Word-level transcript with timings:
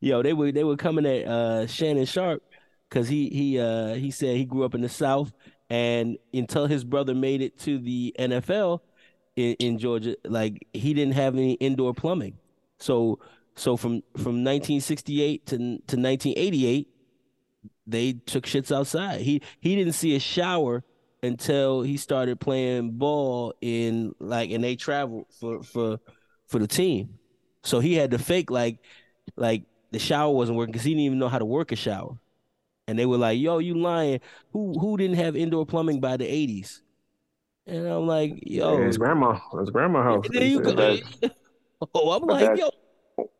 Yo, 0.00 0.22
they 0.22 0.32
were 0.32 0.52
they 0.52 0.64
were 0.64 0.76
coming 0.76 1.06
at 1.06 1.26
uh, 1.26 1.66
Shannon 1.66 2.04
Sharpe 2.04 2.42
because 2.88 3.08
he 3.08 3.28
he 3.28 3.58
uh, 3.58 3.94
he 3.94 4.10
said 4.10 4.36
he 4.36 4.44
grew 4.44 4.64
up 4.64 4.74
in 4.74 4.80
the 4.80 4.88
South, 4.88 5.32
and 5.70 6.18
until 6.32 6.66
his 6.66 6.84
brother 6.84 7.14
made 7.14 7.40
it 7.40 7.58
to 7.60 7.78
the 7.78 8.14
NFL 8.18 8.80
in, 9.36 9.54
in 9.54 9.78
Georgia, 9.78 10.16
like 10.24 10.66
he 10.72 10.94
didn't 10.94 11.14
have 11.14 11.34
any 11.34 11.54
indoor 11.54 11.94
plumbing. 11.94 12.38
So 12.78 13.20
so 13.54 13.76
from 13.76 14.02
from 14.16 14.44
1968 14.44 15.46
to 15.46 15.56
to 15.56 15.96
1988, 15.96 16.88
they 17.86 18.12
took 18.12 18.44
shits 18.44 18.74
outside. 18.74 19.22
He 19.22 19.42
he 19.60 19.76
didn't 19.76 19.94
see 19.94 20.14
a 20.14 20.20
shower 20.20 20.84
until 21.22 21.82
he 21.82 21.96
started 21.96 22.38
playing 22.38 22.92
ball 22.92 23.54
in 23.60 24.14
like 24.20 24.50
and 24.50 24.62
they 24.62 24.76
traveled 24.76 25.26
for 25.40 25.62
for 25.62 25.98
for 26.46 26.58
the 26.58 26.66
team. 26.66 27.18
So 27.62 27.80
he 27.80 27.94
had 27.94 28.10
to 28.12 28.18
fake 28.18 28.50
like 28.50 28.78
like 29.36 29.64
the 29.96 30.04
shower 30.04 30.30
wasn't 30.32 30.58
working 30.58 30.72
because 30.72 30.84
he 30.84 30.90
didn't 30.90 31.04
even 31.04 31.18
know 31.18 31.28
how 31.28 31.38
to 31.38 31.44
work 31.44 31.72
a 31.72 31.76
shower. 31.76 32.18
And 32.86 32.98
they 32.98 33.06
were 33.06 33.16
like, 33.16 33.40
"Yo, 33.40 33.58
you 33.58 33.74
lying? 33.74 34.20
Who 34.52 34.78
who 34.78 34.96
didn't 34.96 35.16
have 35.16 35.34
indoor 35.34 35.64
plumbing 35.64 36.00
by 36.00 36.16
the 36.16 36.26
'80s?" 36.26 36.82
And 37.66 37.86
I'm 37.86 38.06
like, 38.06 38.34
"Yo, 38.42 38.82
his 38.82 38.98
grandma, 38.98 39.38
his 39.58 39.70
grandma 39.70 40.02
house." 40.02 40.26
You 40.30 40.60
go. 40.60 40.98
oh, 41.94 42.10
I'm 42.12 42.22
like, 42.24 42.58
yo. 42.58 42.70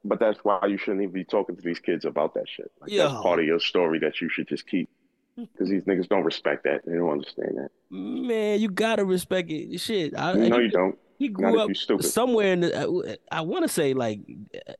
But 0.04 0.18
that's 0.18 0.38
why 0.42 0.60
you 0.66 0.78
shouldn't 0.78 1.02
even 1.02 1.12
be 1.12 1.24
talking 1.24 1.54
to 1.54 1.62
these 1.62 1.78
kids 1.78 2.06
about 2.06 2.32
that 2.34 2.48
shit. 2.48 2.72
Like, 2.80 2.90
Yo. 2.90 3.08
That's 3.08 3.20
part 3.22 3.40
of 3.40 3.44
your 3.44 3.60
story 3.60 3.98
that 3.98 4.20
you 4.22 4.30
should 4.30 4.48
just 4.48 4.66
keep. 4.66 4.88
Because 5.36 5.68
these 5.68 5.82
niggas 5.82 6.08
don't 6.08 6.24
respect 6.24 6.64
that. 6.64 6.80
They 6.86 6.94
don't 6.94 7.10
understand 7.10 7.58
that. 7.58 7.68
Man, 7.90 8.58
you 8.58 8.70
gotta 8.70 9.04
respect 9.04 9.50
it. 9.50 9.78
Shit, 9.78 10.18
I, 10.18 10.32
No, 10.32 10.58
he, 10.58 10.64
you 10.64 10.70
don't. 10.70 10.98
He 11.18 11.28
grew 11.28 11.58
up 11.60 11.70
somewhere 12.02 12.52
in 12.52 12.60
the. 12.60 13.18
I, 13.30 13.38
I 13.38 13.40
want 13.40 13.62
to 13.64 13.68
say 13.68 13.94
like 13.94 14.20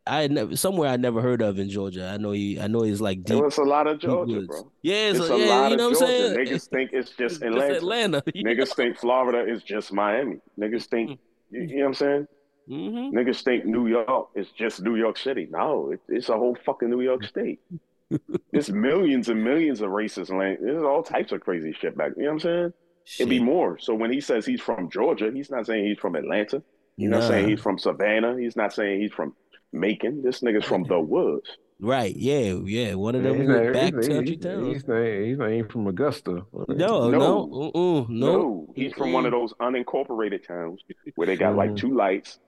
I 0.07 0.27
never 0.29 0.55
somewhere 0.57 0.91
I 0.91 0.97
never 0.97 1.23
heard 1.23 1.41
of 1.43 1.59
in 1.59 1.71
Georgia. 1.71 2.09
I 2.13 2.19
know 2.19 2.33
he. 2.33 2.61
I 2.61 2.67
know 2.67 2.83
he's 2.83 3.01
like 3.01 3.25
deep. 3.25 3.43
was 3.43 3.57
a 3.59 3.63
lot 3.63 3.87
of 3.87 3.99
Georgia, 3.99 4.43
bro. 4.43 4.71
Yeah, 4.83 5.11
it's, 5.11 5.19
It's 5.21 5.29
a, 5.31 5.33
a 5.35 5.39
yeah, 5.39 5.47
lot 5.47 5.69
you 5.69 5.75
of 5.75 5.79
know 5.79 5.89
what 5.91 6.03
I'm 6.03 6.09
Georgia. 6.09 6.35
saying. 6.35 6.47
Niggas 6.47 6.69
think 6.69 6.91
it's 6.93 7.11
just 7.19 7.37
It's 7.37 7.43
Atlanta. 7.43 7.75
Atlanta. 7.77 8.23
Niggas 8.35 8.75
think 8.77 8.99
Florida 8.99 9.51
is 9.51 9.63
just 9.63 9.93
Miami. 9.93 10.37
Niggas 10.59 10.87
think, 10.87 11.19
you, 11.51 11.63
you 11.63 11.67
know 11.67 11.83
what 11.83 11.87
I'm 11.89 11.95
saying? 11.95 12.29
Mm-hmm. 12.69 13.17
Niggas 13.17 13.43
think 13.43 13.65
New 13.65 13.87
York 13.87 14.29
is 14.35 14.49
just 14.51 14.83
New 14.83 14.97
York 14.97 15.17
City. 15.17 15.49
No, 15.51 15.93
it, 15.93 16.01
it's 16.09 16.29
a 16.29 16.37
whole 16.37 16.57
fucking 16.67 16.91
New 16.91 17.01
York 17.01 17.25
State. 17.25 17.61
There's 18.53 18.71
millions 18.71 19.29
and 19.29 19.43
millions 19.43 19.81
of 19.81 19.91
races. 19.91 20.31
Like, 20.31 20.61
there's 20.61 20.83
all 20.83 21.03
types 21.03 21.33
of 21.33 21.41
crazy 21.41 21.73
shit 21.81 21.97
back. 21.97 22.13
You 22.17 22.23
know 22.25 22.29
what 22.29 22.33
I'm 22.35 22.41
saying? 22.41 22.73
It'd 23.19 23.29
be 23.31 23.41
more. 23.41 23.79
So 23.79 23.95
when 23.95 24.13
he 24.13 24.21
says 24.21 24.45
he's 24.45 24.61
from 24.61 24.91
Georgia, 24.91 25.31
he's 25.33 25.51
not 25.51 25.67
saying 25.67 25.85
he's 25.87 25.99
from 25.99 26.17
Atlanta. 26.17 26.63
He's 26.97 27.09
not 27.11 27.21
Nah. 27.21 27.29
saying 27.29 27.49
he's 27.49 27.61
from 27.61 27.79
Savannah. 27.79 28.37
He's 28.39 28.57
not 28.57 28.73
saying 28.73 29.01
he's 29.01 29.13
from 29.13 29.35
Macon. 29.73 30.23
This 30.23 30.41
nigga's 30.41 30.65
from 30.65 30.85
the 30.85 30.99
woods. 30.99 31.57
Right? 31.79 32.17
Yeah, 32.17 32.55
yeah. 32.65 32.95
One 32.95 33.15
of 33.15 33.23
them 33.23 33.37
he's 33.39 33.47
little 33.49 33.65
not, 33.65 33.73
back 33.75 33.95
he's, 33.95 34.09
country 34.09 34.35
he's, 34.37 34.43
towns. 34.45 34.67
he's, 34.73 34.89
not, 34.89 35.03
he's 35.05 35.37
not 35.39 35.51
even 35.53 35.69
from 35.69 35.87
Augusta. 35.87 36.47
No, 36.53 36.65
no, 36.69 37.11
No. 37.11 37.47
no, 37.47 37.71
no. 37.75 38.07
No, 38.09 38.73
he's 38.75 38.93
from 38.95 39.13
one 39.13 39.27
of 39.27 39.33
those 39.33 39.53
unincorporated 39.61 40.47
towns 40.47 40.81
where 41.17 41.27
they 41.27 41.37
got 41.37 41.55
like 41.55 41.73
Mhm. 41.73 41.77
two 41.77 41.95
lights 41.95 42.39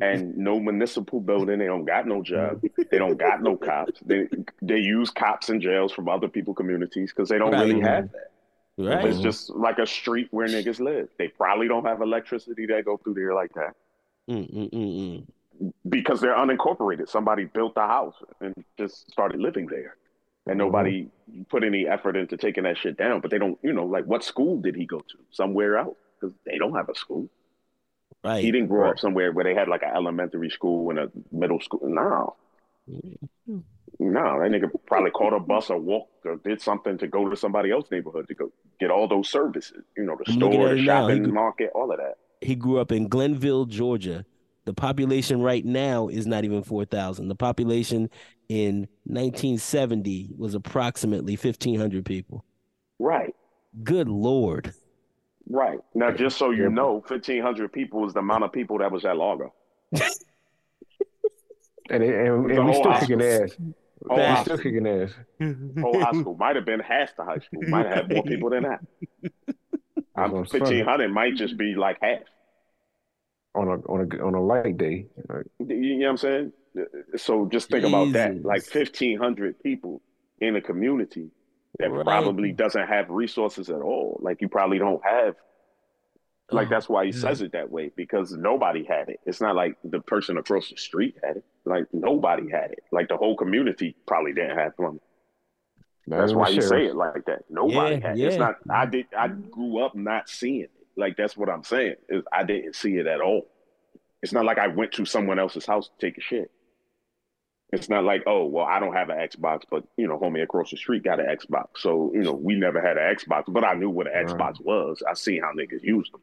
and 0.00 0.36
no 0.38 0.58
municipal 0.58 1.20
building. 1.20 1.58
They 1.58 1.66
don't 1.66 1.84
got 1.84 2.06
no 2.06 2.22
job. 2.22 2.62
They 2.90 2.96
don't 2.98 3.18
got 3.18 3.42
no 3.42 3.56
cops. 3.56 4.00
They 4.06 4.26
they 4.62 4.78
use 4.78 5.10
cops 5.10 5.50
and 5.50 5.60
jails 5.60 5.92
from 5.92 6.08
other 6.08 6.28
people 6.28 6.54
communities 6.54 7.12
because 7.14 7.28
they 7.28 7.36
don't 7.36 7.52
Right. 7.52 7.66
really 7.66 7.80
have 7.82 8.10
that. 8.12 8.30
Right? 8.78 9.04
It's 9.06 9.18
just 9.20 9.50
like 9.50 9.78
a 9.78 9.86
street 9.86 10.28
where 10.30 10.46
niggas 10.46 10.78
live. 10.80 11.08
They 11.18 11.28
probably 11.28 11.66
don't 11.68 11.84
have 11.84 12.00
electricity 12.00 12.66
that 12.66 12.84
go 12.84 12.96
through 12.96 13.14
there 13.14 13.34
like 13.34 13.52
that 13.54 13.74
Mm, 14.30 14.52
mm, 14.52 14.70
mm, 14.70 15.22
mm. 15.62 15.72
because 15.88 16.20
they're 16.20 16.36
unincorporated. 16.36 17.08
Somebody 17.08 17.44
built 17.46 17.72
a 17.76 17.86
house 17.86 18.14
and 18.40 18.54
just 18.78 19.10
started 19.10 19.40
living 19.40 19.66
there. 19.66 19.96
And 20.46 20.56
nobody 20.58 21.08
put 21.50 21.62
any 21.64 21.86
effort 21.86 22.16
into 22.16 22.36
taking 22.38 22.64
that 22.64 22.78
shit 22.78 22.96
down. 22.96 23.20
But 23.20 23.30
they 23.30 23.38
don't, 23.38 23.58
you 23.62 23.72
know, 23.72 23.84
like 23.84 24.04
what 24.06 24.22
school 24.24 24.58
did 24.60 24.74
he 24.76 24.86
go 24.86 24.98
to? 25.00 25.18
Somewhere 25.30 25.76
else. 25.76 25.96
Because 26.20 26.34
they 26.46 26.56
don't 26.56 26.74
have 26.74 26.88
a 26.88 26.94
school. 26.94 27.28
Right. 28.24 28.42
He 28.42 28.50
didn't 28.50 28.68
grow 28.68 28.82
Right. 28.84 28.90
up 28.90 28.98
somewhere 28.98 29.30
where 29.32 29.44
they 29.44 29.54
had 29.54 29.68
like 29.68 29.82
an 29.82 29.90
elementary 29.94 30.50
school 30.50 30.88
and 30.90 30.98
a 30.98 31.10
middle 31.32 31.60
school. 31.60 31.80
No. 31.84 32.34
No, 34.00 34.40
that 34.40 34.50
nigga 34.50 34.70
probably 34.86 35.10
caught 35.10 35.32
a 35.34 35.40
bus 35.40 35.70
or 35.70 35.78
walked 35.78 36.24
or 36.24 36.36
did 36.36 36.60
something 36.62 36.98
to 36.98 37.08
go 37.08 37.28
to 37.28 37.36
somebody 37.36 37.70
else's 37.72 37.90
neighborhood 37.90 38.28
to 38.28 38.34
go 38.34 38.52
get 38.78 38.90
all 38.90 39.08
those 39.08 39.28
services. 39.28 39.82
You 39.96 40.04
know, 40.04 40.16
the 40.24 40.32
store, 40.32 40.68
the. 40.68 40.76
He 40.76 40.84
shopping 40.84 41.24
could- 41.24 41.34
market, 41.34 41.70
all 41.74 41.90
of 41.90 41.98
that. 41.98 42.14
he 42.40 42.54
grew 42.54 42.78
up 42.78 42.92
in 42.92 43.08
Glennville, 43.08 43.68
Georgia. 43.68 44.24
The 44.66 44.74
population 44.74 45.40
right 45.40 45.64
now 45.64 46.08
is 46.08 46.26
not 46.26 46.44
even 46.44 46.62
4,000. 46.62 47.26
The 47.28 47.34
population 47.34 48.10
in 48.50 48.86
1970 49.04 50.30
was 50.36 50.54
approximately 50.54 51.36
1,500 51.36 52.04
people. 52.04 52.44
Right. 52.98 53.34
Good 53.82 54.08
Lord. 54.08 54.74
Right. 55.48 55.78
Now, 55.94 56.10
just 56.12 56.36
so 56.36 56.50
you 56.50 56.68
know, 56.68 57.02
1,500 57.06 57.72
people 57.72 58.06
is 58.06 58.12
the 58.12 58.20
amount 58.20 58.44
of 58.44 58.52
people 58.52 58.78
that 58.78 58.92
was 58.92 59.04
at 59.06 59.16
Largo. 59.16 59.54
And, 61.90 62.02
they, 62.02 62.08
and, 62.26 62.50
The 62.50 62.56
and 62.56 62.66
we 62.66 62.72
whole 62.72 62.74
still 62.74 62.94
kicking 63.00 63.22
ass. 63.22 63.56
Whole 64.06 64.16
We 64.18 64.22
high 64.24 64.42
still 64.42 64.58
school. 64.58 64.72
kicking 64.72 64.86
ass. 64.86 65.12
Whole 65.80 66.00
high 66.00 66.12
school. 66.20 66.36
Might 66.36 66.56
have 66.56 66.64
been 66.64 66.80
half 66.80 67.16
the 67.16 67.24
high 67.24 67.38
school. 67.38 67.62
Might 67.68 67.86
have 67.86 67.94
had 67.96 68.12
more 68.12 68.22
people 68.22 68.50
than 68.50 68.64
that. 68.64 68.80
I'm 70.16 70.32
1,500 70.32 71.08
might 71.12 71.34
just 71.36 71.56
be 71.56 71.74
like 71.74 71.98
half. 72.02 72.20
On 73.54 73.66
a 73.68 73.72
on 73.90 74.08
a 74.12 74.24
on 74.24 74.34
a 74.34 74.42
light 74.42 74.76
day. 74.76 75.06
Like, 75.28 75.46
You 75.58 75.98
know 75.98 76.04
what 76.06 76.10
I'm 76.10 76.16
saying? 76.18 76.52
So 77.16 77.46
just 77.46 77.70
think 77.70 77.84
about 77.84 78.12
that. 78.12 78.44
Like 78.44 78.62
1,500 78.72 79.62
people 79.62 80.00
in 80.40 80.54
a 80.56 80.60
community 80.60 81.30
that 81.78 81.90
Right. 81.90 82.04
probably 82.04 82.52
doesn't 82.52 82.86
have 82.86 83.10
resources 83.10 83.68
at 83.70 83.80
all. 83.80 84.18
Like 84.22 84.40
you 84.40 84.48
probably 84.48 84.78
don't 84.78 85.02
have. 85.04 85.34
Like 86.50 86.68
Oh, 86.68 86.70
that's 86.70 86.88
why 86.88 87.04
he 87.06 87.10
yeah. 87.12 87.18
says 87.20 87.40
it 87.42 87.52
that 87.52 87.70
way 87.70 87.90
because 87.96 88.32
nobody 88.32 88.84
had 88.84 89.08
it. 89.08 89.20
It's 89.26 89.40
not 89.40 89.54
like 89.56 89.76
the 89.84 90.00
person 90.00 90.36
across 90.38 90.70
the 90.70 90.76
street 90.76 91.16
had 91.22 91.38
it. 91.38 91.44
Like 91.68 91.86
nobody 91.92 92.50
had 92.50 92.72
it. 92.72 92.84
Like 92.92 93.08
the 93.08 93.16
whole 93.16 93.36
community 93.36 93.94
probably 94.06 94.32
didn't 94.32 94.58
have 94.58 94.76
plumbing. 94.76 95.00
not 96.06 96.18
That's 96.18 96.30
even 96.30 96.40
why 96.40 96.48
you 96.48 96.54
sheriff. 96.62 96.68
say 96.68 96.86
it 96.86 96.96
like 96.96 97.24
that. 97.26 97.44
Nobody 97.50 97.96
Yeah, 97.96 98.08
had 98.08 98.18
it. 98.18 98.24
It's 98.24 98.36
not. 98.36 98.56
I 98.70 98.86
did. 98.86 99.06
I 99.16 99.28
grew 99.28 99.84
up 99.84 99.94
not 99.94 100.28
seeing 100.28 100.62
it. 100.62 100.70
Like 100.96 101.16
that's 101.16 101.36
what 101.36 101.48
I'm 101.48 101.64
saying. 101.64 101.96
Is 102.08 102.24
I 102.32 102.44
didn't 102.44 102.74
see 102.76 102.96
it 102.96 103.06
at 103.06 103.20
all. 103.20 103.46
It's 104.22 104.32
not 104.32 104.44
like 104.44 104.58
I 104.58 104.68
went 104.68 104.92
to 104.92 105.04
someone 105.04 105.38
else's 105.38 105.66
house 105.66 105.88
to 105.88 106.06
take 106.06 106.18
a 106.18 106.20
shit. 106.20 106.50
It's 107.70 107.90
not 107.90 108.02
like, 108.02 108.22
oh, 108.26 108.46
well, 108.46 108.64
I 108.64 108.80
don't 108.80 108.94
have 108.94 109.10
an 109.10 109.18
Xbox, 109.18 109.60
but 109.70 109.84
you 109.98 110.08
know, 110.08 110.18
homie 110.18 110.42
across 110.42 110.70
the 110.70 110.76
street 110.78 111.04
got 111.04 111.20
an 111.20 111.26
Xbox. 111.26 111.66
So 111.76 112.10
you 112.14 112.22
know, 112.22 112.32
we 112.32 112.54
never 112.56 112.80
had 112.80 112.96
an 112.96 113.14
Xbox, 113.14 113.44
but 113.46 113.62
I 113.64 113.74
knew 113.74 113.90
what 113.90 114.06
an 114.06 114.14
Right. 114.14 114.26
Xbox 114.26 114.60
was. 114.64 115.02
I 115.08 115.12
seen 115.14 115.42
how 115.42 115.52
niggas 115.52 115.82
used 115.82 116.12
them. 116.12 116.22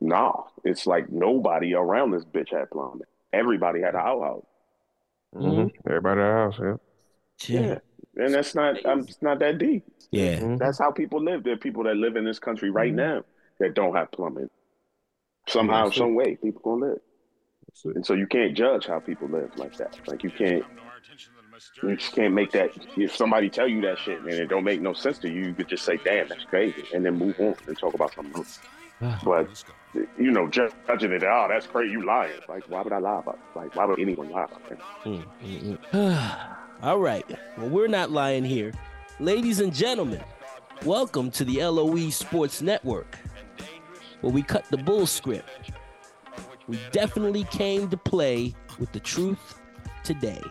Nah, 0.00 0.42
it's 0.64 0.86
like 0.86 1.10
nobody 1.10 1.74
around 1.74 2.10
this 2.10 2.24
bitch 2.26 2.50
had 2.50 2.70
plumbing. 2.70 3.06
Everybody 3.34 3.80
had 3.80 3.94
a 3.94 3.98
outhouse. 3.98 4.46
Mhm. 5.34 5.72
Everybody 5.86 6.20
had 6.20 6.30
a 6.30 6.32
house, 6.32 6.58
yeah. 6.60 7.60
Yeah. 7.60 7.78
and 8.24 8.34
that's 8.34 8.54
not. 8.54 8.84
Um, 8.86 9.00
it's 9.00 9.20
not 9.22 9.38
that 9.40 9.58
deep. 9.58 9.84
Yeah. 10.10 10.38
Mhm. 10.38 10.58
That's 10.58 10.78
how 10.78 10.90
people 10.92 11.20
live. 11.22 11.42
There 11.42 11.54
are 11.54 11.56
people 11.58 11.82
that 11.84 11.96
live 11.96 12.16
in 12.16 12.24
this 12.24 12.38
country 12.38 12.70
right 12.70 12.88
Mm-hmm. 12.94 12.96
now 13.16 13.24
that 13.58 13.74
don't 13.74 13.94
have 13.94 14.10
plumbing. 14.12 14.50
Somehow, 15.48 15.84
That's 15.84 15.96
it. 15.96 15.98
some 15.98 16.14
way, 16.14 16.36
people 16.36 16.60
gonna 16.62 16.92
live. 16.92 17.00
And 17.96 18.06
so 18.06 18.14
you 18.14 18.26
can't 18.26 18.56
judge 18.56 18.86
how 18.86 19.00
people 19.00 19.28
live 19.28 19.50
like 19.56 19.76
that. 19.78 19.98
Like 20.06 20.22
you 20.22 20.30
can't, 20.30 20.64
you 21.82 21.96
just 21.96 22.14
can't 22.14 22.32
make 22.32 22.52
that. 22.52 22.70
If 22.96 23.14
somebody 23.16 23.50
tell 23.50 23.66
you 23.68 23.80
that 23.82 23.98
shit 23.98 24.20
and 24.20 24.28
it 24.30 24.46
don't 24.48 24.64
make 24.64 24.80
no 24.80 24.92
sense 24.92 25.18
to 25.18 25.28
you, 25.28 25.46
you 25.46 25.54
could 25.54 25.68
just 25.68 25.84
say, 25.84 25.96
"Damn, 26.04 26.28
that's 26.28 26.44
crazy," 26.44 26.84
and 26.94 27.04
then 27.04 27.14
move 27.18 27.38
on 27.40 27.56
and 27.66 27.76
talk 27.76 27.94
about 27.94 28.14
something 28.14 28.34
else. 28.36 28.60
But 29.24 29.48
you 30.18 30.30
know, 30.30 30.48
ju- 30.48 30.70
judging 30.86 31.12
it, 31.12 31.22
oh, 31.24 31.46
that's 31.48 31.66
crazy, 31.66 31.92
you 31.92 32.04
lying. 32.04 32.32
Like, 32.48 32.64
why 32.68 32.82
would 32.82 32.92
I 32.92 32.98
lie 32.98 33.20
about? 33.20 33.34
It? 33.34 33.58
Like, 33.58 33.76
why 33.76 33.84
would 33.84 33.98
anyone 33.98 34.30
lie 34.30 34.44
about 34.44 34.68
that? 34.68 34.78
Mm, 35.04 35.24
mm, 35.42 35.78
mm. 35.92 36.56
All 36.82 36.98
right. 36.98 37.24
Well, 37.56 37.68
we're 37.68 37.88
not 37.88 38.10
lying 38.10 38.44
here. 38.44 38.72
Ladies 39.20 39.60
and 39.60 39.72
gentlemen, 39.72 40.22
welcome 40.84 41.30
to 41.32 41.44
the 41.44 41.64
LOE 41.64 42.10
Sports 42.10 42.60
Network, 42.62 43.16
where 44.20 44.32
we 44.32 44.42
cut 44.42 44.64
the 44.70 44.76
bull 44.76 45.06
script. 45.06 45.48
We 46.66 46.78
definitely 46.92 47.44
came 47.44 47.88
to 47.90 47.96
play 47.96 48.54
with 48.78 48.92
the 48.92 49.00
truth 49.00 49.60
today. 50.02 50.42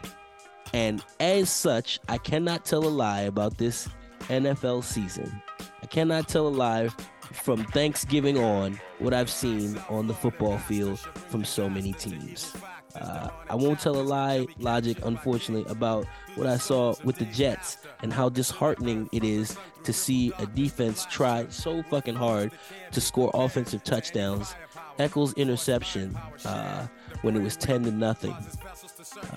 And 0.73 1.03
as 1.19 1.49
such, 1.49 1.99
I 2.09 2.17
cannot 2.17 2.65
tell 2.65 2.83
a 2.83 2.89
lie 2.89 3.21
about 3.21 3.57
this 3.57 3.87
NFL 4.21 4.83
season. 4.83 5.41
I 5.81 5.85
cannot 5.85 6.27
tell 6.27 6.47
a 6.47 6.49
lie 6.49 6.89
from 7.33 7.63
Thanksgiving 7.65 8.37
on 8.37 8.79
what 8.99 9.13
I've 9.13 9.29
seen 9.29 9.77
on 9.89 10.07
the 10.07 10.13
football 10.13 10.57
field 10.57 10.99
from 10.99 11.43
so 11.43 11.69
many 11.69 11.93
teams. 11.93 12.53
Uh, 12.95 13.29
I 13.49 13.55
won't 13.55 13.79
tell 13.79 13.95
a 13.95 14.03
lie, 14.03 14.45
logic, 14.59 14.99
unfortunately, 15.03 15.69
about 15.69 16.05
what 16.35 16.45
I 16.45 16.57
saw 16.57 16.95
with 17.03 17.17
the 17.17 17.25
Jets 17.25 17.77
and 18.03 18.13
how 18.13 18.29
disheartening 18.29 19.09
it 19.11 19.23
is 19.23 19.57
to 19.83 19.91
see 19.91 20.31
a 20.37 20.45
defense 20.45 21.07
try 21.09 21.47
so 21.49 21.81
fucking 21.83 22.15
hard 22.15 22.51
to 22.91 23.01
score 23.01 23.31
offensive 23.33 23.83
touchdowns. 23.83 24.55
Echols 24.99 25.33
interception 25.33 26.15
uh, 26.45 26.85
when 27.23 27.35
it 27.35 27.41
was 27.41 27.57
ten 27.57 27.81
to 27.83 27.91
nothing. 27.91 28.35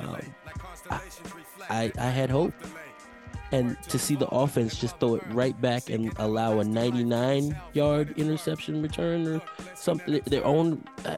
Um, 0.01 0.17
I, 0.91 1.01
I, 1.71 1.93
I 1.99 2.11
had 2.11 2.29
hope. 2.29 2.53
And 3.53 3.81
to 3.85 3.99
see 3.99 4.17
the 4.17 4.27
offense 4.29 4.77
just 4.77 4.99
throw 4.99 5.15
it 5.15 5.23
right 5.29 5.59
back 5.61 5.89
and 5.89 6.13
allow 6.19 6.59
a 6.59 6.65
99 6.65 7.57
yard 7.75 8.15
interception 8.19 8.83
return 8.83 9.27
or 9.29 9.41
something, 9.75 10.21
their 10.27 10.45
own. 10.45 10.83
Uh, 11.05 11.17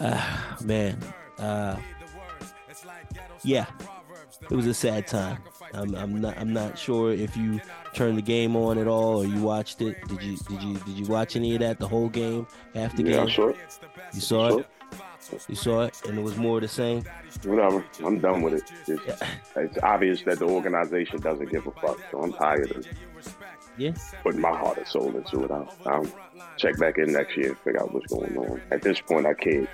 uh, 0.00 0.54
man. 0.64 0.98
Uh, 1.38 1.76
yeah, 3.44 3.66
it 4.50 4.54
was 4.54 4.66
a 4.66 4.74
sad 4.74 5.06
time. 5.06 5.38
I'm, 5.74 5.94
I'm 5.94 6.20
not 6.20 6.38
I'm 6.38 6.52
not 6.52 6.78
sure 6.78 7.12
if 7.12 7.36
you 7.36 7.60
turned 7.94 8.16
the 8.18 8.22
game 8.22 8.56
on 8.56 8.78
at 8.78 8.86
all 8.86 9.18
or 9.22 9.24
you 9.26 9.40
watched 9.42 9.80
it. 9.82 9.96
Did 10.08 10.22
you 10.22 10.36
did 10.36 10.62
you 10.62 10.74
did 10.78 10.88
you 10.98 11.06
watch 11.06 11.36
any 11.36 11.54
of 11.54 11.60
that? 11.60 11.78
The 11.78 11.88
whole 11.88 12.08
game, 12.08 12.46
half 12.74 12.96
the 12.96 13.02
Yeah, 13.04 13.16
game. 13.18 13.28
sure. 13.28 13.54
You 14.14 14.20
saw 14.20 14.48
Sure. 14.50 14.60
it. 14.60 14.66
You 15.48 15.54
saw 15.56 15.82
it, 15.82 16.00
and 16.06 16.18
it 16.18 16.22
was 16.22 16.36
more 16.36 16.56
of 16.58 16.62
the 16.62 16.68
same. 16.68 17.04
Whatever. 17.44 17.84
I'm 18.04 18.18
done 18.18 18.42
with 18.42 18.54
it. 18.54 18.72
It's, 18.86 19.22
it's 19.56 19.78
obvious 19.82 20.22
that 20.22 20.38
the 20.38 20.46
organization 20.46 21.20
doesn't 21.20 21.50
give 21.50 21.66
a 21.66 21.70
fuck. 21.72 21.98
So 22.10 22.22
I'm 22.22 22.32
tired 22.32 22.70
of 22.70 22.86
Yeah. 23.76 23.92
putting 24.22 24.40
my 24.40 24.50
heart 24.56 24.78
and 24.78 24.86
soul 24.86 25.14
into 25.16 25.44
it. 25.44 25.50
I'll, 25.50 25.74
I'll 25.86 26.06
check 26.56 26.78
back 26.78 26.98
in 26.98 27.12
next 27.12 27.36
year 27.36 27.48
and 27.48 27.58
figure 27.58 27.82
out 27.82 27.92
what's 27.92 28.06
going 28.12 28.36
on. 28.36 28.60
At 28.70 28.82
this 28.82 29.00
point, 29.00 29.26
I 29.26 29.34
can't. 29.34 29.68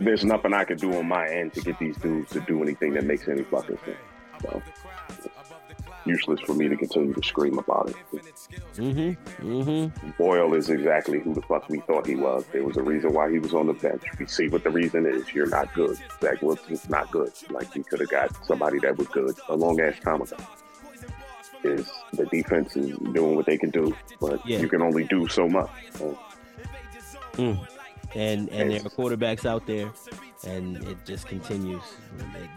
There's 0.00 0.24
nothing 0.24 0.52
I 0.54 0.64
can 0.64 0.76
do 0.78 0.92
on 0.98 1.06
my 1.06 1.26
end 1.28 1.52
to 1.54 1.60
get 1.60 1.78
these 1.78 1.96
dudes 1.98 2.30
to 2.32 2.40
do 2.40 2.62
anything 2.62 2.94
that 2.94 3.04
makes 3.04 3.28
any 3.28 3.44
fucking 3.44 3.78
sense. 3.84 3.96
So 4.42 4.62
useless 6.06 6.40
for 6.40 6.54
me 6.54 6.68
to 6.68 6.76
continue 6.76 7.12
to 7.14 7.22
scream 7.22 7.58
about 7.58 7.90
it. 7.90 7.96
Mm-hmm. 8.76 9.46
Mm-hmm. 9.46 10.10
Boyle 10.18 10.54
is 10.54 10.68
exactly 10.70 11.20
who 11.20 11.34
the 11.34 11.42
fuck 11.42 11.68
we 11.68 11.80
thought 11.80 12.06
he 12.06 12.14
was. 12.16 12.44
There 12.52 12.64
was 12.64 12.76
a 12.76 12.82
reason 12.82 13.12
why 13.12 13.30
he 13.30 13.38
was 13.38 13.54
on 13.54 13.66
the 13.66 13.72
bench. 13.74 14.02
We 14.18 14.26
see 14.26 14.48
what 14.48 14.64
the 14.64 14.70
reason 14.70 15.06
is. 15.06 15.32
You're 15.32 15.46
not 15.48 15.72
good. 15.74 15.96
Zach 16.20 16.42
Wilson's 16.42 16.88
not 16.88 17.10
good. 17.10 17.32
Like 17.50 17.74
we 17.74 17.82
could 17.82 18.00
have 18.00 18.10
got 18.10 18.46
somebody 18.46 18.78
that 18.80 18.96
was 18.96 19.08
good 19.08 19.34
a 19.48 19.56
long 19.56 19.80
ass 19.80 19.98
time 20.00 20.22
ago. 20.22 20.36
Is 21.62 21.90
the 22.12 22.26
defense 22.26 22.76
is 22.76 22.96
doing 23.12 23.36
what 23.36 23.46
they 23.46 23.56
can 23.56 23.70
do, 23.70 23.96
but 24.20 24.46
Yeah. 24.46 24.58
you 24.60 24.68
can 24.68 24.82
only 24.82 25.04
do 25.04 25.26
so 25.28 25.48
much. 25.48 25.70
So, 25.94 26.18
Mm. 27.34 27.58
And 28.14 28.48
and 28.50 28.70
there 28.70 28.78
are 28.80 28.90
quarterbacks 28.90 29.44
out 29.44 29.66
there, 29.66 29.90
and 30.46 30.76
it 30.88 30.98
just 31.04 31.26
continues. 31.26 31.82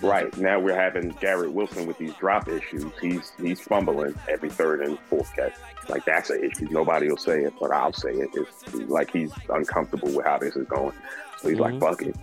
Right 0.01 0.35
now 0.37 0.59
we're 0.59 0.75
having 0.79 1.09
Garrett 1.21 1.51
Wilson 1.51 1.85
with 1.87 1.97
these 1.97 2.13
drop 2.15 2.47
issues. 2.47 2.91
He's 3.01 3.31
he's 3.41 3.59
fumbling 3.61 4.15
every 4.29 4.49
third 4.49 4.81
and 4.81 4.97
fourth 5.09 5.33
catch. 5.35 5.53
Like 5.89 6.05
that's 6.05 6.29
an 6.29 6.43
issue. 6.43 6.67
Nobody 6.69 7.07
will 7.09 7.17
say 7.17 7.43
it, 7.43 7.53
but 7.59 7.71
I'll 7.71 7.93
say 7.93 8.11
it. 8.11 8.29
It's 8.33 8.73
like 8.89 9.11
he's 9.11 9.31
uncomfortable 9.49 10.11
with 10.11 10.25
how 10.25 10.37
this 10.37 10.55
is 10.55 10.67
going. 10.67 10.93
So 11.39 11.49
he's 11.49 11.57
Mhm. 11.57 11.61
like, 11.61 11.79
"Fuck 11.79 12.01
it." 12.03 12.15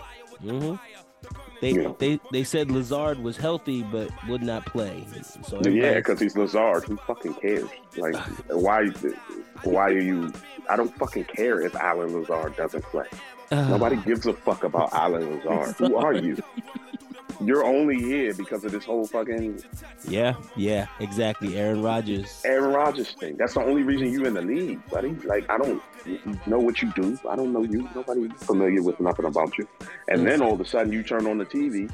Mm-hmm. 0.43 0.77
They, 1.61 1.73
they 1.99 2.21
they 2.31 2.45
said 2.45 2.71
Lazard 2.71 3.19
was 3.21 3.39
healthy 3.39 3.83
but 3.85 4.11
would 4.29 4.43
not 4.43 4.67
play. 4.67 5.07
So 5.47 5.63
Yeah, 5.63 5.95
because 5.95 6.21
he's 6.21 6.37
Lazard. 6.37 6.85
Who 6.85 6.97
fucking 6.99 7.35
cares? 7.35 7.69
Like, 7.97 8.17
why? 8.51 8.89
Why 9.63 9.87
are 9.87 9.99
you? 9.99 10.31
I 10.69 10.77
don't 10.77 10.95
fucking 10.99 11.25
care 11.25 11.61
if 11.63 11.75
Allen 11.77 12.13
Lazard 12.21 12.57
doesn't 12.57 12.83
play. 12.85 13.07
Ah, 13.51 13.69
Nobody 13.69 13.97
gives 13.97 14.27
a 14.27 14.33
fuck 14.33 14.65
about 14.65 14.93
Allen 14.95 15.41
Lazard. 15.45 15.77
Who 15.77 15.97
are 15.97 16.15
you? 16.15 16.37
You're 17.41 17.65
only 17.65 17.97
here 17.97 18.33
because 18.33 18.65
of 18.65 18.71
this 18.73 18.85
whole 18.85 19.07
fucking 19.07 19.63
yeah, 20.09 20.35
yeah, 20.57 20.87
exactly. 21.01 21.57
Aaron 21.59 21.83
Rodgers. 21.83 22.41
Aaron 22.45 22.73
Rodgers 22.73 23.13
thing. 23.13 23.37
That's 23.37 23.55
the 23.55 23.61
only 23.63 23.83
reason 23.83 24.11
you're 24.13 24.27
in 24.27 24.35
the 24.35 24.43
league, 24.43 24.81
buddy. 24.89 25.11
Like, 25.25 25.51
I 25.51 25.59
don't 25.59 25.83
know 26.47 26.59
what 26.61 26.81
you 26.81 26.93
do. 26.95 27.19
I 27.29 27.35
don't 27.35 27.53
know 27.53 27.65
you. 27.65 27.89
Nobody 27.95 28.29
familiar 28.29 28.83
with 28.83 29.01
nothing 29.01 29.25
about 29.27 29.59
you. 29.59 29.67
And 30.09 30.27
then 30.27 30.43
all 30.43 30.53
of 30.55 30.61
a 30.61 30.65
sudden, 30.65 30.93
you 30.93 31.03
turn 31.03 31.27
on 31.27 31.39
the 31.39 31.45
TV, 31.45 31.91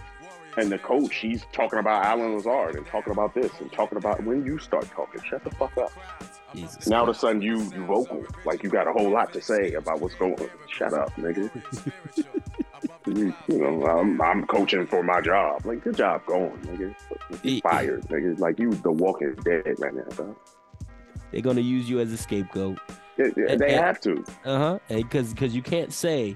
and 0.56 0.70
the 0.70 0.78
coach, 0.78 1.14
he's 1.16 1.44
talking 1.52 1.78
about 1.78 2.04
Allen 2.04 2.34
Lazard 2.36 2.76
and 2.76 2.84
talking 2.86 3.12
about 3.12 3.34
this 3.34 3.50
and 3.60 3.72
talking 3.72 3.96
about 3.98 4.22
when 4.24 4.44
you 4.44 4.58
start 4.58 4.88
talking. 4.90 5.22
Shut 5.22 5.42
the 5.44 5.50
fuck 5.52 5.76
up. 5.78 5.92
Jesus. 6.54 6.86
Now 6.88 6.98
all 7.00 7.10
of 7.10 7.16
a 7.16 7.18
sudden 7.18 7.40
you 7.42 7.58
you 7.74 7.84
vocal, 7.86 8.24
like 8.44 8.62
you 8.62 8.70
got 8.70 8.86
a 8.88 8.92
whole 8.92 9.10
lot 9.10 9.32
to 9.34 9.40
say 9.40 9.72
about 9.74 10.00
what's 10.00 10.14
going 10.14 10.34
on. 10.40 10.48
Shut 10.68 10.92
up, 10.92 11.10
nigga. 11.16 11.50
you, 13.06 13.34
you 13.48 13.58
know, 13.58 13.86
I'm, 13.86 14.20
I'm 14.20 14.46
coaching 14.46 14.86
for 14.86 15.02
my 15.02 15.20
job. 15.20 15.64
Like, 15.66 15.82
good 15.84 15.96
job 15.96 16.24
going, 16.26 16.50
nigga. 16.62 16.94
E- 17.44 17.56
You 17.56 17.60
fired, 17.62 18.02
nigga. 18.08 18.38
Like 18.38 18.58
you, 18.58 18.70
the 18.72 18.90
walking 18.92 19.34
dead 19.44 19.74
right 19.78 19.94
now, 19.94 20.02
dog. 20.16 20.36
They're 21.32 21.40
gonna 21.42 21.60
use 21.60 21.88
you 21.88 22.00
as 22.00 22.12
a 22.12 22.16
scapegoat. 22.16 22.78
They, 23.16 23.30
they- 23.30 23.56
they 23.56 23.74
And- 23.74 23.84
have 23.84 24.00
to. 24.02 24.24
Uh 24.44 24.58
huh. 24.58 24.78
Because 24.88 25.32
because 25.32 25.54
you 25.54 25.62
can't 25.62 25.92
say 25.92 26.34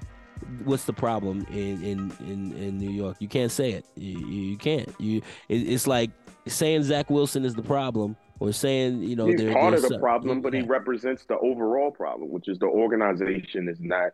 what's 0.63 0.85
the 0.85 0.93
problem 0.93 1.45
in 1.51 1.83
in 1.83 2.11
in, 2.21 2.51
in 2.57 2.77
New 2.77 2.91
York. 2.91 3.17
You 3.19 3.27
can't 3.27 3.51
say 3.51 3.71
it. 3.71 3.85
You, 3.95 4.19
you 4.19 4.41
you 4.51 4.57
can't. 4.57 4.93
You 4.99 5.21
it, 5.49 5.55
it's 5.67 5.87
like 5.87 6.11
saying 6.47 6.83
Zach 6.83 7.09
Wilson 7.09 7.43
is 7.45 7.55
the 7.55 7.63
problem 7.63 8.15
or 8.39 8.51
saying 8.51 9.01
you 9.03 9.15
know 9.15 9.27
He's 9.27 9.39
there- 9.41 9.53
part 9.53 9.73
of 9.73 9.81
the 9.81 9.89
some- 9.89 9.99
problem, 9.99 10.41
but 10.41 10.53
he 10.53 10.61
represents 10.61 11.25
the 11.25 11.37
overall 11.39 11.91
problem, 11.91 12.29
which 12.31 12.47
is 12.47 12.59
the 12.59 12.67
organization 12.67 13.67
is 13.69 13.79
not 13.79 14.11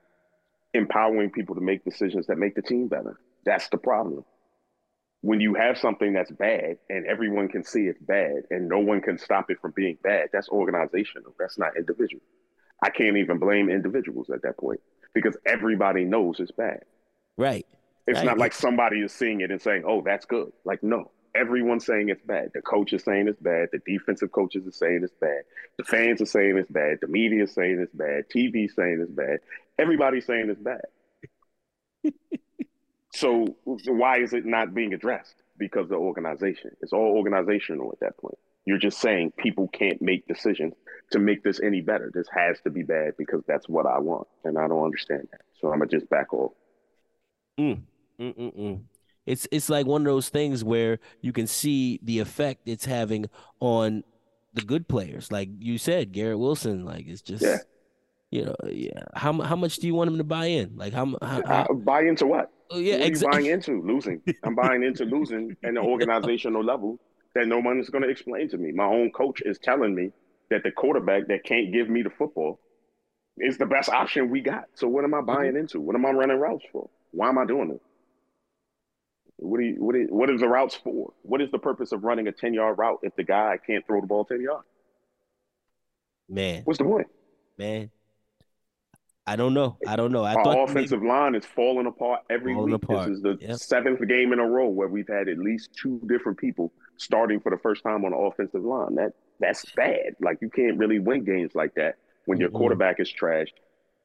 empowering 0.73 1.29
people 1.31 1.55
to 1.55 1.61
make 1.61 1.83
decisions 1.83 2.27
that 2.27 2.37
make 2.37 2.55
the 2.55 2.61
team 2.61 2.87
better. 2.87 3.19
That's 3.45 3.67
the 3.69 3.77
problem. 3.77 4.23
When 5.21 5.39
you 5.39 5.53
have 5.53 5.77
something 5.77 6.13
that's 6.13 6.31
bad 6.31 6.77
and 6.89 7.05
everyone 7.05 7.47
can 7.47 7.63
see 7.63 7.81
it's 7.87 7.99
bad 8.01 8.43
and 8.49 8.67
no 8.67 8.79
one 8.79 9.01
can 9.01 9.17
stop 9.19 9.51
it 9.51 9.59
from 9.59 9.71
being 9.75 9.97
bad, 10.01 10.29
that's 10.33 10.49
organizational. 10.49 11.35
That's 11.37 11.59
not 11.59 11.75
individual. 11.77 12.23
I 12.81 12.89
can't 12.89 13.17
even 13.17 13.37
blame 13.37 13.69
individuals 13.69 14.29
at 14.31 14.41
that 14.43 14.57
point 14.57 14.79
because 15.13 15.37
everybody 15.45 16.05
knows 16.05 16.39
it's 16.39 16.51
bad. 16.51 16.83
right. 17.37 17.65
It's 18.07 18.17
Right. 18.17 18.25
not 18.25 18.39
like 18.39 18.51
somebody 18.53 19.01
is 19.01 19.11
seeing 19.11 19.41
it 19.41 19.51
and 19.51 19.61
saying, 19.61 19.83
"Oh, 19.85 20.01
that's 20.01 20.25
good." 20.25 20.51
Like, 20.65 20.81
no, 20.81 21.11
everyone's 21.35 21.85
saying 21.85 22.09
it's 22.09 22.21
bad. 22.23 22.51
The 22.53 22.61
coach 22.61 22.93
is 22.93 23.03
saying 23.03 23.27
it's 23.27 23.39
bad. 23.39 23.69
The 23.71 23.79
defensive 23.85 24.31
coaches 24.31 24.67
are 24.67 24.71
saying 24.71 25.01
it's 25.03 25.13
bad. 25.19 25.43
The 25.77 25.83
fans 25.83 26.21
are 26.21 26.25
saying 26.25 26.57
it's 26.57 26.71
bad. 26.71 26.99
The 27.01 27.07
media 27.07 27.43
is 27.43 27.53
saying 27.53 27.79
it's 27.79 27.93
bad. 27.93 28.25
TV 28.33 28.65
is 28.65 28.75
saying 28.75 28.99
it's 29.01 29.11
bad. 29.11 29.39
Everybody's 29.79 30.25
saying 30.25 30.49
it's 30.49 30.61
bad. 30.61 30.81
so 33.13 33.55
why 33.65 34.19
is 34.19 34.33
it 34.33 34.45
not 34.45 34.73
being 34.73 34.93
addressed? 34.93 35.35
Because 35.57 35.89
the 35.89 35.95
organization. 35.95 36.71
It's 36.81 36.93
all 36.93 37.15
organizational 37.17 37.91
at 37.91 37.99
that 38.01 38.17
point. 38.17 38.37
You're 38.65 38.77
just 38.77 38.99
saying 38.99 39.33
people 39.37 39.67
can't 39.69 40.01
make 40.01 40.27
decisions 40.27 40.75
to 41.11 41.19
make 41.19 41.43
this 41.43 41.59
any 41.61 41.81
better. 41.81 42.11
This 42.13 42.27
has 42.33 42.59
to 42.61 42.69
be 42.69 42.83
bad 42.83 43.15
because 43.17 43.41
that's 43.47 43.67
what 43.67 43.85
I 43.85 43.97
want, 43.99 44.27
and 44.43 44.57
I 44.57 44.67
don't 44.67 44.83
understand 44.83 45.27
that. 45.31 45.41
So 45.59 45.71
I'm 45.71 45.79
gonna 45.79 45.89
just 45.89 46.09
back 46.09 46.33
off. 46.33 46.51
Mm-mm-mm. 48.19 48.81
It's 49.31 49.47
it's 49.49 49.69
like 49.69 49.85
one 49.85 50.01
of 50.01 50.05
those 50.05 50.27
things 50.27 50.61
where 50.63 50.99
you 51.21 51.31
can 51.31 51.47
see 51.47 51.99
the 52.03 52.19
effect 52.19 52.63
it's 52.65 52.83
having 52.85 53.29
on 53.61 54.03
the 54.53 54.61
good 54.61 54.89
players. 54.89 55.31
Like 55.31 55.49
you 55.59 55.77
said, 55.77 56.11
Garrett 56.11 56.39
Wilson. 56.39 56.83
Like 56.83 57.07
it's 57.07 57.21
just, 57.21 57.41
Yeah. 57.41 57.57
you 58.29 58.45
know, 58.45 58.55
yeah. 58.67 59.03
How 59.15 59.39
how 59.41 59.55
much 59.55 59.77
do 59.77 59.87
you 59.87 59.95
want 59.95 60.09
him 60.09 60.17
to 60.17 60.25
buy 60.25 60.47
in? 60.47 60.75
Like 60.75 60.91
how 60.91 61.05
how, 61.21 61.39
uh, 61.39 61.47
how 61.47 61.67
I 61.69 61.73
buy 61.73 62.01
into 62.01 62.27
what? 62.27 62.51
oh, 62.71 62.79
yeah, 62.79 62.97
what 62.97 63.07
exactly. 63.07 63.39
buying 63.39 63.51
into? 63.53 63.81
Losing. 63.85 64.21
I'm 64.43 64.53
buying 64.53 64.83
into 64.83 65.05
losing 65.05 65.55
at 65.63 65.69
an 65.69 65.77
organizational 65.77 66.63
level 66.63 66.99
that 67.33 67.47
no 67.47 67.59
one 67.59 67.79
is 67.79 67.89
going 67.89 68.03
to 68.03 68.09
explain 68.09 68.49
to 68.49 68.57
me. 68.57 68.73
My 68.73 68.85
own 68.85 69.11
coach 69.11 69.41
is 69.45 69.57
telling 69.59 69.95
me 69.95 70.11
that 70.49 70.63
the 70.63 70.71
quarterback 70.71 71.27
that 71.27 71.45
can't 71.45 71.71
give 71.71 71.89
me 71.89 72.01
the 72.01 72.09
football 72.09 72.59
is 73.37 73.57
the 73.57 73.65
best 73.65 73.89
option 73.89 74.29
we 74.29 74.41
got. 74.41 74.65
So 74.75 74.89
what 74.89 75.05
am 75.05 75.13
I 75.13 75.19
mm-hmm. 75.19 75.25
buying 75.27 75.55
into? 75.55 75.79
What 75.79 75.95
am 75.95 76.05
I 76.05 76.11
running 76.11 76.37
routes 76.37 76.65
for? 76.71 76.89
Why 77.11 77.29
am 77.29 77.37
I 77.37 77.45
doing 77.45 77.71
it? 77.71 77.81
What 79.41 79.59
do 79.59 79.65
you, 79.65 79.75
what 79.83 79.95
is, 79.95 80.07
what 80.09 80.29
is 80.29 80.41
the 80.41 80.47
routes 80.47 80.75
for? 80.75 81.13
What 81.23 81.41
is 81.41 81.51
the 81.51 81.59
purpose 81.59 81.91
of 81.91 82.03
running 82.03 82.27
a 82.27 82.31
10 82.31 82.53
yard 82.53 82.77
route 82.77 82.99
if 83.03 83.15
the 83.15 83.23
guy 83.23 83.57
can't 83.65 83.85
throw 83.87 84.01
the 84.01 84.07
ball 84.07 84.25
10 84.25 84.41
yards? 84.41 84.67
Man, 86.27 86.65
What's 86.65 86.79
the 86.79 86.85
point? 86.85 87.07
man. 87.57 87.91
I 89.25 89.35
don't 89.35 89.53
know. 89.53 89.79
I 89.85 89.95
don't 89.95 90.11
know. 90.11 90.23
I 90.23 90.35
Our 90.35 90.37
thought 90.37 90.61
offensive 90.63 91.03
line 91.03 91.35
is 91.35 91.45
falling 91.45 91.87
apart 91.87 92.21
every 92.29 92.55
Falling 92.55 92.55
week. 92.55 92.83
apart. 92.83 92.89
This 92.89 93.05
is 93.07 93.21
the 93.21 93.39
Yep. 93.39 93.61
seventh 93.61 94.05
game 94.07 94.31
in 94.31 94.39
a 94.39 94.47
row 94.47 94.67
where 94.69 94.87
we've 94.87 95.07
had 95.07 95.27
at 95.27 95.37
least 95.37 95.69
two 95.73 95.99
different 96.07 96.37
people 96.37 96.71
starting 96.97 97.39
for 97.41 97.49
the 97.49 97.57
first 97.57 97.83
time 97.83 98.05
on 98.05 98.11
the 98.11 98.17
offensive 98.17 98.63
line. 98.63 98.95
That 98.95 99.13
that's 99.39 99.65
bad. 99.75 100.15
Like 100.21 100.37
you 100.41 100.49
can't 100.49 100.77
really 100.77 100.99
win 100.99 101.25
games 101.25 101.53
like 101.53 101.73
that 101.75 101.95
when 102.25 102.39
your 102.39 102.49
Mm-mm. 102.49 102.51
quarterback 102.51 102.99
is 103.01 103.11
trashed 103.13 103.53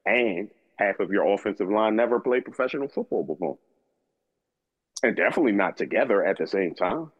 and 0.05 0.49
half 0.77 0.99
of 0.99 1.11
your 1.11 1.33
offensive 1.33 1.69
line 1.69 1.95
never 1.95 2.19
played 2.19 2.43
professional 2.43 2.89
football 2.89 3.23
before. 3.23 3.57
And 5.03 5.15
definitely 5.15 5.51
not 5.51 5.77
together 5.77 6.25
at 6.25 6.37
the 6.37 6.47
same 6.47 6.73
time. 6.73 7.11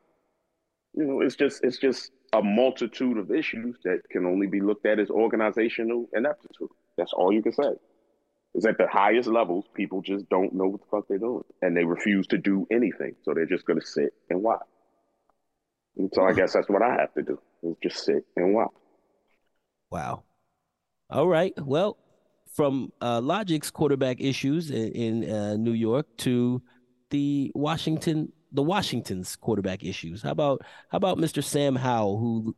You 0.94 1.06
know, 1.06 1.22
it's 1.22 1.36
just 1.36 1.64
it's 1.64 1.78
just 1.78 2.12
a 2.34 2.42
multitude 2.42 3.18
of 3.18 3.32
issues 3.32 3.78
that 3.84 4.02
can 4.10 4.26
only 4.26 4.48
be 4.48 4.62
looked 4.62 4.86
at 4.86 5.00
as 5.00 5.10
organizational 5.10 6.10
ineptitude. 6.14 6.70
That's 6.98 7.14
all 7.14 7.32
you 7.32 7.44
can 7.44 7.54
say. 7.54 7.72
Is 8.56 8.66
at 8.66 8.78
the 8.78 8.88
highest 8.88 9.30
levels, 9.30 9.66
people 9.76 10.02
just 10.02 10.28
don't 10.30 10.54
know 10.54 10.68
what 10.68 10.82
the 10.82 10.88
fuck 10.90 11.08
they're 11.08 11.20
doing, 11.20 11.44
and 11.62 11.78
they 11.78 11.84
refuse 11.84 12.26
to 12.28 12.38
do 12.40 12.66
anything. 12.72 13.16
So 13.24 13.34
they're 13.34 13.46
just 13.46 13.66
going 13.66 13.80
to 13.80 13.86
sit 13.86 14.14
and 14.30 14.42
watch. 14.42 14.66
And 15.98 16.10
so 16.14 16.24
I 16.24 16.34
guess 16.34 16.54
that's 16.54 16.70
what 16.70 16.82
I 16.82 16.96
have 17.00 17.14
to 17.14 17.22
do: 17.22 17.40
is 17.64 17.76
just 17.84 18.04
sit 18.04 18.26
and 18.36 18.56
watch. 18.56 18.72
Wow. 19.92 20.24
All 21.10 21.28
right. 21.28 21.54
Well, 21.64 21.98
from 22.54 22.92
uh, 23.02 23.22
Logic's 23.22 23.70
quarterback 23.70 24.20
issues 24.20 24.72
in, 24.72 24.92
in 24.94 25.30
uh, 25.30 25.56
New 25.56 25.74
York 25.74 26.08
to 26.18 26.62
the 27.10 27.52
Washington 27.56 28.32
the 28.52 28.64
Washington's 28.64 29.36
quarterback 29.36 29.84
issues. 29.84 30.22
How 30.22 30.32
about 30.32 30.62
how 30.90 30.98
about 30.98 31.18
Mr. 31.18 31.44
Sam 31.44 31.76
Howell, 31.76 32.18
who 32.18 32.56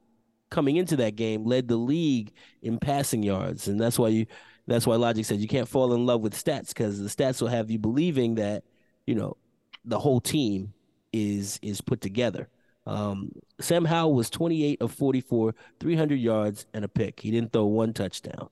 coming 0.50 0.78
into 0.78 0.96
that 0.98 1.16
game 1.16 1.46
led 1.46 1.68
the 1.68 1.78
league 1.78 2.32
in 2.62 2.80
passing 2.80 3.24
yards, 3.24 3.68
and 3.68 3.80
that's 3.80 4.00
why 4.00 4.10
you 4.10 4.26
that's 4.68 4.86
why 4.86 4.96
Logic 4.96 5.26
said 5.26 5.40
you 5.40 5.48
can't 5.48 5.68
fall 5.68 5.94
in 5.94 6.06
love 6.06 6.22
with 6.22 6.34
stats 6.34 6.70
because 6.70 7.00
the 7.00 7.10
stats 7.10 7.42
will 7.42 7.48
have 7.48 7.72
you 7.72 7.80
believing 7.80 8.36
that 8.36 8.64
you 9.08 9.16
know 9.16 9.38
the 9.86 10.00
whole 10.00 10.22
team 10.22 10.74
is 11.12 11.60
is 11.62 11.82
put 11.82 12.02
together. 12.02 12.50
Um, 12.86 13.32
Sam 13.60 13.86
Howell 13.86 14.16
was 14.16 14.32
28 14.32 14.82
of 14.82 14.92
44, 14.92 15.54
300 15.80 16.16
yards 16.16 16.66
and 16.74 16.84
a 16.84 16.88
pick. 16.88 17.20
He 17.20 17.30
didn't 17.30 17.54
throw 17.54 17.66
one 17.66 17.94
touchdown. 17.94 18.50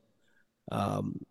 Um, 0.72 1.26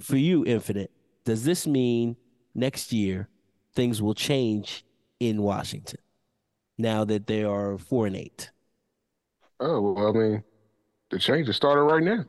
for 0.00 0.16
you, 0.16 0.46
Infinite, 0.46 0.90
does 1.24 1.44
this 1.44 1.66
mean 1.66 2.16
next 2.54 2.92
year 2.92 3.28
things 3.74 4.02
will 4.02 4.14
change 4.14 4.84
in 5.20 5.42
Washington 5.42 6.00
now 6.78 7.04
that 7.04 7.26
they 7.26 7.44
are 7.44 7.78
four 7.78 8.06
and 8.06 8.16
eight? 8.16 8.50
Oh 9.60 9.80
well, 9.80 10.08
I 10.08 10.12
mean, 10.12 10.44
the 11.10 11.18
change 11.18 11.48
is 11.48 11.56
started 11.56 11.82
right 11.84 12.02
now. 12.02 12.24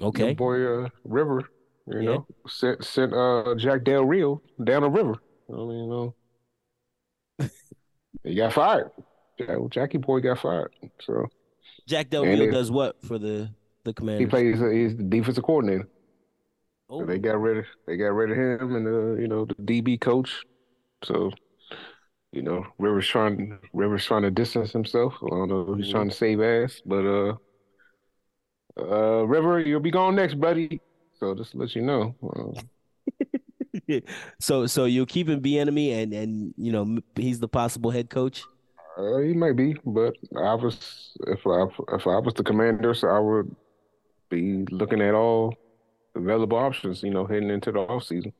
Okay, 0.00 0.26
Your 0.26 0.34
boy 0.34 0.84
uh, 0.84 0.88
Rivera, 1.04 1.42
you 1.86 2.02
Yeah. 2.02 2.04
know, 2.04 2.26
sent 2.48 2.84
sent 2.84 3.12
uh, 3.12 3.54
Jack 3.56 3.84
Del 3.84 4.04
Rio 4.04 4.40
down 4.62 4.82
the 4.82 4.90
river. 4.90 5.14
I 5.48 5.52
mean, 5.52 5.84
you 5.84 5.86
know, 5.88 6.14
he 8.24 8.34
got 8.34 8.52
fired. 8.52 8.90
Jack, 9.38 9.58
Jackie 9.70 9.98
boy 9.98 10.20
got 10.20 10.38
fired. 10.38 10.72
So 11.00 11.26
Jack 11.86 12.10
Del 12.10 12.24
Rio 12.24 12.46
does 12.46 12.70
what 12.70 13.00
for 13.02 13.18
the 13.18 13.50
the 13.84 13.92
command? 13.92 14.20
he 14.20 14.26
plays. 14.26 14.60
Uh, 14.60 14.68
he's 14.68 14.96
the 14.96 15.02
defensive 15.02 15.44
coordinator. 15.44 15.88
Oh, 16.94 17.04
they 17.06 17.18
got 17.18 17.40
rid 17.40 17.58
of 17.58 17.64
they 17.86 17.96
got 17.96 18.08
rid 18.14 18.30
of 18.30 18.36
him 18.38 18.76
and 18.76 18.86
uh, 18.86 19.20
you 19.20 19.28
know 19.28 19.44
the 19.46 19.54
DB 19.56 19.98
coach. 19.98 20.44
So 21.04 21.32
you 22.32 22.42
know 22.42 22.66
Rivers 22.78 23.06
trying 23.08 23.58
Rivers 23.72 24.04
trying 24.04 24.22
to 24.22 24.30
distance 24.30 24.72
himself. 24.72 25.14
I 25.24 25.28
don't 25.30 25.48
know 25.48 25.72
if 25.72 25.78
he's 25.78 25.88
Mhm. 25.88 25.90
trying 25.90 26.08
to 26.10 26.14
save 26.14 26.40
ass, 26.40 26.82
but 26.84 27.04
uh, 27.06 27.36
uh, 28.78 29.24
River, 29.26 29.60
you'll 29.60 29.80
be 29.80 29.90
gone 29.90 30.16
next, 30.16 30.34
buddy. 30.40 30.80
So 31.14 31.34
just 31.34 31.52
to 31.52 31.58
let 31.58 31.74
you 31.74 31.82
know. 31.82 32.16
Uh, 32.22 32.60
so 34.40 34.66
so 34.66 34.84
you're 34.84 35.06
keeping 35.06 35.40
Bieniemy 35.40 35.90
and 36.02 36.12
and 36.12 36.54
you 36.56 36.72
know 36.72 36.98
he's 37.16 37.40
the 37.40 37.48
possible 37.48 37.90
head 37.90 38.10
coach. 38.10 38.48
Uh, 38.96 39.18
he 39.18 39.32
might 39.34 39.56
be, 39.56 39.74
but 39.84 40.14
I 40.36 40.54
was 40.54 41.16
if 41.26 41.46
I 41.46 41.66
if 41.96 42.06
I 42.06 42.18
was 42.18 42.34
the 42.34 42.44
commander, 42.44 42.94
so 42.94 43.08
I 43.08 43.18
would 43.18 43.54
be 44.30 44.64
looking 44.70 45.02
at 45.02 45.14
all 45.14 45.54
available 46.14 46.58
options, 46.58 47.02
you 47.02 47.10
know, 47.10 47.26
heading 47.26 47.50
into 47.50 47.72
the 47.72 47.80
off 47.80 48.04
season. 48.04 48.32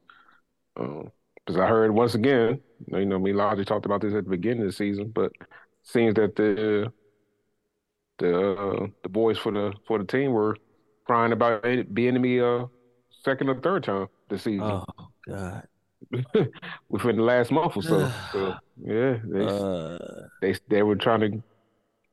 Because 0.75 1.59
I 1.59 1.67
heard 1.67 1.93
once 1.95 2.15
again, 2.15 2.61
you 2.89 3.05
know, 3.07 3.19
me 3.19 3.33
Logic 3.33 3.67
talked 3.67 3.87
about 3.87 4.01
this 4.01 4.15
at 4.15 4.25
the 4.25 4.31
beginning 4.31 4.63
of 4.63 4.67
the 4.69 4.73
season, 4.73 5.11
but 5.15 5.33
seems 5.83 6.15
that 6.15 6.35
the 6.37 6.93
the 8.19 8.53
uh, 8.57 8.87
the 9.03 9.09
boys 9.09 9.39
for 9.39 9.53
the 9.53 9.73
for 9.87 9.99
the 9.99 10.05
team 10.05 10.33
were 10.33 10.57
crying 11.05 11.33
about 11.33 11.65
it 11.65 11.93
being 11.93 12.21
me 12.21 12.41
uh 12.41 12.65
second 13.23 13.49
or 13.49 13.61
third 13.61 13.85
time 13.85 14.07
this 14.29 14.43
season 14.43 14.63
Oh 14.63 14.85
God. 15.27 15.67
within 16.89 17.17
the 17.17 17.23
last 17.23 17.51
month 17.51 17.77
or 17.77 17.83
so. 17.83 18.13
so 18.33 18.55
yeah, 18.85 19.19
they 19.25 19.45
Uh, 19.47 19.99
they 20.41 20.55
they 20.69 20.83
were 20.83 20.97
trying 20.97 21.21
to 21.21 21.43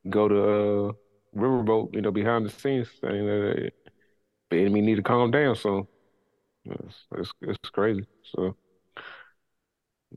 go 0.10 0.28
to 0.28 0.42
uh, 0.42 0.92
Riverboat, 1.36 1.94
you 1.94 2.02
know, 2.02 2.12
behind 2.12 2.46
the 2.46 2.50
scenes, 2.50 2.90
saying 3.02 3.26
that 3.26 3.66
uh, 3.68 3.81
the 4.52 4.60
enemy 4.62 4.82
need 4.82 4.98
to 4.98 5.04
calm 5.04 5.32
down. 5.32 5.56
So 5.56 5.90
it's 6.66 7.06
it's, 7.18 7.34
it's 7.44 7.70
crazy. 7.72 8.06
So 8.24 8.58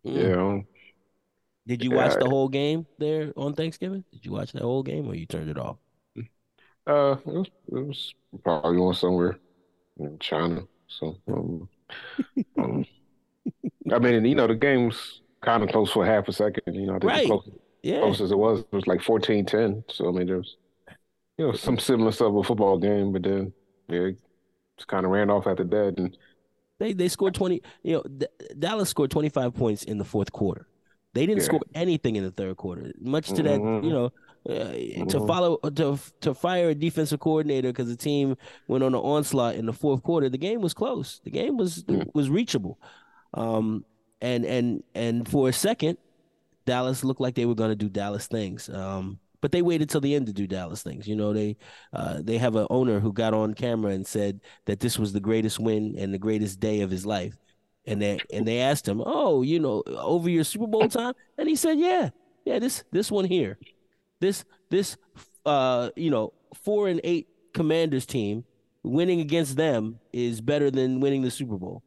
mm. 0.04 0.30
yeah, 0.30 0.36
um, 0.36 0.66
Did 1.66 1.82
you 1.82 1.92
watch 1.92 2.16
the 2.16 2.26
whole 2.26 2.48
game 2.48 2.86
there 2.98 3.32
on 3.36 3.54
Thanksgiving? 3.54 4.04
Did 4.12 4.24
you 4.24 4.32
watch 4.32 4.52
that 4.52 4.62
whole 4.62 4.82
game 4.82 5.06
or 5.08 5.14
you 5.14 5.26
turned 5.26 5.50
it 5.50 5.58
off? 5.58 5.76
uh, 6.86 7.16
it 7.26 7.26
was, 7.26 7.46
it 7.72 7.86
was 7.86 8.14
probably 8.42 8.76
going 8.76 8.94
somewhere 8.94 9.38
in 9.98 10.18
China. 10.20 10.62
So 10.88 11.16
um, 11.28 11.68
um, 12.58 12.86
I 13.92 13.98
mean, 13.98 14.24
you 14.24 14.34
know, 14.34 14.46
the 14.46 14.54
game 14.54 14.86
was 14.86 15.20
kind 15.44 15.62
of 15.62 15.68
close 15.70 15.90
for 15.90 16.06
half 16.06 16.28
a 16.28 16.32
second. 16.32 16.74
You 16.74 16.86
know, 16.86 16.96
I 16.96 16.98
think 16.98 17.12
Right. 17.12 17.22
close, 17.22 17.48
Yeah. 17.82 18.16
closest 18.16 18.32
it 18.32 18.36
was 18.36 18.60
it 18.60 18.72
was 18.72 18.86
like 18.86 19.02
14-10. 19.02 19.84
So 19.90 20.08
I 20.08 20.12
mean, 20.12 20.26
there 20.26 20.38
was 20.38 20.56
you 21.38 21.46
know 21.46 21.52
some 21.54 21.78
semblance 21.78 22.20
of 22.22 22.36
a 22.36 22.44
football 22.44 22.78
game, 22.78 23.12
but 23.12 23.24
then 23.24 23.54
yeah, 23.88 24.00
it 24.00 24.18
just 24.76 24.88
kind 24.88 25.04
of 25.04 25.12
ran 25.12 25.30
off 25.30 25.46
after 25.46 25.64
that. 25.64 25.94
And 25.98 26.16
They 26.78 26.92
they 26.92 27.08
scored 27.08 27.34
20, 27.34 27.62
you 27.82 27.94
know, 27.96 28.02
D- 28.02 28.26
Dallas 28.58 28.88
scored 28.90 29.10
25 29.10 29.54
points 29.54 29.84
in 29.84 29.98
the 29.98 30.04
fourth 30.04 30.32
quarter. 30.32 30.66
They 31.12 31.26
didn't 31.26 31.42
Yeah. 31.42 31.46
score 31.46 31.60
anything 31.74 32.16
in 32.16 32.24
the 32.24 32.32
third 32.32 32.56
quarter. 32.56 32.92
Much 33.00 33.28
to 33.34 33.42
that, 33.44 33.60
Mhm. 33.60 33.84
you 33.84 33.90
know, 33.90 34.06
uh, 34.48 34.72
to 34.72 35.18
Mhm. 35.20 35.26
follow 35.26 35.56
to 35.58 35.96
to 36.20 36.34
fire 36.34 36.70
a 36.70 36.74
defensive 36.74 37.20
coordinator 37.20 37.68
because 37.68 37.88
the 37.88 37.96
team 37.96 38.36
went 38.66 38.82
on 38.82 38.94
an 38.94 39.00
onslaught 39.00 39.54
in 39.54 39.66
the 39.66 39.72
fourth 39.72 40.02
quarter. 40.02 40.28
The 40.28 40.38
game 40.38 40.60
was 40.60 40.74
close. 40.74 41.20
The 41.24 41.30
game 41.30 41.56
was 41.56 41.84
Mm. 41.84 42.12
was 42.14 42.28
reachable. 42.28 42.78
Um 43.34 43.84
and 44.20 44.44
and 44.44 44.82
and 44.94 45.28
for 45.28 45.48
a 45.48 45.52
second 45.52 45.98
Dallas 46.66 47.04
looked 47.04 47.20
like 47.20 47.34
they 47.34 47.44
were 47.46 47.54
going 47.54 47.70
to 47.70 47.76
do 47.76 47.88
Dallas 47.88 48.26
things. 48.26 48.68
Um 48.68 49.18
but 49.44 49.52
they 49.52 49.60
waited 49.60 49.90
till 49.90 50.00
the 50.00 50.14
end 50.14 50.24
to 50.24 50.32
do 50.32 50.46
Dallas 50.46 50.82
things. 50.82 51.06
You 51.06 51.16
know, 51.16 51.34
they 51.34 51.58
uh, 51.92 52.22
they 52.22 52.38
have 52.38 52.56
an 52.56 52.66
owner 52.70 52.98
who 52.98 53.12
got 53.12 53.34
on 53.34 53.52
camera 53.52 53.92
and 53.92 54.06
said 54.06 54.40
that 54.64 54.80
this 54.80 54.98
was 54.98 55.12
the 55.12 55.20
greatest 55.20 55.60
win 55.60 55.96
and 55.98 56.14
the 56.14 56.18
greatest 56.18 56.60
day 56.60 56.80
of 56.80 56.90
his 56.90 57.04
life. 57.04 57.36
And 57.86 58.00
they 58.00 58.20
and 58.32 58.48
they 58.48 58.60
asked 58.60 58.88
him, 58.88 59.02
"Oh, 59.04 59.42
you 59.42 59.60
know, 59.60 59.82
over 59.86 60.30
your 60.30 60.44
Super 60.44 60.66
Bowl 60.66 60.88
time?" 60.88 61.12
And 61.36 61.46
he 61.46 61.56
said, 61.56 61.78
"Yeah, 61.78 62.08
yeah, 62.46 62.58
this 62.58 62.84
this 62.90 63.10
one 63.10 63.26
here, 63.26 63.58
this 64.18 64.46
this 64.70 64.96
uh, 65.44 65.90
you 65.94 66.08
know, 66.08 66.32
four 66.62 66.88
and 66.88 67.02
eight 67.04 67.28
Commanders 67.52 68.06
team, 68.06 68.44
winning 68.82 69.20
against 69.20 69.56
them 69.56 70.00
is 70.14 70.40
better 70.40 70.70
than 70.70 71.00
winning 71.00 71.20
the 71.20 71.30
Super 71.30 71.58
Bowl." 71.58 71.82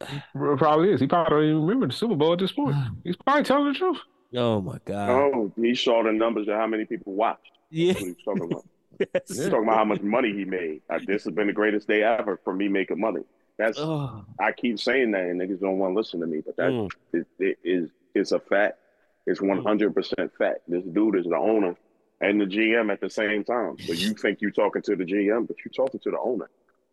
it 0.00 0.22
probably 0.56 0.92
is. 0.92 1.00
He 1.02 1.08
probably 1.08 1.28
don't 1.28 1.44
even 1.44 1.60
remember 1.60 1.88
the 1.88 1.92
Super 1.92 2.16
Bowl 2.16 2.32
at 2.32 2.38
this 2.38 2.52
point. 2.52 2.74
He's 3.04 3.16
probably 3.16 3.44
telling 3.44 3.70
the 3.70 3.78
truth. 3.78 3.98
Oh 4.34 4.60
my 4.60 4.78
God! 4.84 5.08
Oh, 5.10 5.52
he 5.56 5.74
saw 5.74 6.02
the 6.02 6.12
numbers 6.12 6.48
of 6.48 6.54
how 6.54 6.66
many 6.66 6.84
people 6.84 7.14
watched. 7.14 7.50
yeah, 7.70 7.92
That's 7.92 8.00
what 8.02 8.08
he's 8.08 8.24
talking 8.24 8.42
about. 8.52 8.64
yes. 8.98 9.08
He's 9.28 9.48
talking 9.48 9.62
about 9.64 9.76
how 9.78 9.84
much 9.84 10.02
money 10.02 10.32
he 10.32 10.44
made. 10.44 10.82
Uh, 10.90 10.98
this 11.06 11.24
has 11.24 11.32
been 11.32 11.46
the 11.46 11.52
greatest 11.52 11.88
day 11.88 12.02
ever 12.02 12.38
for 12.44 12.52
me 12.52 12.68
making 12.68 13.00
money. 13.00 13.22
That's 13.58 13.78
Oh, 13.78 14.24
I 14.38 14.52
keep 14.52 14.78
saying 14.78 15.12
that, 15.12 15.22
and 15.22 15.40
niggas 15.40 15.60
don't 15.60 15.78
want 15.78 15.92
to 15.94 15.96
listen 15.98 16.20
to 16.20 16.26
me, 16.26 16.42
but 16.44 16.56
that 16.56 16.70
mm. 16.70 16.90
it, 17.12 17.26
it 17.38 17.58
is 17.64 17.90
it's 18.14 18.32
a 18.32 18.38
fact. 18.40 18.78
It's 19.26 19.40
one 19.40 19.62
hundred 19.62 19.94
percent 19.94 20.30
fact. 20.36 20.60
This 20.68 20.84
dude 20.84 21.16
is 21.16 21.24
the 21.24 21.36
owner 21.36 21.74
and 22.20 22.40
the 22.40 22.44
GM 22.46 22.92
at 22.92 23.00
the 23.00 23.10
same 23.10 23.44
time. 23.44 23.76
So 23.78 23.92
you 23.92 24.12
think 24.14 24.40
you're 24.40 24.50
talking 24.50 24.82
to 24.82 24.96
the 24.96 25.04
GM, 25.04 25.46
but 25.46 25.56
you're 25.64 25.72
talking 25.72 26.00
to 26.00 26.10
the 26.10 26.18
owner. 26.18 26.50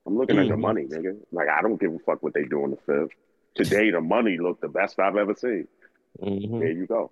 I'm 0.08 0.18
looking 0.18 0.38
at 0.38 0.48
the 0.48 0.54
Mhm. 0.54 0.60
money, 0.60 0.84
nigga. 0.86 1.18
Like 1.32 1.50
I 1.50 1.62
don't 1.62 1.80
give 1.80 1.94
a 1.94 2.00
fuck 2.00 2.22
what 2.24 2.34
they 2.34 2.44
do 2.46 2.64
on 2.64 2.72
the 2.72 2.78
field. 2.78 3.12
Today 3.56 3.90
the 3.92 4.02
money 4.02 4.38
looked 4.38 4.62
the 4.62 4.68
best 4.68 5.00
I've 5.00 5.16
ever 5.18 5.34
seen. 5.36 5.68
Mhm. 6.22 6.60
There 6.60 6.72
you 6.72 6.86
go. 6.86 7.12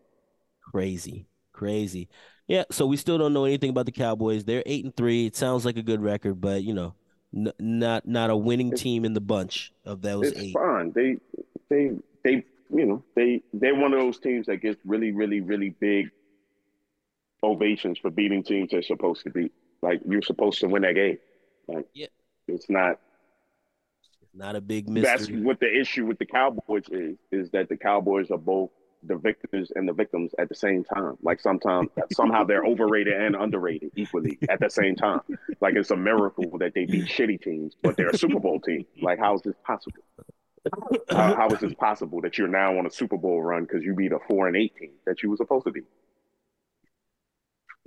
Crazy, 0.72 1.28
crazy. 1.52 2.10
Yeah, 2.48 2.64
so 2.72 2.86
we 2.86 2.98
still 2.98 3.18
don't 3.18 3.34
know 3.34 3.46
anything 3.46 3.70
about 3.70 3.86
the 3.86 3.92
Cowboys. 3.92 4.44
They're 4.46 4.64
eight 4.66 4.84
and 4.84 4.96
three. 4.96 5.26
It 5.26 5.36
sounds 5.36 5.66
like 5.66 5.78
a 5.78 5.82
good 5.84 6.02
record, 6.02 6.42
but 6.42 6.64
you 6.64 6.74
know, 6.74 6.94
n- 7.36 7.54
not 7.60 8.06
not 8.08 8.30
a 8.30 8.36
winning 8.36 8.68
It's- 8.68 8.82
team 8.82 9.06
in 9.06 9.14
the 9.14 9.22
bunch 9.22 9.72
of 9.86 10.02
those 10.02 10.28
it's 10.28 10.40
eight. 10.40 10.54
fine. 10.54 10.92
They 10.94 11.18
they 11.70 11.92
they 12.24 12.46
you 12.74 12.86
know 12.86 13.04
they 13.16 13.44
they're 13.54 13.76
one 13.76 13.94
of 13.94 14.00
those 14.00 14.20
teams 14.20 14.48
that 14.48 14.58
gets 14.58 14.80
really 14.86 15.12
really 15.12 15.42
really 15.42 15.70
big 15.70 16.10
ovations 17.44 18.00
for 18.00 18.10
beating 18.10 18.44
teams 18.44 18.72
they're 18.72 18.82
supposed 18.82 19.24
to 19.24 19.30
beat. 19.30 19.52
Like 19.82 20.02
you're 20.08 20.22
supposed 20.22 20.60
to 20.62 20.68
win 20.68 20.82
that 20.84 20.96
game. 20.96 21.18
Like 21.68 21.86
Yeah. 21.94 22.08
it's 22.48 22.70
not. 22.70 23.00
Not 24.34 24.56
a 24.56 24.62
big 24.62 24.90
mystery. 24.90 25.12
That's 25.36 25.46
what 25.46 25.60
the 25.60 25.80
issue 25.80 26.06
with 26.08 26.18
the 26.18 26.26
Cowboys 26.26 26.86
is. 26.90 27.18
Is 27.32 27.52
that 27.52 27.70
the 27.70 27.78
Cowboys 27.78 28.32
are 28.32 28.38
both 28.38 28.72
the 29.06 29.16
victors 29.18 29.72
and 29.76 29.88
the 29.88 29.94
victims 29.94 30.32
at 30.40 30.50
the 30.50 30.56
same 30.56 30.84
time. 30.84 31.18
Like 31.22 31.40
sometimes 31.40 31.90
somehow 32.14 32.44
they're 32.44 32.66
overrated 32.66 33.14
and 33.14 33.36
underrated 33.36 33.92
equally 33.96 34.38
at 34.50 34.60
the 34.60 34.70
same 34.70 34.96
time. 34.96 35.22
Like 35.62 35.76
it's 35.76 35.92
a 35.92 35.96
miracle 35.96 36.58
that 36.60 36.74
they 36.74 36.86
beat 36.86 37.06
shitty 37.06 37.42
teams, 37.42 37.76
but 37.82 37.98
they're 37.98 38.10
a 38.10 38.18
Super 38.18 38.40
Bowl 38.40 38.60
team. 38.60 38.86
Like 39.02 39.20
how 39.20 39.36
is 39.36 39.42
this 39.42 39.56
possible? 39.66 40.04
how, 41.10 41.36
how 41.36 41.48
is 41.50 41.60
this 41.60 41.74
possible 41.74 42.22
that 42.22 42.38
you're 42.38 42.48
now 42.48 42.78
on 42.78 42.86
a 42.86 42.92
Super 42.92 43.18
Bowl 43.18 43.42
run 43.42 43.64
because 43.64 43.84
you 43.84 43.94
beat 43.94 44.12
a 44.12 44.20
four 44.28 44.48
and 44.48 44.56
eight 44.56 44.76
team 44.78 44.92
that 45.06 45.22
you 45.22 45.30
were 45.30 45.38
supposed 45.38 45.66
to 45.66 45.72
be? 45.72 45.82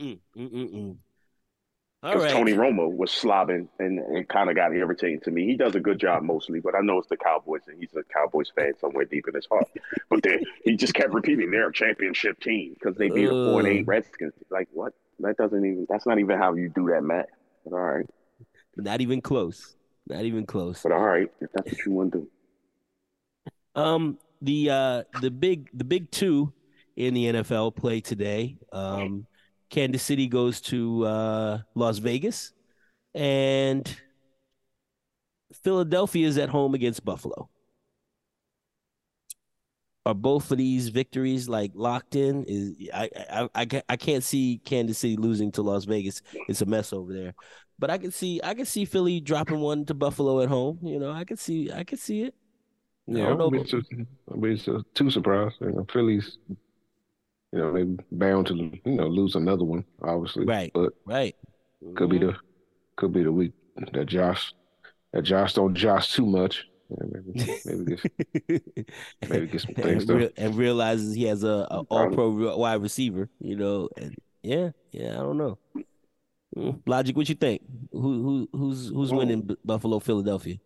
Mm, 0.00 0.18
mm, 0.37 0.52
mm, 0.52 0.75
mm. 0.75 0.96
Because 2.06 2.22
right. 2.22 2.32
Tony 2.32 2.52
Romo 2.52 2.94
was 2.94 3.10
slobbing 3.10 3.68
and 3.78 3.98
it 4.16 4.28
kind 4.28 4.48
of 4.48 4.54
got 4.54 4.72
irritating 4.72 5.20
to 5.20 5.30
me. 5.30 5.44
He 5.46 5.56
does 5.56 5.75
a 5.75 5.80
good 5.80 5.98
job 5.98 6.22
mostly, 6.22 6.60
but 6.60 6.75
I 6.75 6.80
know 6.80 6.98
it's 6.98 7.08
the 7.08 7.16
Cowboys 7.16 7.62
and 7.66 7.78
he's 7.80 7.94
a 7.94 8.04
Cowboys 8.04 8.52
fan 8.54 8.75
somewhere 8.80 9.04
deep 9.04 9.26
in 9.26 9.34
his 9.34 9.46
heart. 9.46 9.68
But 10.08 10.22
then 10.22 10.40
he 10.62 10.76
just 10.76 10.94
kept 10.94 11.12
repeating 11.12 11.50
they're 11.50 11.68
a 11.68 11.72
championship 11.72 12.38
team 12.40 12.75
because 12.75 12.96
they 12.96 13.08
beat 13.08 13.26
a 13.26 13.30
four 13.30 13.60
and 13.60 13.68
eight 13.68 13.86
Redskins. 13.86 14.34
Like 14.50 14.68
what? 14.72 14.92
That 15.18 15.36
doesn't 15.36 15.58
even. 15.58 15.86
That's 15.88 16.06
not 16.06 16.18
even 16.18 16.38
how 16.38 16.54
you 16.54 16.68
do 16.68 16.88
that 16.90 17.02
math. 17.02 17.26
But 17.64 17.72
all 17.72 17.80
right. 17.80 18.06
Not 18.76 19.00
even 19.00 19.20
close. 19.20 19.75
Not 20.06 20.25
even 20.25 20.46
close. 20.46 20.82
But 20.82 20.92
all 20.92 21.00
right. 21.00 21.30
If 21.40 21.50
that's 21.52 21.72
what 21.72 21.86
you 21.86 21.92
want 21.92 22.12
to 22.12 22.18
do. 22.18 22.30
Um, 23.75 24.18
the 24.42 24.70
uh, 24.70 25.02
the 25.20 25.30
big 25.30 25.70
the 25.75 25.84
big 25.84 26.10
two 26.10 26.52
in 26.96 27.14
the 27.14 27.26
NFL 27.26 27.75
play 27.75 28.00
today. 28.00 28.58
Um, 28.72 29.26
Kansas 29.70 30.02
City 30.02 30.26
goes 30.26 30.61
to 30.62 31.04
uh, 31.04 31.58
Las 31.75 31.99
Vegas, 31.99 32.52
and 33.14 33.88
Philadelphia 35.62 36.26
is 36.26 36.38
at 36.38 36.49
home 36.49 36.75
against 36.75 37.04
Buffalo. 37.04 37.49
Are 40.04 40.14
both 40.14 40.52
of 40.52 40.58
these 40.58 40.88
victories 40.88 41.49
like 41.49 41.73
locked 41.75 42.14
in? 42.14 42.44
Is 42.46 42.76
I 42.94 43.11
I 43.28 43.49
I, 43.54 43.82
I 43.88 43.96
can't 43.96 44.23
see 44.23 44.61
Kansas 44.64 44.99
City 44.99 45.16
losing 45.16 45.50
to 45.52 45.62
Las 45.62 45.85
Vegas. 45.85 46.23
It's 46.49 46.62
a 46.62 46.66
mess 46.66 46.92
over 46.92 47.12
there. 47.12 47.35
But 47.78 47.90
I 47.90 47.99
can 47.99 48.12
see 48.12 48.40
I 48.44 48.54
can 48.54 48.66
see 48.66 48.85
Philly 48.85 49.20
dropping 49.20 49.58
one 49.58 49.85
to 49.87 49.94
Buffalo 49.94 50.40
at 50.42 50.49
home. 50.49 50.78
You 50.82 51.00
know, 51.00 51.11
I 51.11 51.25
can 51.25 51.37
see 51.37 51.73
I 51.73 51.82
can 51.82 51.99
see 51.99 52.23
it. 52.23 52.35
Yeah, 53.08 53.25
I 53.25 53.28
don't 53.28 53.38
know, 53.38 53.44
I'll 53.44 53.50
be, 53.50 53.64
too, 53.64 53.82
I'll 54.30 54.40
be 54.40 54.58
too, 54.58 54.85
too 54.94 55.11
surprised. 55.11 55.56
You 55.61 55.70
know, 55.70 55.87
Philly's, 55.92 56.38
you 57.56 57.62
know, 57.62 57.72
they 57.72 57.84
bound 58.12 58.46
to 58.48 58.54
you 58.54 58.80
know 58.92 59.06
lose 59.06 59.34
another 59.34 59.64
one, 59.64 59.84
obviously. 60.02 60.44
Right. 60.44 60.70
But 60.75 60.92
Right. 61.06 61.34
could 61.94 62.10
be 62.10 62.18
Mhm. 62.18 62.32
the 62.32 62.36
could 62.96 63.12
be 63.12 63.22
the 63.22 63.32
week 63.32 63.52
that 63.92 64.06
Josh 64.06 64.52
that 65.12 65.22
Josh 65.22 65.54
don't 65.54 65.75
Josh 65.75 66.12
too 66.14 66.26
much. 66.26 66.68
Yeah, 66.90 67.06
maybe 67.12 67.56
maybe 67.64 67.84
get 67.96 68.86
maybe 69.30 69.46
get 69.48 69.60
some 69.60 69.75
things 69.75 70.08
and, 70.08 70.20
done. 70.20 70.30
and 70.36 70.54
realizes 70.54 71.14
he 71.14 71.25
has 71.25 71.42
a, 71.44 71.66
a 71.70 71.80
all 71.90 72.10
pro 72.10 72.56
wide 72.56 72.82
receiver, 72.82 73.28
you 73.40 73.56
know, 73.56 73.88
and 73.96 74.14
yeah, 74.42 74.70
yeah, 74.92 75.12
I 75.18 75.22
don't 75.22 75.38
know. 75.38 75.58
Mm. 76.56 76.80
Logic, 76.86 77.16
what 77.16 77.28
you 77.28 77.34
think? 77.34 77.62
Who 77.92 78.22
who 78.22 78.48
who's 78.52 78.88
who's 78.90 79.10
Well- 79.10 79.18
winning 79.20 79.40
B- 79.42 79.56
Buffalo, 79.64 79.98
Philadelphia? 79.98 80.58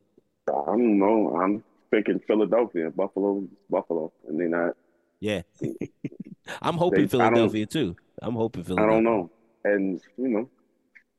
I 0.49 0.53
don't 0.67 0.99
know. 0.99 1.37
I'm 1.41 1.63
thinking 1.91 2.21
Philadelphia, 2.27 2.91
Buffalo, 2.91 3.45
Buffalo, 3.71 4.13
and 4.29 4.39
they 4.41 4.47
not. 4.47 4.77
Yeah, 5.21 5.43
I'm 6.63 6.75
hoping 6.77 7.03
They- 7.03 7.07
Philadelphia 7.09 7.67
too. 7.67 7.97
I'm 8.23 8.35
hoping 8.35 8.65
Philadelphia. 8.65 8.91
I 8.91 8.95
don't 8.97 9.05
know. 9.05 9.31
And 9.65 10.01
you 10.17 10.29
know, 10.29 10.49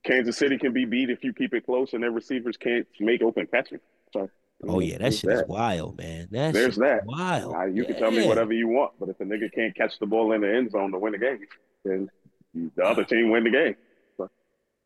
Kansas 0.05 0.37
City 0.37 0.57
can 0.57 0.73
be 0.73 0.85
beat 0.85 1.09
if 1.09 1.23
you 1.23 1.33
keep 1.33 1.53
it 1.53 1.65
close, 1.65 1.93
and 1.93 2.01
their 2.03 2.11
receivers 2.11 2.57
can't 2.57 2.87
make 2.99 3.21
open 3.21 3.47
catches. 3.47 3.79
So, 4.13 4.29
Oh 4.67 4.79
yeah, 4.79 4.97
that 4.99 5.13
shit 5.13 5.31
is 5.31 5.43
wild, 5.47 5.97
man. 5.97 6.27
That 6.31 6.53
There's 6.53 6.75
shit 6.75 6.83
that. 6.83 7.05
wild. 7.05 7.53
Now, 7.53 7.65
you 7.65 7.83
can 7.85 7.95
tell 7.97 8.11
me 8.11 8.27
whatever 8.27 8.53
you 8.53 8.67
want, 8.67 8.93
but 8.99 9.09
if 9.09 9.19
a 9.19 9.23
nigga 9.23 9.51
can't 9.53 9.75
catch 9.75 9.97
the 9.99 10.05
ball 10.05 10.31
in 10.33 10.41
the 10.41 10.53
end 10.53 10.71
zone 10.71 10.91
to 10.91 10.99
win 10.99 11.13
the 11.13 11.17
game, 11.17 11.39
then 11.83 12.09
the 12.75 12.83
other 12.83 13.03
team 13.03 13.31
win 13.31 13.43
the 13.45 13.49
game. 13.49 13.75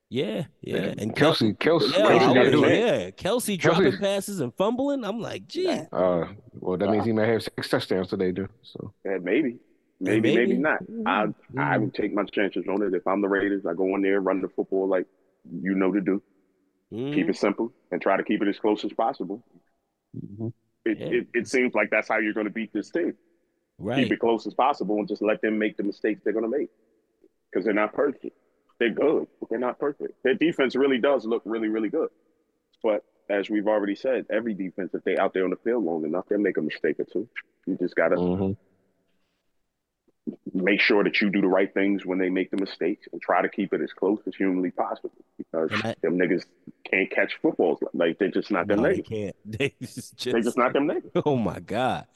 Yeah, 0.10 0.44
yeah, 0.62 0.76
And 0.78 1.02
and 1.02 1.16
Kelce, 1.16 1.58
Kelce, 1.58 1.92
Yeah, 1.92 2.06
Kelce 2.06 2.48
I 2.48 2.52
do 2.52 2.64
it. 2.66 2.78
yeah, 2.80 3.10
Kelce 3.10 3.56
Kelce- 3.56 3.60
dropping 3.60 3.98
passes 3.98 4.40
and 4.40 4.54
fumbling. 4.56 5.04
I'm 5.04 5.20
like, 5.20 5.48
gee, 5.48 5.68
Uh, 5.68 6.28
well, 6.54 6.78
that 6.78 6.92
means 6.92 7.06
he 7.06 7.12
might 7.12 7.28
have 7.28 7.42
six 7.42 7.68
touchdowns 7.70 8.10
today, 8.10 8.32
too. 8.32 8.48
So 8.62 8.94
Yeah, 9.04 9.18
maybe. 9.22 9.58
Maybe, 10.06 10.34
maybe. 10.36 10.48
maybe, 10.54 10.58
not. 10.62 10.82
I 11.06 11.26
Mhm. 11.28 11.34
I 11.58 11.78
would 11.78 11.94
take 11.94 12.14
my 12.14 12.24
chances 12.26 12.68
on 12.68 12.82
it. 12.84 12.94
If 12.94 13.08
I'm 13.08 13.22
the 13.22 13.28
Raiders, 13.28 13.66
I 13.66 13.74
go 13.74 13.96
in 13.96 14.02
there, 14.02 14.22
run 14.22 14.42
the 14.42 14.50
football 14.50 14.88
like 14.88 15.08
you 15.50 15.74
know 15.76 15.92
to 15.92 16.02
do. 16.02 16.22
Mhm. 16.92 17.14
Keep 17.14 17.30
it 17.30 17.36
simple 17.38 17.74
and 17.92 18.02
try 18.02 18.18
to 18.18 18.24
keep 18.24 18.42
it 18.42 18.48
as 18.48 18.60
close 18.60 18.86
as 18.86 18.94
possible. 18.94 19.44
It 20.86 21.00
Yeah. 21.00 21.08
it, 21.08 21.28
it 21.34 21.48
seems 21.48 21.74
like 21.74 21.90
that's 21.90 22.08
how 22.08 22.20
you're 22.20 22.34
going 22.34 22.46
to 22.48 22.54
beat 22.54 22.72
this 22.74 22.92
team. 22.92 23.18
right. 23.78 24.04
Keep 24.04 24.14
it 24.14 24.20
close 24.20 24.48
as 24.48 24.54
possible 24.54 24.98
and 25.00 25.08
just 25.08 25.22
let 25.22 25.42
them 25.42 25.58
make 25.60 25.76
the 25.76 25.84
mistakes 25.84 26.22
they're 26.24 26.32
going 26.34 26.50
to 26.50 26.58
make 26.58 26.70
because 27.52 27.66
they're 27.66 27.74
not 27.74 27.94
perfect. 27.94 28.38
They're 28.80 28.92
good, 28.92 29.28
but 29.40 29.50
they're 29.50 29.60
not 29.60 29.80
perfect. 29.80 30.22
Their 30.24 30.36
defense 30.36 30.76
really 30.76 30.98
does 31.00 31.26
look 31.26 31.42
really, 31.46 31.68
really 31.68 31.90
good. 31.90 32.10
But 32.84 33.04
as 33.30 33.50
we've 33.50 33.68
already 33.68 33.96
said, 33.96 34.28
every 34.30 34.54
defense, 34.54 34.94
if 34.94 35.04
they 35.04 35.18
out 35.18 35.34
there 35.34 35.44
on 35.44 35.50
the 35.50 35.56
field 35.58 35.84
long 35.84 36.06
enough, 36.06 36.26
they'll 36.30 36.38
make 36.40 36.58
a 36.58 36.62
mistake 36.62 37.00
or 37.00 37.06
two. 37.06 37.28
You 37.66 37.76
just 37.78 37.96
got 37.96 38.10
to 38.10 38.16
mhm. 38.18 38.58
Make 40.54 40.80
sure 40.80 41.04
that 41.04 41.22
you 41.22 41.30
do 41.30 41.42
the 41.42 41.48
right 41.48 41.72
things 41.74 42.06
when 42.06 42.18
they 42.18 42.30
make 42.30 42.50
the 42.50 42.58
mistakes 42.58 43.08
and 43.12 43.22
try 43.22 43.42
to 43.42 43.50
keep 43.50 43.74
it 43.74 43.82
as 43.82 43.92
close 43.94 44.20
as 44.26 44.34
humanly 44.36 44.72
possible 44.72 45.12
because 45.38 45.70
I- 45.84 45.96
them 46.02 46.18
niggas 46.18 46.46
can't 46.90 47.12
catch 47.12 47.36
footballs. 47.42 47.80
Like 47.94 48.18
they're 48.18 48.32
just 48.32 48.50
not 48.50 48.68
them 48.68 48.82
No, 48.82 48.90
they 48.90 49.00
niggas. 49.02 49.08
can't. 49.10 49.36
They 49.46 49.76
just, 49.82 50.24
They're 50.24 50.42
just 50.42 50.58
not 50.58 50.74
them 50.74 50.88
niggas. 50.88 51.12
Oh 51.26 51.36
my 51.36 51.60
god, 51.60 52.08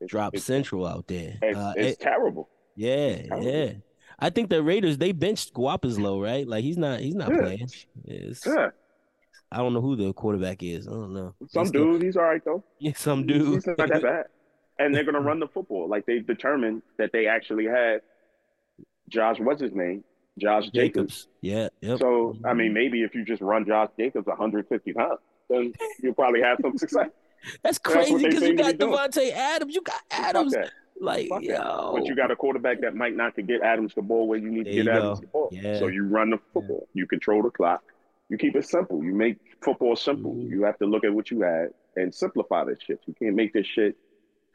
It's- 0.00 0.10
drop 0.10 0.34
it's- 0.34 0.44
central 0.44 0.86
out 0.86 1.06
there. 1.06 1.38
It's, 1.40 1.56
Uh, 1.58 1.72
it's 1.76 1.92
it- 1.98 2.00
terrible. 2.02 2.50
yeah, 2.76 3.22
terrible. 3.22 3.46
yeah. 3.50 3.72
I 4.18 4.30
think 4.30 4.50
the 4.50 4.62
Raiders 4.62 4.98
they 4.98 5.12
benched 5.12 5.54
Garoppolo, 5.54 6.20
right? 6.22 6.46
Like 6.46 6.64
he's 6.64 6.76
not 6.76 7.00
he's 7.00 7.14
not 7.14 7.30
Yeah. 7.30 7.40
playing. 7.40 7.68
It's, 8.04 8.44
Yeah, 8.44 8.70
I 9.52 9.58
don't 9.58 9.72
know 9.72 9.80
who 9.80 9.94
the 9.96 10.12
quarterback 10.12 10.62
is. 10.62 10.86
I 10.88 10.90
don't 10.90 11.14
know. 11.14 11.34
some 11.48 11.62
He's 11.62 11.68
still- 11.68 11.92
dude, 11.92 12.02
he's 12.02 12.16
all 12.16 12.24
right 12.24 12.44
though. 12.44 12.64
yeah, 12.80 12.92
some 12.96 13.24
dude. 13.26 13.54
He's 13.54 13.66
not 13.68 13.76
that 13.78 14.02
bad. 14.02 14.26
And 14.78 14.94
they're 14.94 15.04
gonna 15.04 15.20
run 15.20 15.40
the 15.40 15.48
football. 15.48 15.88
Like 15.88 16.06
they've 16.06 16.26
determined 16.26 16.82
that 16.98 17.10
they 17.12 17.26
actually 17.26 17.66
had 17.66 18.00
Josh, 19.08 19.38
what's 19.40 19.60
his 19.60 19.72
name? 19.74 20.04
Josh 20.38 20.64
Jacobs. 20.70 20.74
Jacobs. 20.74 21.28
Yeah. 21.40 21.68
Yep. 21.80 21.98
So 21.98 22.36
I 22.44 22.54
mean, 22.54 22.72
maybe 22.72 23.02
if 23.02 23.14
you 23.14 23.24
just 23.24 23.42
run 23.42 23.66
Josh 23.66 23.88
Jacobs 23.98 24.26
150 24.26 24.92
times, 24.92 25.18
then 25.50 25.72
you'll 26.02 26.14
probably 26.14 26.42
have 26.42 26.58
some 26.62 26.76
success. 26.78 27.08
That's 27.62 27.78
crazy 27.78 28.16
because 28.16 28.42
you 28.42 28.54
got 28.56 28.78
doing. 28.78 28.92
Davante 28.92 29.32
Adams. 29.32 29.74
You 29.74 29.80
got 29.82 30.00
Adams. 30.10 30.54
Like 31.00 31.28
Fuck 31.28 31.42
that. 31.42 31.48
yo. 31.48 31.92
But 31.96 32.06
you 32.06 32.16
got 32.16 32.30
a 32.32 32.36
quarterback 32.36 32.80
that 32.80 32.94
might 32.94 33.14
not 33.16 33.34
could 33.36 33.46
get 33.46 33.62
Adams 33.62 33.94
the 33.94 34.02
ball 34.02 34.26
where 34.26 34.38
you 34.38 34.50
need 34.50 34.66
There 34.66 34.74
to 34.74 34.82
get 34.84 34.88
Adams 34.88 35.20
go. 35.20 35.24
the 35.24 35.26
ball. 35.28 35.48
Yeah. 35.52 35.78
So 35.78 35.86
you 35.86 36.04
run 36.06 36.30
the 36.30 36.38
football. 36.52 36.88
You 36.94 37.06
control 37.06 37.42
the 37.42 37.50
clock. 37.50 37.82
You 38.28 38.36
keep 38.36 38.56
it 38.56 38.64
simple. 38.66 39.02
You 39.04 39.14
make 39.14 39.36
football 39.62 39.94
simple. 39.96 40.34
Mhm. 40.34 40.50
You 40.50 40.64
have 40.64 40.76
to 40.78 40.86
look 40.86 41.04
at 41.04 41.12
what 41.14 41.30
you 41.30 41.40
had 41.42 41.68
and 41.96 42.12
simplify 42.14 42.64
this 42.64 42.78
shit. 42.84 43.00
You 43.06 43.14
can't 43.14 43.34
make 43.36 43.52
this 43.52 43.66
shit 43.66 43.96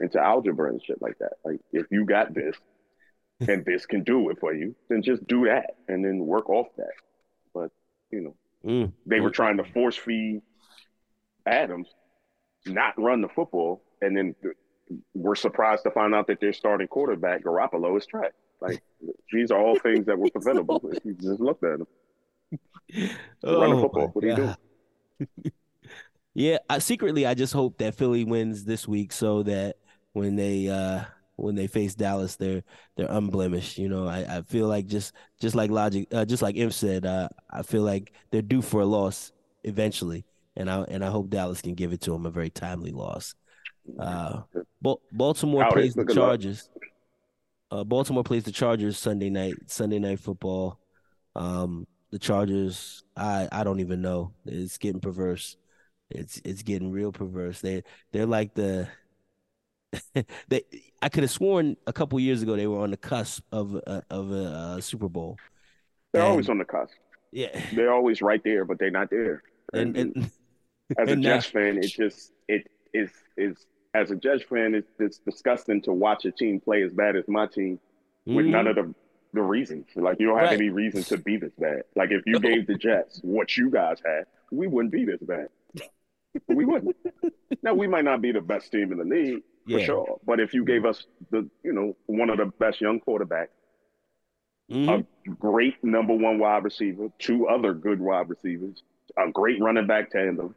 into 0.04 0.20
algebra 0.20 0.70
and 0.70 0.84
shit 0.84 1.02
like 1.02 1.18
that. 1.20 1.34
Like 1.44 1.60
if 1.72 1.88
you 1.90 2.06
got 2.06 2.34
this 2.34 2.56
and 3.48 3.66
this 3.66 3.86
can 3.88 4.04
do 4.04 4.30
it 4.30 4.40
for 4.40 4.54
you, 4.54 4.76
then 4.90 5.02
just 5.02 5.26
do 5.28 5.46
that 5.46 5.72
and 5.88 6.06
then 6.06 6.20
work 6.20 6.50
off 6.50 6.68
that. 6.78 6.94
But 7.54 7.72
you 8.12 8.22
know, 8.22 8.36
Mm. 8.66 8.94
they 9.06 9.20
were 9.20 9.30
trying 9.32 9.58
to 9.58 9.66
force 9.74 9.98
feed 9.98 10.42
Adams, 11.46 11.90
not 12.66 12.94
run 12.98 13.20
the 13.20 13.28
football, 13.28 13.82
and 14.02 14.16
then 14.16 14.36
we're 15.14 15.36
surprised 15.36 15.84
to 15.84 15.92
find 15.92 16.16
out 16.16 16.28
that 16.28 16.40
their 16.40 16.54
starting 16.54 16.88
quarterback 16.88 17.44
Garoppolo 17.44 17.98
is 17.98 18.06
trash. 18.06 18.32
Like 18.62 18.82
these 19.34 19.52
are 19.52 19.60
all 19.60 19.78
things 19.78 20.06
that 20.06 20.18
were 20.18 20.30
preventable 20.34 20.80
if 20.94 21.04
you 21.04 21.14
just 21.16 21.42
looked 21.42 21.66
at 21.66 21.80
them. 21.80 21.88
Run 23.44 23.72
the 23.72 23.76
Oh, 23.76 23.82
football. 23.82 24.08
What 24.14 24.22
do 24.22 24.28
you 24.30 24.36
do? 24.36 25.52
Yeah, 26.36 26.58
I, 26.70 26.80
secretly, 26.80 27.26
I 27.26 27.34
just 27.34 27.54
hope 27.54 27.78
that 27.80 27.96
Philly 27.96 28.24
wins 28.24 28.64
this 28.64 28.88
week 28.88 29.12
so 29.12 29.44
that 29.44 29.76
when 30.14 30.36
they 30.36 30.70
uh 30.70 31.04
when 31.36 31.56
they 31.56 31.68
face 31.68 31.96
Dallas, 31.96 32.36
they're 32.36 32.64
they're 32.96 33.12
unblemished. 33.12 33.78
You 33.78 33.90
know, 33.90 34.08
I, 34.08 34.38
I 34.38 34.42
feel 34.42 34.68
like 34.68 34.86
just 34.86 35.14
just 35.40 35.56
like 35.56 35.72
Logic, 35.72 36.08
uh, 36.14 36.26
just 36.26 36.42
like 36.42 36.56
Imp 36.56 36.74
said, 36.74 37.06
uh, 37.06 37.28
I 37.52 37.64
feel 37.64 37.84
like 37.84 38.14
they're 38.32 38.42
due 38.42 38.62
for 38.62 38.82
a 38.82 38.86
loss 38.86 39.32
eventually, 39.64 40.26
and 40.56 40.70
I 40.70 40.82
and 40.84 41.04
I 41.04 41.10
hope 41.10 41.30
Dallas 41.30 41.62
can 41.62 41.74
give 41.74 41.92
it 41.92 42.02
to 42.02 42.12
them 42.12 42.26
a 42.26 42.32
very 42.32 42.50
timely 42.50 42.92
loss. 42.92 43.36
Uh, 44.00 44.42
Ba- 44.82 44.96
Baltimore 45.12 45.70
plays 45.72 45.94
the. 45.94 46.06
Chargers. 46.06 46.70
Uh, 47.72 47.84
Baltimore 47.84 48.24
plays 48.24 48.44
the 48.44 48.52
Chargers 48.52 48.98
Sunday 48.98 49.30
night. 49.30 49.56
Sunday 49.68 50.00
night 50.00 50.20
football. 50.20 50.80
Um, 51.36 51.88
the 52.12 52.20
Chargers, 52.20 53.04
I 53.18 53.50
I 53.52 53.64
don't 53.64 53.80
even 53.80 54.02
know. 54.02 54.34
It's 54.46 54.78
getting 54.78 55.02
perverse. 55.02 55.58
It's 56.12 56.40
it's 56.46 56.62
getting 56.62 56.92
real 56.92 57.12
perverse. 57.12 57.60
They 57.60 57.84
they're 58.12 58.28
like 58.28 58.54
the. 58.54 58.88
they 60.48 60.64
I 61.02 61.10
could 61.10 61.24
have 61.24 61.32
sworn 61.32 61.78
a 61.88 61.94
couple 61.94 62.20
years 62.20 62.42
ago 62.42 62.56
they 62.56 62.68
were 62.68 62.80
on 62.80 62.92
the 62.92 62.98
cusp 62.98 63.44
of 63.52 63.76
a, 63.76 64.04
of 64.10 64.32
a 64.32 64.44
uh, 64.46 64.82
Super 64.82 65.10
Bowl. 65.10 65.38
They're 66.14 66.22
And- 66.24 66.32
always 66.32 66.50
on 66.50 66.58
the 66.58 66.66
cusp. 66.66 66.94
Yeah, 67.32 67.60
They're 67.74 67.92
always 67.92 68.22
right 68.22 68.42
there, 68.44 68.64
but 68.64 68.78
they're 68.78 68.92
not 68.92 69.10
there. 69.10 69.42
and, 69.74 69.98
and 69.98 70.18
as 71.00 71.10
a 71.10 71.14
and 71.14 71.24
Jets 71.24 71.48
fan, 71.48 71.78
it 71.80 71.88
just 71.88 72.32
it 72.48 72.68
is 72.94 73.10
is 73.38 73.66
as 73.96 74.12
a 74.12 74.16
Jets 74.16 74.44
fan, 74.44 74.76
it's, 74.76 74.92
it's 75.00 75.18
disgusting 75.20 75.82
to 75.84 75.94
watch 75.94 76.26
a 76.26 76.32
team 76.32 76.60
play 76.60 76.84
as 76.84 76.94
bad 76.94 77.16
as 77.16 77.28
my 77.28 77.48
team 77.48 77.80
with 78.28 78.46
Mhm. 78.46 78.50
none 78.52 78.68
of 78.68 78.76
the 78.76 78.94
the 79.34 79.42
reasons. 79.42 79.88
Like 79.96 80.20
you 80.20 80.28
don't 80.28 80.38
have 80.38 80.50
Right. 80.50 80.60
any 80.60 80.70
reason 80.70 81.02
to 81.06 81.18
be 81.18 81.38
this 81.38 81.54
bad. 81.58 81.82
Like 81.96 82.12
if 82.12 82.22
you 82.28 82.34
No. 82.34 82.40
gave 82.40 82.68
the 82.68 82.76
Jets 82.76 83.20
what 83.24 83.58
you 83.58 83.72
guys 83.72 83.98
had, 84.06 84.26
we 84.52 84.68
wouldn't 84.68 84.92
be 84.92 85.06
this 85.06 85.22
bad. 85.24 85.48
we 86.48 86.66
wouldn't. 86.66 86.96
now 87.64 87.74
we 87.74 87.88
might 87.88 88.06
not 88.06 88.22
be 88.22 88.32
the 88.32 88.42
best 88.42 88.72
team 88.72 88.92
in 88.92 89.00
the 89.00 89.04
league 89.06 89.42
for 89.66 89.72
Yeah. 89.80 89.86
sure, 89.86 90.20
but 90.26 90.40
if 90.40 90.54
you 90.54 90.66
gave 90.66 90.86
us 90.86 91.06
the 91.32 91.50
you 91.64 91.74
know 91.74 91.96
one 92.08 92.30
of 92.30 92.38
the 92.38 92.46
best 92.46 92.82
young 92.82 93.00
quarterbacks, 93.00 93.50
Mhm. 94.70 95.06
a 95.28 95.30
great 95.32 95.82
number 95.84 96.16
one 96.16 96.40
wide 96.40 96.64
receiver, 96.64 97.10
two 97.20 97.48
other 97.48 97.74
good 97.74 98.00
wide 98.00 98.30
receivers, 98.30 98.84
a 99.18 99.30
great 99.32 99.62
running 99.62 99.88
back 99.88 100.10
tandem, 100.10 100.56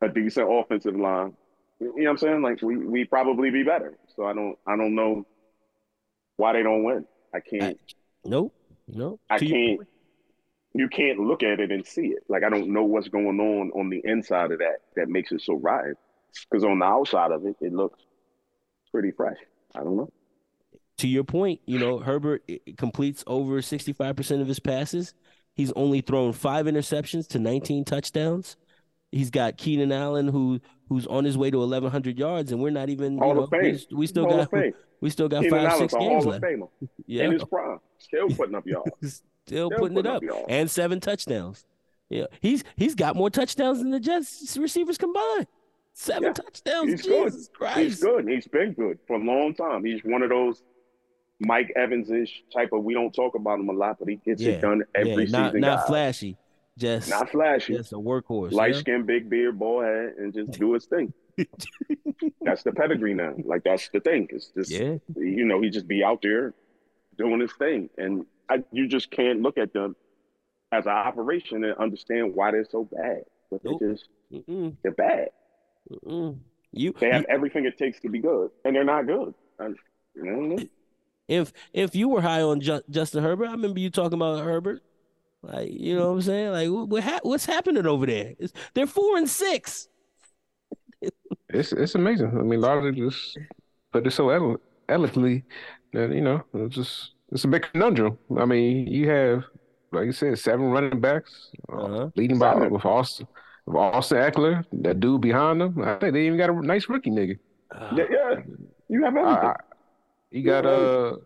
a 0.00 0.08
decent 0.08 0.50
offensive 0.50 0.96
line. 0.96 1.36
You 1.80 1.86
know 1.88 1.92
what 1.94 2.10
I'm 2.10 2.16
saying? 2.18 2.42
Like 2.42 2.62
we 2.62 2.76
we 2.78 3.04
probably 3.04 3.50
be 3.50 3.62
better. 3.62 3.98
So 4.16 4.24
I 4.24 4.32
don't 4.32 4.58
I 4.66 4.76
don't 4.76 4.94
know 4.94 5.26
why 6.36 6.52
they 6.52 6.62
don't 6.62 6.84
win. 6.84 7.06
I 7.32 7.40
can't 7.40 7.78
Nope. 8.24 8.54
Nope. 8.88 9.20
I 9.28 9.38
To 9.38 9.46
can't 9.46 9.78
point. 9.78 9.88
you 10.74 10.88
can't 10.88 11.18
look 11.20 11.42
at 11.42 11.60
it 11.60 11.70
and 11.70 11.86
see 11.86 12.08
it. 12.08 12.24
Like 12.28 12.42
I 12.42 12.48
don't 12.48 12.68
know 12.72 12.84
what's 12.84 13.08
going 13.08 13.38
on 13.40 13.70
on 13.72 13.90
the 13.90 14.00
inside 14.04 14.50
of 14.52 14.58
that 14.58 14.78
that 14.96 15.08
makes 15.08 15.32
it 15.32 15.40
so 15.42 15.54
right. 15.54 15.94
Because 16.50 16.64
on 16.64 16.78
the 16.80 16.84
outside 16.84 17.30
of 17.30 17.44
it, 17.46 17.56
it 17.60 17.72
looks 17.72 18.00
pretty 18.94 19.10
fresh. 19.10 19.36
I 19.74 19.80
don't 19.80 19.96
know. 19.96 20.08
To 20.98 21.08
your 21.08 21.24
point, 21.24 21.60
you 21.66 21.80
know 21.80 21.98
Herbert 21.98 22.48
completes 22.76 23.24
over 23.26 23.60
sixty 23.60 23.92
five 23.92 24.14
percent 24.14 24.40
of 24.40 24.46
his 24.46 24.60
passes. 24.60 25.14
He's 25.54 25.72
only 25.72 26.00
thrown 26.00 26.32
five 26.32 26.66
interceptions 26.66 27.26
to 27.30 27.40
nineteen 27.40 27.84
touchdowns. 27.84 28.56
He's 29.10 29.30
got 29.30 29.56
Keenan 29.56 29.90
Allen 29.90 30.28
who 30.28 30.60
who's 30.88 31.08
on 31.08 31.24
his 31.24 31.36
way 31.36 31.50
to 31.50 31.60
eleven 31.60 31.90
hundred 31.90 32.16
yards, 32.16 32.52
and 32.52 32.62
we're 32.62 32.70
not 32.70 32.88
even. 32.88 33.18
Hall 33.18 33.28
you 33.30 33.34
know. 33.34 33.48
We, 33.50 33.86
we 33.96 34.06
still 34.06 34.28
Hall 34.28 34.46
got 34.46 34.52
we 35.00 35.10
still 35.10 35.28
got 35.28 35.42
Keenan 35.42 35.58
five 35.58 35.68
Allen's 35.70 35.92
six 35.92 35.94
games 35.94 36.26
left. 36.26 36.44
Yeah, 37.06 37.24
in 37.24 37.32
his 37.32 37.44
prime, 37.44 37.80
still 37.98 38.28
putting 38.28 38.54
up 38.54 38.64
yards. 38.64 38.90
still 39.46 39.70
Still 39.70 39.70
putting 39.70 39.98
it 39.98 40.06
up 40.06 40.22
up, 40.22 40.44
and 40.48 40.70
seven 40.70 41.00
touchdowns. 41.00 41.66
Yeah, 42.08 42.26
he's 42.40 42.62
he's 42.76 42.94
got 42.94 43.16
more 43.16 43.30
touchdowns 43.30 43.80
than 43.80 43.90
the 43.90 43.98
Jets 43.98 44.56
receivers 44.56 44.98
combined. 44.98 45.48
Seven 45.96 46.24
Yeah, 46.24 46.32
touchdowns. 46.32 46.90
he's 46.90 47.02
good. 47.02 47.24
Jesus 47.32 47.48
Christ. 47.54 47.78
He's 47.78 48.00
good. 48.02 48.28
He's 48.28 48.46
been 48.48 48.72
good 48.72 48.98
for 49.06 49.16
a 49.16 49.20
long 49.24 49.54
time. 49.54 49.84
He's 49.84 50.00
one 50.02 50.22
of 50.22 50.28
those 50.30 50.62
Mike 51.40 51.72
Evans 51.76 52.10
ish 52.10 52.42
type 52.52 52.72
of. 52.72 52.82
We 52.82 52.94
don't 52.94 53.12
talk 53.12 53.34
about 53.36 53.60
him 53.60 53.68
a 53.68 53.72
lot, 53.72 53.98
but 54.00 54.08
he 54.08 54.16
gets 54.16 54.42
Yeah, 54.42 54.50
it 54.52 54.60
done 54.60 54.82
every 54.94 55.24
yeah, 55.26 55.38
not 55.38 55.46
season. 55.52 55.60
not 55.60 55.78
guys. 55.78 55.86
flashy, 55.86 56.36
just 56.76 57.08
not 57.08 57.30
flashy. 57.30 57.74
just 57.76 57.92
a 57.92 57.96
workhorse. 57.96 58.50
Light 58.52 58.74
yeah? 58.74 58.80
skin, 58.80 59.06
big 59.06 59.30
beard, 59.30 59.56
bald 59.58 59.84
head, 59.84 60.14
and 60.18 60.34
just 60.34 60.50
do 60.58 60.72
his 60.74 60.84
thing. 60.86 61.12
that's 62.42 62.62
the 62.64 62.72
pedigree 62.72 63.14
now. 63.14 63.34
Like 63.44 63.62
that's 63.64 63.88
the 63.90 64.00
thing. 64.00 64.26
It's 64.30 64.48
just 64.48 64.70
Yeah, 64.72 64.96
you 65.16 65.44
know 65.44 65.60
he 65.60 65.70
just 65.70 65.86
be 65.88 66.02
out 66.02 66.22
there 66.22 66.54
doing 67.16 67.40
his 67.40 67.52
thing, 67.52 67.88
and 67.96 68.26
I, 68.48 68.64
you 68.72 68.88
just 68.88 69.10
can't 69.12 69.42
look 69.42 69.58
at 69.58 69.72
them 69.72 69.94
as 70.72 70.86
an 70.86 70.92
operation 70.92 71.62
and 71.64 71.74
understand 71.76 72.34
why 72.34 72.50
they're 72.50 72.64
so 72.68 72.84
bad. 72.84 73.22
But 73.50 73.64
Nope. 73.64 73.80
they 73.80 73.86
just 73.92 74.08
Mm-mm, 74.32 74.76
they're 74.82 74.90
bad. 74.92 75.28
Mm-mm. 75.90 76.38
you, 76.72 76.94
They 77.00 77.10
have 77.10 77.22
you- 77.22 77.26
everything 77.34 77.64
it 77.66 77.78
takes 77.78 78.00
to 78.00 78.08
be 78.08 78.18
good, 78.20 78.50
and 78.64 78.74
they're 78.74 78.84
not 78.84 79.06
good. 79.06 79.34
I, 79.58 79.66
you 80.14 80.24
know, 80.24 80.58
if 81.28 81.52
if 81.72 81.94
you 81.94 82.08
were 82.08 82.20
high 82.20 82.42
on 82.42 82.60
Ju- 82.60 82.82
Justin 82.90 83.22
Herbert, 83.22 83.48
I 83.48 83.52
remember 83.52 83.80
you 83.80 83.90
talking 83.90 84.14
about 84.18 84.44
Herbert. 84.44 84.82
Like 85.42 85.70
you 85.70 85.94
know 85.96 86.08
what 86.08 86.14
I'm 86.16 86.22
saying? 86.22 86.50
Like 86.52 86.70
what, 86.70 86.88
what 86.88 87.02
ha- 87.04 87.20
what's 87.22 87.46
happening 87.46 87.86
over 87.86 88.06
there? 88.06 88.34
It's, 88.38 88.52
they're 88.74 88.86
four 88.86 89.16
and 89.16 89.28
six. 89.28 89.88
It's 91.50 91.72
it's 91.72 91.94
amazing. 91.94 92.28
I 92.36 92.42
mean, 92.42 92.58
a 92.58 92.62
lot 92.62 92.78
of 92.78 92.86
it 92.86 92.96
just 92.96 93.38
put 93.92 94.06
it 94.06 94.10
so 94.10 94.30
elo- 94.30 94.60
eloquently 94.88 95.44
that 95.92 96.10
you 96.12 96.20
know 96.20 96.42
it's 96.54 96.74
just 96.74 97.12
it's 97.30 97.44
a 97.44 97.48
big 97.48 97.66
conundrum. 97.72 98.18
I 98.36 98.44
mean, 98.44 98.86
you 98.88 99.08
have 99.10 99.44
like 99.92 100.06
you 100.06 100.12
said, 100.12 100.36
seven 100.38 100.66
running 100.70 101.00
backs, 101.00 101.50
uh, 101.72 101.76
Uh-huh. 101.76 102.10
leading 102.16 102.38
by 102.38 102.54
with 102.56 102.84
Austin, 102.84 103.28
with 103.30 103.43
Austin 103.66 104.18
Ekeler, 104.18 104.64
that 104.72 105.00
dude 105.00 105.20
behind 105.20 105.60
them. 105.60 105.80
I 105.82 105.96
think 105.96 106.12
they 106.12 106.26
even 106.26 106.38
got 106.38 106.50
a 106.50 106.66
nice 106.66 106.88
rookie 106.88 107.10
nigga. 107.10 107.38
Uh, 107.74 107.90
yeah, 107.96 108.04
yeah, 108.10 108.34
you 108.88 109.02
have 109.04 109.16
everything. 109.16 109.38
I, 109.38 109.46
I, 109.48 109.56
you 110.30 110.42
got 110.44 110.66
uh, 110.66 111.16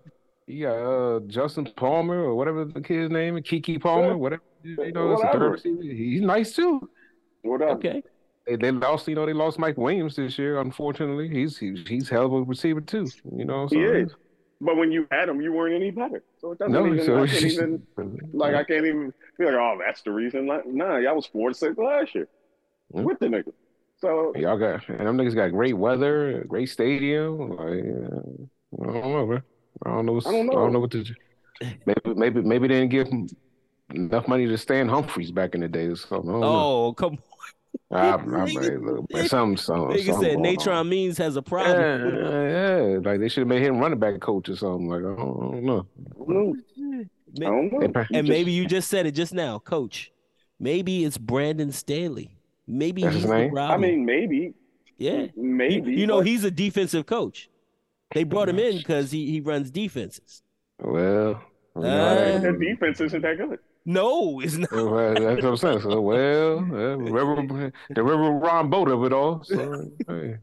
you 0.46 0.66
got 0.66 0.77
uh 0.77 1.20
Justin 1.27 1.68
Palmer 1.77 2.22
or 2.24 2.35
whatever 2.35 2.64
the 2.64 2.81
kid's 2.81 3.11
name, 3.11 3.37
is, 3.38 3.44
Kiki 3.44 3.79
Palmer, 3.79 4.09
Yeah. 4.09 4.14
whatever. 4.14 4.42
You 4.62 4.92
know, 4.92 5.12
it's 5.12 5.22
a 5.22 5.33
third 5.33 5.53
receiver. 5.53 5.83
He's 5.83 6.20
nice 6.20 6.55
too. 6.55 6.88
Whatever. 7.42 7.72
okay. 7.72 8.03
They, 8.46 8.57
they 8.57 8.70
lost, 8.70 9.07
you 9.09 9.14
know, 9.14 9.27
they 9.27 9.33
lost 9.35 9.59
Mike 9.59 9.77
Williams 9.77 10.16
this 10.16 10.38
year. 10.38 10.61
Unfortunately, 10.61 11.29
he's 11.29 11.59
he's 11.59 11.87
he's 11.87 12.09
hell 12.09 12.27
of 12.27 12.33
a 12.33 12.42
receiver 12.42 12.81
too. 12.81 13.07
You 13.37 13.44
know, 13.44 13.68
so 13.68 13.77
He 13.77 13.83
is. 13.83 14.12
But 14.61 14.77
when 14.77 14.90
you 14.90 15.07
had 15.11 15.29
them, 15.29 15.40
you 15.40 15.53
weren't 15.53 15.75
any 15.75 15.90
better. 15.90 16.23
So 16.40 16.53
it 16.53 16.59
doesn't 16.59 16.73
No, 16.73 16.87
even, 16.87 17.05
so 17.05 17.23
I 17.23 17.27
can't 17.29 17.44
even 17.44 17.87
like 18.33 18.55
I 18.55 18.64
can't 18.64 18.85
even 18.87 19.12
be 19.38 19.44
like, 19.44 19.55
oh, 19.55 19.79
that's 19.85 20.03
the 20.03 20.11
reason. 20.11 20.47
Like, 20.47 20.66
nah, 20.66 20.97
y'all 20.97 21.14
was 21.14 21.27
four 21.27 21.51
to 21.51 21.55
six 21.55 21.77
last 21.79 22.14
year 22.14 22.29
Yeah. 22.92 23.03
with 23.03 23.18
the 23.21 23.27
nigga. 23.27 23.53
So 24.01 24.33
y'all 24.37 24.59
got 24.59 24.88
and 24.88 25.07
them 25.07 25.16
niggas 25.16 25.35
got 25.35 25.49
great 25.49 25.77
weather, 25.77 26.44
great 26.49 26.68
stadium. 26.68 27.51
Like 27.51 27.85
uh, 27.85 28.83
I 28.83 28.92
don't 28.92 29.12
know, 29.12 29.27
bro. 29.27 29.40
I 29.87 29.90
don't 29.90 30.07
know. 30.07 30.12
What's, 30.12 30.27
I 30.27 30.33
don't 30.33 30.47
know. 30.47 30.53
I 30.53 30.57
don't 30.57 30.73
know 30.73 30.81
what 30.81 30.90
to. 30.92 31.05
do. 31.05 31.14
Maybe 31.87 32.14
maybe 32.14 32.42
maybe 32.42 32.68
they 32.68 32.81
didn't 32.87 32.90
give 32.90 33.09
enough 33.94 34.29
money 34.29 34.47
to 34.47 34.59
Stan 34.59 34.88
Humphries 34.88 35.31
back 35.33 35.55
in 35.55 35.61
the 35.61 35.68
day 35.68 35.87
or 35.87 35.97
something. 35.97 36.31
Know. 36.31 36.44
Oh 36.44 36.92
come 36.94 37.18
I, 37.90 38.11
I, 38.11 38.16
nigga- 38.18 38.72
I, 38.72 38.77
look, 38.77 39.07
but 39.11 39.31
some 39.31 39.57
some. 39.57 39.81
on. 39.81 39.90
Nigga 39.92 40.05
something 40.07 40.14
said 40.20 40.35
going 40.35 40.37
on. 40.37 40.42
Natron 40.42 40.88
Means 40.88 41.16
has 41.18 41.37
a 41.37 41.42
problem. 41.42 41.81
Yeah, 42.14 42.88
yeah, 42.92 42.98
like 43.03 43.18
they 43.20 43.29
should 43.29 43.40
have 43.42 43.48
made 43.48 43.62
him 43.62 43.79
running 43.79 43.98
back 43.98 44.20
coach 44.20 44.48
or 44.51 44.57
something. 44.57 44.88
Like 44.88 45.01
I 45.01 45.16
don't, 45.16 45.18
I 45.18 45.51
don't 45.53 45.62
know. 45.64 45.87
I 45.96 46.18
don't 46.18 46.29
know. 46.29 46.55
I 46.77 47.40
Ma- 47.40 47.46
don't 47.51 47.72
know. 47.72 47.81
They 47.81 47.88
probably- 47.88 48.16
And 48.18 48.27
You 48.27 48.33
maybe 48.33 48.53
you 48.53 48.66
just 48.66 48.88
said 48.88 49.07
it 49.07 49.12
just 49.12 49.33
now, 49.33 49.59
coach. 49.59 50.12
Maybe 50.61 51.05
it's 51.05 51.16
Brandon 51.18 51.72
Staley. 51.72 52.31
Maybe 52.66 53.03
That's 53.03 53.14
he's 53.14 53.22
his 53.22 53.31
the 53.31 53.38
name? 53.38 53.57
I 53.57 53.77
mean, 53.79 54.05
maybe, 54.05 54.53
yeah. 54.98 55.29
Maybe. 55.37 55.92
you 55.92 56.07
know, 56.07 56.20
he's 56.20 56.44
a 56.44 56.51
defensive 56.51 57.07
coach. 57.07 57.48
They 58.12 58.24
brought 58.24 58.48
him 58.51 58.59
in 58.59 58.77
because 58.79 59.11
he, 59.11 59.31
he 59.31 59.40
runs 59.40 59.70
defenses. 59.70 60.42
Well, 60.81 61.42
you 61.77 61.83
know, 61.83 61.88
Uh, 61.88 62.38
their 62.40 62.53
defense 62.57 63.01
isn't 63.01 63.22
that 63.22 63.38
good. 63.38 63.59
No, 63.90 64.40
it's 64.40 64.57
not. 64.59 64.70
well, 64.70 65.14
that's 65.14 65.42
what 65.42 65.44
I'm 65.46 65.57
saying. 65.57 65.81
So, 65.81 65.98
well, 66.03 66.61
Reverend, 66.61 67.72
the 67.90 68.03
Reverend 68.03 68.42
Ron 68.42 68.68
Boat 68.68 68.88
of 68.90 69.03
it 69.05 69.14
all. 69.14 69.42
So, 69.44 69.90
hey. 70.07 70.37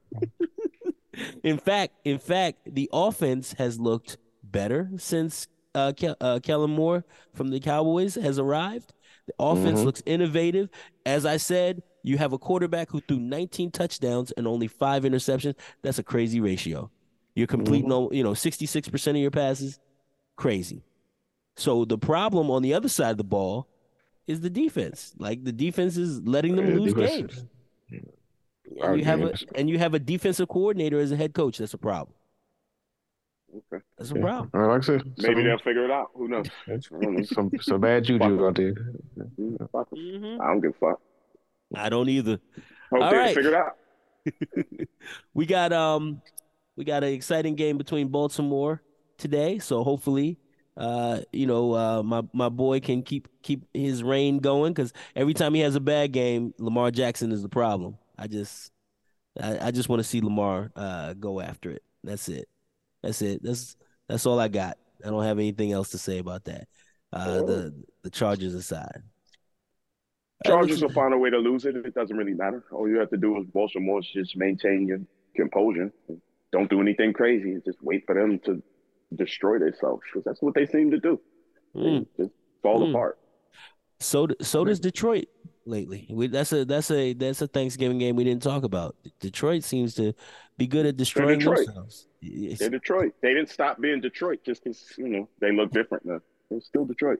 In 1.43 1.57
fact, 1.59 1.93
in 2.03 2.17
fact, 2.17 2.57
the 2.65 2.89
offense 2.91 3.53
has 3.53 3.79
looked 3.79 4.17
better 4.43 4.89
since 4.97 5.47
uh, 5.75 5.93
Ke- 5.93 6.17
uh, 6.19 6.39
Kellen 6.41 6.71
Moore 6.71 7.05
from 7.35 7.49
the 7.49 7.59
Cowboys 7.59 8.15
has 8.15 8.39
arrived. 8.39 8.93
The 9.27 9.33
offense 9.39 9.79
Mhm. 9.81 9.85
looks 9.85 10.01
innovative. 10.07 10.69
As 11.05 11.25
I 11.25 11.37
said, 11.37 11.83
you 12.03 12.17
have 12.17 12.33
a 12.33 12.37
quarterback 12.39 12.89
who 12.89 12.99
threw 13.01 13.19
19 13.19 13.69
touchdowns 13.71 14.31
and 14.31 14.47
only 14.47 14.67
five 14.67 15.03
interceptions. 15.03 15.53
That's 15.83 15.99
a 15.99 16.03
crazy 16.03 16.39
ratio. 16.41 16.89
You're 17.35 17.47
completing, 17.47 17.91
all 17.91 18.09
you 18.11 18.23
know, 18.23 18.33
66% 18.33 19.07
of 19.11 19.17
your 19.17 19.31
passes. 19.31 19.79
Crazy. 20.35 20.83
So 21.57 21.85
the 21.85 21.97
problem 21.97 22.49
on 22.51 22.61
the 22.61 22.73
other 22.73 22.89
side 22.89 23.11
of 23.11 23.17
the 23.17 23.23
ball 23.23 23.67
is 24.27 24.41
the 24.41 24.49
defense. 24.49 25.13
Like 25.17 25.43
the 25.43 25.51
defense 25.51 25.97
is 25.97 26.21
letting 26.27 26.55
them 26.55 26.67
Yeah, 26.67 26.75
lose 26.75 26.93
defense- 26.93 27.45
games. 27.91 28.03
Our 28.81 28.91
And 28.93 28.99
you 28.99 29.05
have 29.05 29.21
a 29.21 29.33
and 29.55 29.69
you 29.69 29.77
have 29.77 29.93
a 29.93 29.99
defensive 29.99 30.47
coordinator 30.49 30.99
as 30.99 31.11
a 31.11 31.15
head 31.15 31.33
coach. 31.33 31.59
That's 31.59 31.73
a 31.75 31.77
problem. 31.77 32.15
Okay. 33.71 33.83
That's 33.97 34.11
a 34.11 34.15
Yeah. 34.15 34.21
problem. 34.21 34.49
All 34.53 34.59
right, 34.61 34.67
like 34.73 34.81
I 34.81 34.85
said, 34.85 35.03
Maybe 35.19 35.35
some, 35.35 35.43
they'll 35.43 35.57
figure 35.59 35.85
it 35.85 35.91
out. 35.91 36.09
Who 36.15 36.27
knows? 36.27 36.47
I 36.67 36.79
some 37.23 37.51
some 37.61 37.79
bad 37.79 38.03
juju 38.05 38.45
out 38.45 38.55
there. 38.55 38.73
Mm-hmm. 39.17 40.41
I 40.41 40.47
don't 40.47 40.61
give 40.61 40.71
a 40.71 40.73
fuck. 40.73 40.99
I 41.75 41.89
don't 41.89 42.09
either. 42.09 42.39
Hope 42.91 43.01
All 43.03 43.11
they 43.11 43.17
right. 43.17 43.35
figure 43.35 43.51
it 43.51 43.55
out. 43.55 43.77
We 45.35 45.45
got 45.45 45.71
um 45.71 46.21
we 46.75 46.83
got 46.83 47.03
an 47.03 47.13
exciting 47.13 47.53
game 47.55 47.77
between 47.77 48.07
Baltimore 48.07 48.81
today. 49.19 49.59
So 49.59 49.83
hopefully 49.83 50.39
uh 50.77 51.21
you 51.31 51.47
know 51.47 51.73
uh 51.73 52.03
my 52.03 52.21
my 52.33 52.49
boy 52.49 52.79
can 52.79 53.01
keep 53.01 53.27
keep 53.41 53.65
his 53.73 54.03
reign 54.03 54.39
going 54.39 54.73
because 54.73 54.91
every 55.15 55.33
time 55.33 55.53
he 55.53 55.61
has 55.61 55.75
a 55.75 55.79
bad 55.79 56.11
game, 56.11 56.53
Lamar 56.57 56.91
Jackson 56.91 57.31
is 57.31 57.41
the 57.41 57.49
problem. 57.49 57.97
I 58.17 58.27
just 58.27 58.71
I, 59.41 59.67
I 59.67 59.71
just 59.71 59.89
want 59.89 60.01
to 60.01 60.03
see 60.03 60.21
Lamar 60.21 60.71
uh 60.75 61.13
go 61.13 61.39
after 61.39 61.71
it. 61.71 61.83
That's 62.03 62.27
it. 62.29 62.47
That's 63.01 63.21
it. 63.21 63.41
That's 63.43 63.77
that's 64.09 64.25
all 64.25 64.39
I 64.39 64.47
got. 64.47 64.77
I 65.03 65.09
don't 65.09 65.23
have 65.23 65.39
anything 65.39 65.71
else 65.71 65.89
to 65.91 65.97
say 65.97 66.19
about 66.19 66.45
that. 66.45 66.67
Uh 67.13 67.43
the 67.43 67.85
the 68.03 68.09
Chargers 68.09 68.53
aside. 68.53 69.03
Chargers 70.45 70.81
will 70.81 70.89
find 70.89 71.13
a 71.13 71.17
way 71.17 71.29
to 71.29 71.37
lose 71.37 71.65
it. 71.65 71.75
It 71.75 71.95
doesn't 71.95 72.15
really 72.15 72.33
matter. 72.33 72.63
All 72.71 72.87
you 72.87 72.99
have 72.99 73.09
to 73.11 73.17
do 73.17 73.39
is 73.39 73.45
Baltimore 73.47 74.01
just 74.01 74.35
maintain 74.35 74.87
your 74.87 74.99
composure. 75.35 75.91
Don't 76.51 76.69
do 76.69 76.81
anything 76.81 77.13
crazy. 77.13 77.59
Just 77.65 77.81
wait 77.81 78.03
for 78.05 78.15
them 78.15 78.39
to 78.45 78.61
destroy 79.13 79.59
themselves 79.59 80.01
because 80.11 80.23
that's 80.23 80.41
what 80.41 80.53
they 80.55 80.65
seem 80.65 80.91
to 80.91 80.99
do. 80.99 81.19
They 81.73 81.81
Mm. 81.81 82.07
Just 82.17 82.31
fall 82.61 82.79
Mm. 82.81 82.89
apart. 82.91 83.19
So 83.99 84.27
so 84.41 84.65
does 84.65 84.79
Detroit 84.79 85.25
lately. 85.65 86.07
We, 86.09 86.27
that's 86.27 86.51
a 86.53 86.65
that's 86.65 86.91
a 86.91 87.13
that's 87.13 87.41
a 87.41 87.47
Thanksgiving 87.47 87.97
game 87.97 88.15
we 88.15 88.23
didn't 88.23 88.43
talk 88.43 88.63
about. 88.63 88.95
Detroit 89.19 89.63
seems 89.63 89.93
to 89.95 90.13
be 90.57 90.67
good 90.67 90.85
at 90.85 90.97
destroying 90.97 91.39
Detroit. 91.39 91.65
themselves. 91.65 92.07
It's- 92.21 92.59
They're 92.59 92.69
Detroit. 92.69 93.13
They 93.21 93.33
didn't 93.33 93.49
stop 93.49 93.79
being 93.79 94.01
Detroit 94.01 94.39
just 94.45 94.63
because 94.63 94.93
you 94.97 95.07
know 95.07 95.29
they 95.39 95.51
look 95.51 95.71
different 95.71 96.05
now. 96.05 96.19
They're 96.49 96.61
still 96.61 96.85
Detroit. 96.85 97.19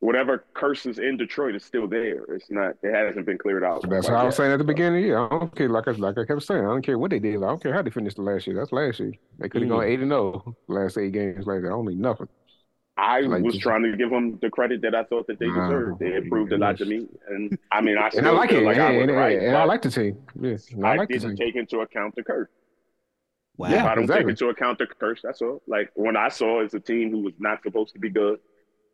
Whatever 0.00 0.44
curses 0.54 1.00
in 1.00 1.16
Detroit 1.16 1.56
is 1.56 1.64
still 1.64 1.88
there. 1.88 2.22
It's 2.34 2.48
not. 2.50 2.74
It 2.84 2.94
hasn't 2.94 3.26
been 3.26 3.36
cleared 3.36 3.64
out. 3.64 3.82
That's 3.88 4.06
quite 4.06 4.16
how 4.16 4.22
I 4.22 4.26
was 4.26 4.36
saying 4.36 4.52
at 4.52 4.58
the 4.58 4.64
beginning. 4.64 5.04
Yeah, 5.06 5.26
I 5.26 5.28
don't 5.28 5.54
care. 5.56 5.68
Like 5.68 5.88
I 5.88 5.90
like 5.92 6.16
I 6.18 6.24
kept 6.24 6.42
saying, 6.44 6.60
I 6.60 6.68
don't 6.68 6.82
care 6.82 6.96
what 6.98 7.10
they 7.10 7.18
did. 7.18 7.36
I 7.38 7.48
don't 7.48 7.60
care 7.60 7.74
how 7.74 7.82
they 7.82 7.90
finished 7.90 8.14
the 8.16 8.22
last 8.22 8.46
year. 8.46 8.54
That's 8.54 8.70
last 8.70 9.00
year. 9.00 9.12
They 9.40 9.48
could 9.48 9.62
have 9.62 9.68
Mm. 9.70 9.74
gone 9.74 9.84
eight 9.84 9.98
and 10.00 10.10
zero 10.10 10.56
last 10.68 10.98
eight 10.98 11.10
games 11.12 11.46
later. 11.48 11.66
I 11.66 11.70
don't 11.70 11.86
need 11.86 11.98
nothing. 11.98 12.28
I 12.96 13.20
Like 13.20 13.42
was 13.42 13.58
trying 13.58 13.82
to 13.84 13.96
give 13.96 14.10
them 14.10 14.38
the 14.40 14.50
credit 14.50 14.82
that 14.82 14.94
I 14.94 15.02
thought 15.04 15.26
that 15.28 15.38
they 15.40 15.46
Nah, 15.48 15.66
deserved. 15.68 15.98
They 16.00 16.14
improved 16.14 16.52
a 16.52 16.58
lot 16.58 16.78
to 16.78 16.84
me, 16.84 17.08
and 17.28 17.58
I 17.72 17.80
mean, 17.80 17.98
I 17.98 18.08
still 18.08 18.20
And 18.20 18.28
I 18.28 18.30
like 18.32 18.52
it. 18.52 18.62
like 18.62 18.76
and, 18.76 18.82
I 18.84 18.90
was 18.92 19.02
and- 19.02 19.16
right. 19.16 19.38
and 19.40 19.56
I 19.56 19.64
like 19.64 19.82
the 19.82 19.90
team. 19.90 20.16
Yeah, 20.40 20.56
and 20.72 20.86
I 20.86 20.92
I 20.92 20.96
like 20.96 21.08
the 21.08 21.14
didn't 21.18 21.36
team. 21.36 21.46
take 21.46 21.56
into 21.56 21.80
account 21.80 22.14
the 22.14 22.22
curse. 22.22 22.48
wow. 23.56 23.68
Yeah. 23.68 23.80
if 23.80 23.84
I 23.84 23.94
don't 23.96 24.04
exactly. 24.04 24.24
take 24.34 24.40
into 24.42 24.48
account 24.50 24.78
the 24.78 24.86
curse, 24.86 25.20
that's 25.22 25.42
all. 25.42 25.60
Like 25.66 25.90
when 25.94 26.16
I 26.16 26.28
saw 26.28 26.60
as 26.62 26.74
a 26.74 26.80
team 26.80 27.10
who 27.10 27.18
was 27.22 27.34
not 27.40 27.62
supposed 27.64 27.94
to 27.94 27.98
be 28.00 28.10
good, 28.10 28.38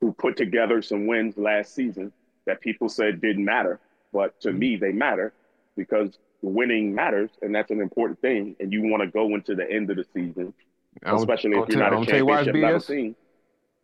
who 0.01 0.13
put 0.13 0.37
together 0.37 0.83
some 0.83 1.07
wins 1.07 1.37
last 1.37 1.75
season 1.75 2.13
that 2.47 2.61
people 2.61 2.89
said 2.89 3.21
didn't 3.21 3.45
matter, 3.45 3.81
but 4.13 4.39
to 4.41 4.53
me 4.53 4.77
they 4.77 4.93
matter 4.93 5.33
because 5.77 6.19
winning 6.43 6.95
matters, 6.95 7.31
and 7.43 7.55
that's 7.55 7.71
an 7.71 7.81
important 7.81 8.21
thing. 8.21 8.55
And 8.61 8.73
you 8.73 8.83
want 8.83 9.03
to 9.03 9.09
go 9.09 9.35
into 9.35 9.55
the 9.55 9.69
end 9.71 9.91
of 9.91 9.97
the 9.97 10.05
season, 10.13 10.53
I'm- 11.05 11.17
especially 11.17 11.57
I'll 11.57 11.63
if 11.65 11.71
you're 11.71 11.79
not 11.79 11.93
a 11.93 11.97
I'll 11.97 12.05
tell 12.05 12.19
you 12.19 12.27
why 12.27 12.41
it's 12.41 12.45
championship 12.47 12.63
level 12.63 12.81
team. 12.81 13.17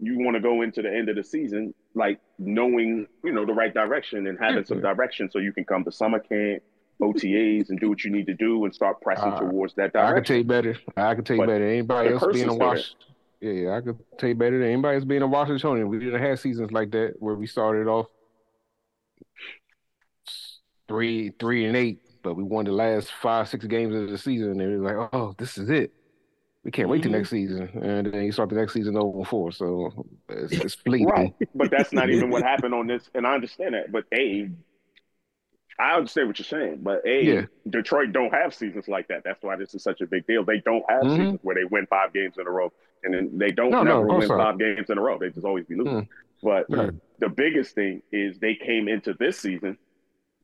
You 0.02 0.18
want 0.24 0.34
to 0.34 0.40
go 0.40 0.62
into 0.62 0.80
the 0.82 0.90
end 0.94 1.08
of 1.10 1.16
the 1.16 1.24
season 1.24 1.74
like 1.94 2.20
knowing, 2.38 3.06
you 3.24 3.32
know, 3.32 3.44
the 3.44 3.52
right 3.52 3.72
direction 3.72 4.26
and 4.26 4.38
having 4.38 4.64
some 4.64 4.80
direction, 4.80 5.30
so 5.30 5.38
you 5.38 5.52
can 5.52 5.64
come 5.64 5.84
to 5.84 5.92
summer 5.92 6.18
camp, 6.18 6.62
OTAs, 7.02 7.68
and 7.70 7.78
do 7.80 7.88
what 7.90 8.04
you 8.04 8.10
need 8.10 8.26
to 8.26 8.34
do 8.34 8.64
and 8.64 8.74
start 8.74 9.00
pressing 9.00 9.32
Uh, 9.32 9.40
towards 9.40 9.74
that 9.74 9.94
I 9.96 10.12
can 10.12 10.24
tell 10.24 10.36
you 10.38 10.44
better. 10.44 10.76
I 10.96 11.14
can 11.14 11.24
tell 11.24 11.36
you 11.36 11.42
But 11.42 11.48
better. 11.48 11.64
Anybody 11.66 12.10
else 12.10 12.22
being 12.26 12.48
a 12.48 12.52
still 12.52 12.58
wash. 12.58 12.94
Yeah, 13.40 13.52
yeah, 13.52 13.76
I 13.76 13.80
could 13.80 13.98
tell 14.18 14.28
you 14.28 14.34
better 14.34 14.58
than 14.58 14.68
anybody 14.68 14.96
that's 14.96 15.04
been 15.06 15.22
a 15.22 15.26
Washingtonian. 15.26 15.88
We 15.88 15.98
didn't 15.98 16.20
have 16.22 16.38
seasons 16.40 16.72
like 16.72 16.90
that 16.90 17.14
where 17.20 17.34
we 17.34 17.46
started 17.46 17.88
off 17.88 18.06
three, 20.88 21.30
three 21.38 21.64
and 21.64 21.76
eight, 21.76 22.00
but 22.22 22.34
we 22.34 22.42
won 22.42 22.64
the 22.66 22.72
last 22.72 23.10
five, 23.22 23.48
six 23.48 23.64
games 23.64 23.94
of 23.94 24.10
the 24.10 24.18
season, 24.18 24.60
and 24.60 24.72
it 24.72 24.76
was 24.78 24.92
like, 24.92 25.08
oh, 25.14 25.34
this 25.38 25.56
is 25.56 25.70
it. 25.70 25.92
We 26.64 26.70
can't 26.70 26.90
wait 26.90 27.02
till 27.02 27.10
Mhm. 27.12 27.14
next 27.16 27.30
season, 27.30 27.68
and 27.82 28.12
then 28.12 28.24
you 28.24 28.32
start 28.32 28.50
the 28.50 28.56
next 28.56 28.74
season 28.74 28.94
over 28.96 29.24
four. 29.24 29.50
So 29.52 30.04
it's, 30.28 30.52
it's 30.52 30.74
fleeting. 30.84 31.08
Right. 31.08 31.34
But 31.54 31.70
that's 31.70 31.92
not 31.94 32.10
even 32.10 32.28
what 32.28 32.42
happened 32.52 32.74
on 32.74 32.86
this. 32.86 33.08
And 33.14 33.26
I 33.26 33.32
understand 33.34 33.72
that. 33.74 33.90
But 33.90 34.04
A, 34.12 34.50
I 35.78 35.94
understand 35.96 36.28
what 36.28 36.38
you're 36.38 36.44
saying. 36.44 36.80
But 36.82 37.06
A, 37.06 37.24
Yeah. 37.24 37.42
Detroit 37.70 38.12
don't 38.12 38.34
have 38.34 38.54
seasons 38.54 38.86
like 38.88 39.08
that. 39.08 39.22
That's 39.24 39.42
why 39.42 39.56
this 39.56 39.74
is 39.74 39.82
such 39.82 40.02
a 40.02 40.06
big 40.06 40.26
deal. 40.26 40.44
They 40.44 40.58
don't 40.58 40.84
have 40.90 41.04
Mhm. 41.04 41.16
seasons 41.16 41.40
where 41.42 41.54
they 41.54 41.64
win 41.64 41.86
five 41.86 42.12
games 42.12 42.34
in 42.38 42.46
a 42.46 42.50
row. 42.50 42.70
And 43.02 43.14
then 43.14 43.30
they 43.38 43.50
don't 43.50 43.70
No, 43.70 43.82
no, 43.82 43.84
never 43.84 44.02
of 44.02 44.08
course 44.08 44.28
win 44.28 44.38
not. 44.38 44.44
five 44.44 44.58
games 44.58 44.90
in 44.90 44.98
a 44.98 45.00
row. 45.00 45.18
They 45.18 45.30
just 45.30 45.46
always 45.46 45.64
be 45.66 45.76
losing. 45.76 46.02
Mm. 46.02 46.08
But 46.42 46.66
Right. 46.68 46.90
the 47.18 47.28
biggest 47.28 47.74
thing 47.74 48.02
is 48.12 48.38
they 48.38 48.54
came 48.54 48.88
into 48.88 49.14
this 49.14 49.38
season 49.38 49.76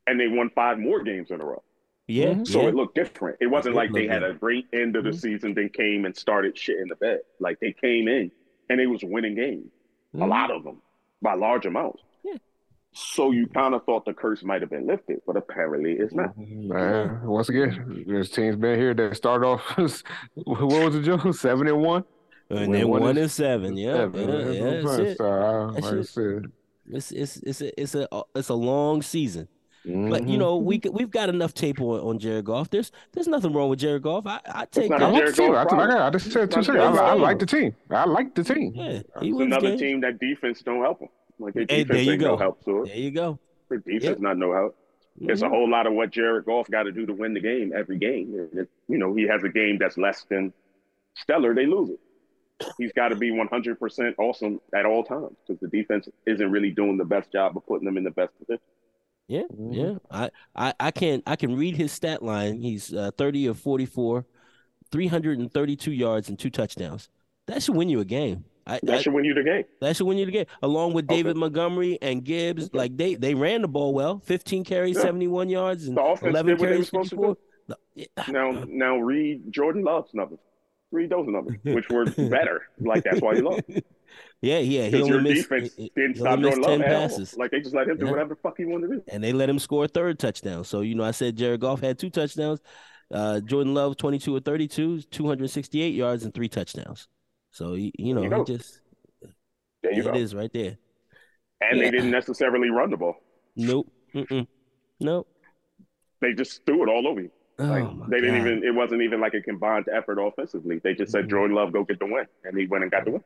and 0.07 0.19
they 0.19 0.27
won 0.27 0.49
five 0.51 0.79
more 0.79 1.01
games 1.03 1.31
in 1.31 1.41
a 1.41 1.45
row. 1.45 1.61
Yeah. 2.07 2.33
Mhm. 2.35 2.47
So 2.47 2.61
yeah. 2.61 2.69
it 2.69 2.75
looked 2.75 2.95
different. 2.95 3.37
It 3.41 3.47
wasn't 3.47 3.73
did 3.73 3.77
like 3.77 3.91
they 3.91 4.03
look 4.03 4.11
had 4.11 4.23
a 4.23 4.33
great 4.33 4.65
end 4.73 4.95
of 4.95 5.03
the 5.03 5.09
Mhm. 5.11 5.15
season, 5.21 5.53
then 5.53 5.69
came 5.69 6.05
and 6.05 6.15
started 6.15 6.57
shit 6.57 6.79
in 6.79 6.87
the 6.87 6.95
bed. 6.95 7.19
Like 7.39 7.59
they 7.59 7.73
came 7.73 8.07
in 8.07 8.31
and 8.69 8.79
they 8.79 8.87
was 8.87 9.03
winning 9.03 9.35
games, 9.35 9.71
a 10.13 10.17
Mhm. 10.17 10.29
lot 10.29 10.49
of 10.51 10.63
them 10.63 10.81
by 11.21 11.33
large 11.33 11.65
amounts. 11.65 12.01
Yeah. 12.23 12.35
So 12.93 13.31
you 13.31 13.47
kind 13.47 13.75
of 13.75 13.83
thought 13.85 14.05
the 14.05 14.13
curse 14.13 14.43
might 14.43 14.61
have 14.61 14.69
been 14.69 14.87
lifted, 14.87 15.21
but 15.27 15.35
apparently 15.35 15.93
it's 15.93 16.13
not. 16.13 16.29
Uh, 16.73 17.17
once 17.23 17.49
again, 17.49 18.05
there's 18.07 18.29
teams 18.31 18.55
been 18.55 18.79
here 18.79 18.93
that 18.93 19.15
start 19.17 19.43
off. 19.43 19.61
what 20.35 20.61
was 20.61 20.95
it, 20.95 21.01
Joe? 21.03 21.17
Seven 21.31 21.67
and 21.67 21.81
one. 21.81 22.05
And 22.49 22.59
When 22.59 22.71
then 22.71 22.87
one 22.87 23.01
one 23.01 23.17
is- 23.17 23.23
and 23.23 23.31
seven. 23.31 23.77
Yeah. 23.77 23.93
Seven. 23.93 24.19
Yeah. 24.29 24.35
That's 24.37 24.55
yeah, 24.55 24.71
that's 24.81 24.97
it. 24.99 25.17
So, 25.17 25.25
uh, 25.25 25.71
That's 25.71 26.17
like 26.17 26.43
it. 26.43 26.51
It's 26.89 27.11
it's 27.11 27.37
it's 27.37 27.61
a 27.61 27.81
it's 27.81 27.95
a 27.95 28.07
it's 28.35 28.49
a 28.49 28.53
long 28.53 29.01
season. 29.01 29.47
But 29.85 30.27
you 30.27 30.35
mhm. 30.35 30.39
know, 30.39 30.57
we 30.57 30.81
we've 30.91 31.09
got 31.11 31.29
enough 31.29 31.53
tape 31.53 31.79
on, 31.79 31.99
on 32.01 32.19
Jared 32.19 32.43
Goff. 32.45 32.69
There's 32.69 32.91
there's 33.13 33.27
nothing 33.27 33.53
wrong 33.53 33.69
with 33.69 33.79
Jared 33.79 34.01
Goff. 34.03 34.25
I 34.27 34.39
I 34.45 34.65
take 34.65 34.89
not 34.89 35.01
I 35.01 35.09
a 35.09 35.11
that. 35.11 35.13
like 35.13 35.19
Jared 35.21 35.33
the 35.33 35.41
team. 35.41 35.51
Goff 35.51 35.57
I, 35.57 35.61
I, 35.61 35.65
problem. 35.65 36.01
I 36.01 36.09
just 36.09 36.31
said 36.31 36.51
two 36.51 36.63
seconds. 36.63 36.97
I, 36.97 37.05
I 37.05 37.13
like 37.13 37.39
the 37.39 37.45
team. 37.45 37.75
I 37.89 38.05
like 38.05 38.35
the 38.35 38.43
team. 38.43 38.73
Yeah, 38.75 38.91
he 39.21 39.29
It's 39.29 39.37
wins 39.37 39.41
another 39.41 39.69
games. 39.69 39.81
team 39.81 40.01
that 40.01 40.19
defense 40.19 40.61
don't 40.61 40.81
help 40.81 40.99
them. 40.99 41.09
Like 41.39 41.53
their 41.53 41.65
Hey, 41.69 41.83
defense 41.83 41.89
there 41.89 42.01
you 42.03 42.11
ain't 42.13 42.21
no 42.21 42.37
help 42.37 42.63
to 42.65 42.83
it. 42.83 42.87
There 42.87 42.97
you 42.97 43.11
go. 43.11 43.39
Their 43.69 43.79
defense 43.79 44.19
not 44.19 44.37
no 44.37 44.53
help. 44.53 44.75
It's 45.21 45.41
a 45.41 45.45
Mhm. 45.45 45.49
whole 45.49 45.69
lot 45.69 45.87
of 45.87 45.93
what 45.93 46.11
Jared 46.11 46.45
Goff 46.45 46.69
got 46.69 46.83
to 46.83 46.91
do 46.91 47.05
to 47.05 47.13
win 47.13 47.33
the 47.33 47.39
game 47.39 47.71
every 47.75 47.97
game. 47.97 48.33
And 48.51 48.59
if, 48.61 48.67
you 48.87 48.97
know, 48.97 49.13
he 49.15 49.23
has 49.27 49.43
a 49.43 49.49
game 49.49 49.77
that's 49.79 49.97
less 49.97 50.25
than 50.29 50.53
stellar, 51.15 51.53
they 51.55 51.65
lose 51.65 51.89
it. 51.91 51.99
He's 52.77 52.91
got 52.93 53.09
to 53.09 53.15
be 53.15 53.29
100% 53.31 54.13
awesome 54.17 54.59
at 54.75 54.85
all 54.85 55.03
times 55.03 55.35
because 55.45 55.59
the 55.59 55.67
defense 55.67 56.09
isn't 56.25 56.49
really 56.51 56.71
doing 56.71 56.97
the 56.97 57.05
best 57.05 57.31
job 57.31 57.55
of 57.55 57.65
putting 57.67 57.85
them 57.85 57.97
in 57.97 58.03
the 58.03 58.11
best 58.11 58.31
position. 58.39 58.61
Yeah, 59.27 59.43
Mhm. 59.53 59.75
yeah. 59.75 59.97
I, 60.09 60.29
I, 60.55 60.73
I 60.79 60.91
can 60.91 61.21
I 61.27 61.35
can 61.35 61.55
read 61.57 61.75
his 61.75 61.91
stat 61.91 62.23
line. 62.23 62.61
He's 62.61 62.93
uh, 62.93 63.11
30 63.17 63.47
of 63.47 63.59
44, 63.59 64.25
332 64.91 65.91
yards 65.91 66.29
and 66.29 66.39
two 66.39 66.49
touchdowns. 66.49 67.09
That 67.47 67.61
should 67.61 67.75
win 67.75 67.89
you 67.89 67.99
a 67.99 68.05
game. 68.05 68.45
I, 68.65 68.79
That 68.83 68.95
I- 68.95 69.01
should 69.01 69.13
win 69.13 69.23
you 69.25 69.33
the 69.33 69.43
game. 69.43 69.63
that 69.81 69.95
should 69.95 70.07
win 70.07 70.17
you 70.17 70.25
the 70.25 70.31
game. 70.31 70.45
Along 70.61 70.93
with 70.93 71.05
Okay. 71.05 71.17
David 71.17 71.37
Montgomery 71.37 71.97
and 72.01 72.23
Gibbs, 72.23 72.65
Okay. 72.65 72.77
like 72.77 72.97
they 72.97 73.15
they 73.15 73.33
ran 73.35 73.61
the 73.61 73.67
ball 73.67 73.93
well. 73.93 74.19
15 74.19 74.63
carries, 74.63 74.95
Yeah. 74.95 75.03
71 75.03 75.49
yards, 75.49 75.87
and 75.87 75.95
The 75.97 76.01
11 76.01 76.23
did 76.23 76.33
what 76.33 76.45
they 76.45 76.51
were 76.53 76.57
carries, 76.73 76.89
54. 76.89 77.37
No, 77.69 77.75
yeah. 77.95 78.05
Now, 78.29 78.63
now 78.67 78.97
read 78.97 79.51
Jordan 79.51 79.83
Love's 79.83 80.13
numbers. 80.13 80.39
Read 80.91 81.11
of 81.13 81.25
them, 81.25 81.47
which 81.63 81.89
were 81.89 82.05
better. 82.05 82.61
Like 82.79 83.03
that's 83.03 83.21
why 83.21 83.33
you 83.33 83.41
lost. 83.41 83.61
Yeah, 84.41 84.59
yeah. 84.59 84.85
He 84.87 84.99
your 85.05 85.19
missed, 85.21 85.49
defense 85.49 85.73
he- 85.75 85.91
didn't 85.95 86.13
he 86.13 86.19
stop 86.19 86.39
Jordan 86.39 86.61
Love 86.61 86.79
10 86.79 86.81
passes. 86.87 87.35
Like 87.37 87.51
they 87.51 87.59
just 87.59 87.75
let 87.75 87.87
him 87.89 87.97
do 87.97 88.05
Yeah. 88.05 88.11
whatever 88.11 88.29
the 88.29 88.35
fuck 88.41 88.55
he 88.57 88.65
wanted 88.65 88.87
to 88.87 88.95
do. 88.97 89.03
and 89.09 89.21
they 89.23 89.33
let 89.33 89.49
him 89.49 89.59
score 89.59 89.83
a 89.85 89.87
third 89.87 90.17
touchdown. 90.17 90.63
So, 90.63 90.81
you 90.81 90.95
know, 90.95 91.03
I 91.03 91.11
said 91.11 91.35
Jared 91.35 91.59
Goff 91.59 91.81
had 91.81 91.99
two 91.99 92.09
touchdowns. 92.09 92.61
Uh, 93.11 93.41
Jordan 93.41 93.73
Love, 93.73 93.97
22 93.97 94.35
or 94.35 94.39
32, 94.39 95.01
268 95.01 95.93
yards 95.93 96.23
and 96.23 96.33
three 96.33 96.47
touchdowns. 96.47 97.07
So, 97.51 97.73
you, 97.73 97.91
you 97.97 98.13
know, 98.13 98.21
you 98.23 98.33
he 98.33 98.43
just, 98.45 98.79
There 99.83 99.93
you 99.93 100.01
it 100.07 100.13
go. 100.13 100.13
is 100.13 100.33
right 100.33 100.51
there. 100.53 100.77
And 101.61 101.79
Yeah. 101.79 101.85
they 101.85 101.91
didn't 101.91 102.11
necessarily 102.11 102.69
run 102.69 102.89
the 102.91 102.97
ball. 102.97 103.15
Nope. 103.55 103.91
Mm-mm. 104.15 104.47
Nope. 104.99 105.27
They 106.21 106.33
just 106.33 106.65
threw 106.65 106.83
it 106.83 106.89
all 106.89 107.07
over 107.07 107.21
you. 107.21 107.31
Like 107.59 107.83
oh, 107.83 107.91
my 107.91 108.05
they 108.09 108.21
didn't 108.21 108.43
God. 108.43 108.47
even. 108.47 108.63
It 108.63 108.75
wasn't 108.75 109.01
even 109.01 109.19
like 109.19 109.33
a 109.33 109.41
combined 109.41 109.87
effort 109.91 110.19
offensively. 110.19 110.79
They 110.83 110.93
just 110.93 111.11
said 111.11 111.25
Mhm. 111.25 111.29
Jordan 111.31 111.55
Love 111.55 111.73
go 111.73 111.83
get 111.83 111.97
the 111.99 112.05
win, 112.05 112.25
and 112.43 112.57
he 112.57 112.67
went 112.67 112.83
and 112.83 112.91
got 112.91 113.05
the 113.05 113.11
win. 113.11 113.23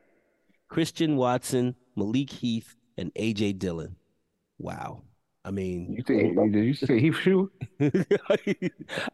Christian 0.68 1.16
Watson, 1.16 1.74
Malik 1.96 2.30
Heath, 2.30 2.74
and 2.96 3.12
AJ 3.14 3.52
Dillon. 3.58 3.96
Wow. 4.58 5.02
I 5.44 5.50
mean, 5.50 5.92
You 5.96 6.02
think, 6.04 6.36
did 6.52 6.64
you 6.64 6.72
say 6.72 7.00
he 7.00 7.10
shoot? 7.12 7.52
I, 7.80 8.56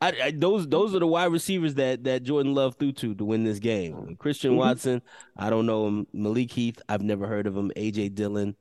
I, 0.03 0.31
those 0.37 0.69
those 0.69 0.95
are 0.95 0.99
the 0.99 1.07
wide 1.07 1.33
receivers 1.33 1.75
that 1.77 2.05
that 2.05 2.23
Jordan 2.23 2.55
Love 2.55 2.77
threw 2.77 2.93
to 2.93 3.15
to 3.15 3.25
win 3.25 3.45
this 3.45 3.59
game. 3.59 4.15
Christian 4.19 4.53
Mhm. 4.53 4.57
Watson, 4.57 5.03
I 5.37 5.51
don't 5.51 5.67
know 5.67 5.87
him. 5.89 6.07
Malik 6.13 6.51
Heath, 6.53 6.81
I've 6.89 7.03
never 7.03 7.27
heard 7.27 7.47
of 7.47 7.57
him. 7.57 7.73
AJ 7.77 8.15
Dillon, 8.15 8.55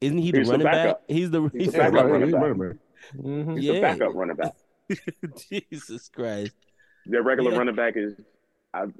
isn't 0.00 0.18
he 0.18 0.32
the 0.32 0.38
He's 0.38 0.46
the 0.48 0.52
running 0.52 0.64
back? 0.64 0.96
He's 1.06 1.30
the 1.30 1.42
He's 1.52 1.52
he's 1.52 1.66
the 1.66 1.72
the 1.72 1.78
backup 1.78 1.94
running 1.94 2.12
running 2.12 2.26
He's 2.28 2.32
back. 2.34 2.42
running 2.42 2.58
back. 2.58 2.76
Mhm. 3.16 3.56
He's 3.56 3.64
Yeah. 3.66 3.72
the 3.74 3.80
backup 3.82 4.14
running 4.14 4.36
back. 4.36 4.52
Jesus 5.48 6.08
Christ. 6.08 6.52
Their 7.06 7.22
regular 7.22 7.50
Yeah. 7.52 7.58
running 7.58 7.74
back 7.74 7.96
is 7.96 8.14
I, 8.74 8.84
Hmm. 8.84 8.90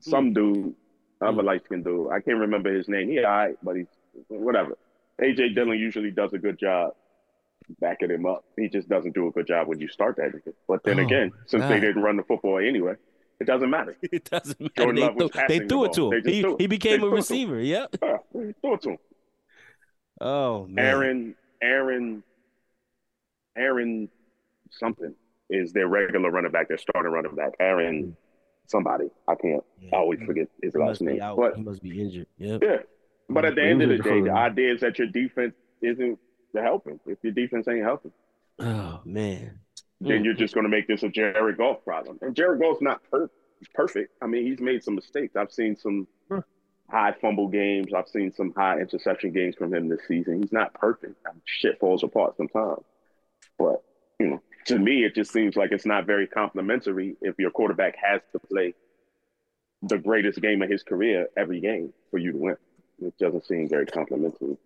some 0.00 0.32
dude, 0.34 0.74
other 1.20 1.42
light 1.42 1.64
skinned 1.64 1.84
dude. 1.84 2.10
I 2.10 2.20
can't 2.20 2.38
remember 2.38 2.72
his 2.74 2.88
name. 2.88 3.08
He 3.08 3.18
all 3.18 3.24
right, 3.30 3.56
but 3.62 3.76
he's 3.76 3.86
whatever. 4.28 4.76
AJ 5.22 5.54
Dillon 5.54 5.78
usually 5.78 6.10
does 6.10 6.32
a 6.34 6.38
good 6.38 6.58
job 6.58 6.94
backing 7.80 8.10
him 8.10 8.26
up. 8.26 8.44
He 8.56 8.68
just 8.68 8.88
doesn't 8.88 9.14
do 9.14 9.26
a 9.28 9.30
good 9.30 9.46
job 9.46 9.66
when 9.68 9.80
you 9.80 9.88
start 9.88 10.16
that. 10.16 10.32
But 10.68 10.82
then 10.84 11.00
Oh, 11.00 11.02
again, 11.04 11.32
since 11.46 11.62
God. 11.62 11.70
they 11.72 11.80
didn't 11.80 12.02
run 12.02 12.16
the 12.16 12.22
football 12.24 12.58
anyway, 12.58 12.94
it 13.40 13.46
doesn't 13.46 13.70
matter. 13.70 13.96
It 14.12 14.24
doesn't 14.24 14.60
matter. 14.60 14.72
Jordan 14.76 14.94
They, 14.96 15.02
Love 15.02 15.14
was 15.16 15.30
threw, 15.30 15.42
they 15.48 15.58
threw 15.60 15.68
the 15.68 15.84
it 15.84 15.92
to 15.94 16.12
him. 16.12 16.22
He, 16.26 16.40
threw 16.42 16.56
he 16.58 16.66
became 16.66 16.94
a 16.94 16.98
threw 16.98 17.08
it 17.08 17.10
to 17.10 17.34
him. 17.34 17.50
receiver. 17.50 17.60
Yep. 17.60 17.96
Ah, 18.02 18.18
throw 18.60 18.74
it 18.74 18.82
to 18.82 18.90
him. 18.90 18.98
Oh 20.20 20.66
man. 20.66 20.84
Aaron, 20.84 21.34
Aaron, 21.62 22.22
Aaron, 23.56 24.08
something 24.70 25.14
is 25.50 25.72
their 25.72 25.88
regular 25.88 26.30
running 26.30 26.50
back. 26.52 26.68
Their 26.68 26.78
starting 26.78 27.12
running 27.12 27.34
back. 27.34 27.52
Aaron, 27.60 28.16
somebody. 28.66 29.06
I 29.28 29.34
can't. 29.36 29.62
Yeah. 29.80 29.90
I 29.94 29.96
always 29.98 30.20
forget 30.26 30.48
his 30.62 30.72
He 30.74 30.78
last 30.78 31.00
name. 31.00 31.20
out. 31.22 31.36
But 31.36 31.56
he 31.56 31.62
must 31.62 31.82
be 31.82 32.00
injured. 32.00 32.26
Yep. 32.38 32.62
yeah, 32.62 32.76
but 33.28 33.44
at 33.44 33.54
the 33.54 33.62
end 33.62 33.82
of 33.82 33.88
the 33.88 33.98
day, 33.98 34.20
the 34.20 34.32
idea 34.32 34.74
is 34.74 34.80
that 34.80 34.98
your 34.98 35.08
defense 35.08 35.54
isn't 35.82 36.18
helping. 36.54 36.98
If 37.06 37.18
your 37.22 37.32
defense 37.32 37.68
ain't 37.68 37.84
helping, 37.84 38.12
Oh 38.58 39.00
man. 39.04 39.58
then 40.00 40.20
Mm. 40.20 40.24
you're 40.24 40.34
just 40.34 40.54
going 40.54 40.64
to 40.64 40.70
make 40.70 40.86
this 40.88 41.02
a 41.02 41.08
Jared 41.08 41.56
Goff 41.58 41.84
problem. 41.84 42.18
And 42.22 42.34
Jared 42.34 42.60
Goff's 42.60 42.80
not 42.82 43.02
per- 43.10 43.30
perfect. 43.74 44.12
I 44.22 44.26
mean, 44.26 44.44
he's 44.46 44.60
made 44.60 44.82
some 44.82 44.94
mistakes. 44.94 45.36
I've 45.36 45.52
seen 45.52 45.76
some 45.76 46.06
high 46.88 47.12
fumble 47.20 47.48
games. 47.48 47.92
I've 47.94 48.08
seen 48.08 48.32
some 48.32 48.52
high 48.56 48.78
interception 48.80 49.32
games 49.32 49.54
from 49.56 49.74
him 49.74 49.88
this 49.88 50.00
season. 50.06 50.40
He's 50.42 50.52
not 50.52 50.72
perfect. 50.74 51.16
I 51.26 51.32
mean, 51.32 51.42
shit 51.44 51.78
falls 51.80 52.02
apart 52.04 52.36
sometimes. 52.36 52.82
But, 53.58 53.82
you 54.20 54.26
know, 54.28 54.42
to 54.66 54.78
me, 54.78 55.04
it 55.04 55.14
just 55.14 55.32
seems 55.32 55.56
like 55.56 55.72
it's 55.72 55.86
not 55.86 56.06
very 56.06 56.26
complimentary 56.26 57.16
if 57.20 57.38
your 57.38 57.50
quarterback 57.50 57.96
has 58.02 58.20
to 58.32 58.38
play 58.38 58.74
the 59.82 59.98
greatest 59.98 60.40
game 60.40 60.62
of 60.62 60.70
his 60.70 60.82
career 60.82 61.28
every 61.36 61.60
game 61.60 61.92
for 62.10 62.18
you 62.18 62.32
to 62.32 62.38
win. 62.38 62.56
It 63.00 63.16
doesn't 63.18 63.46
seem 63.46 63.68
very 63.68 63.86
complimentary. 63.86 64.56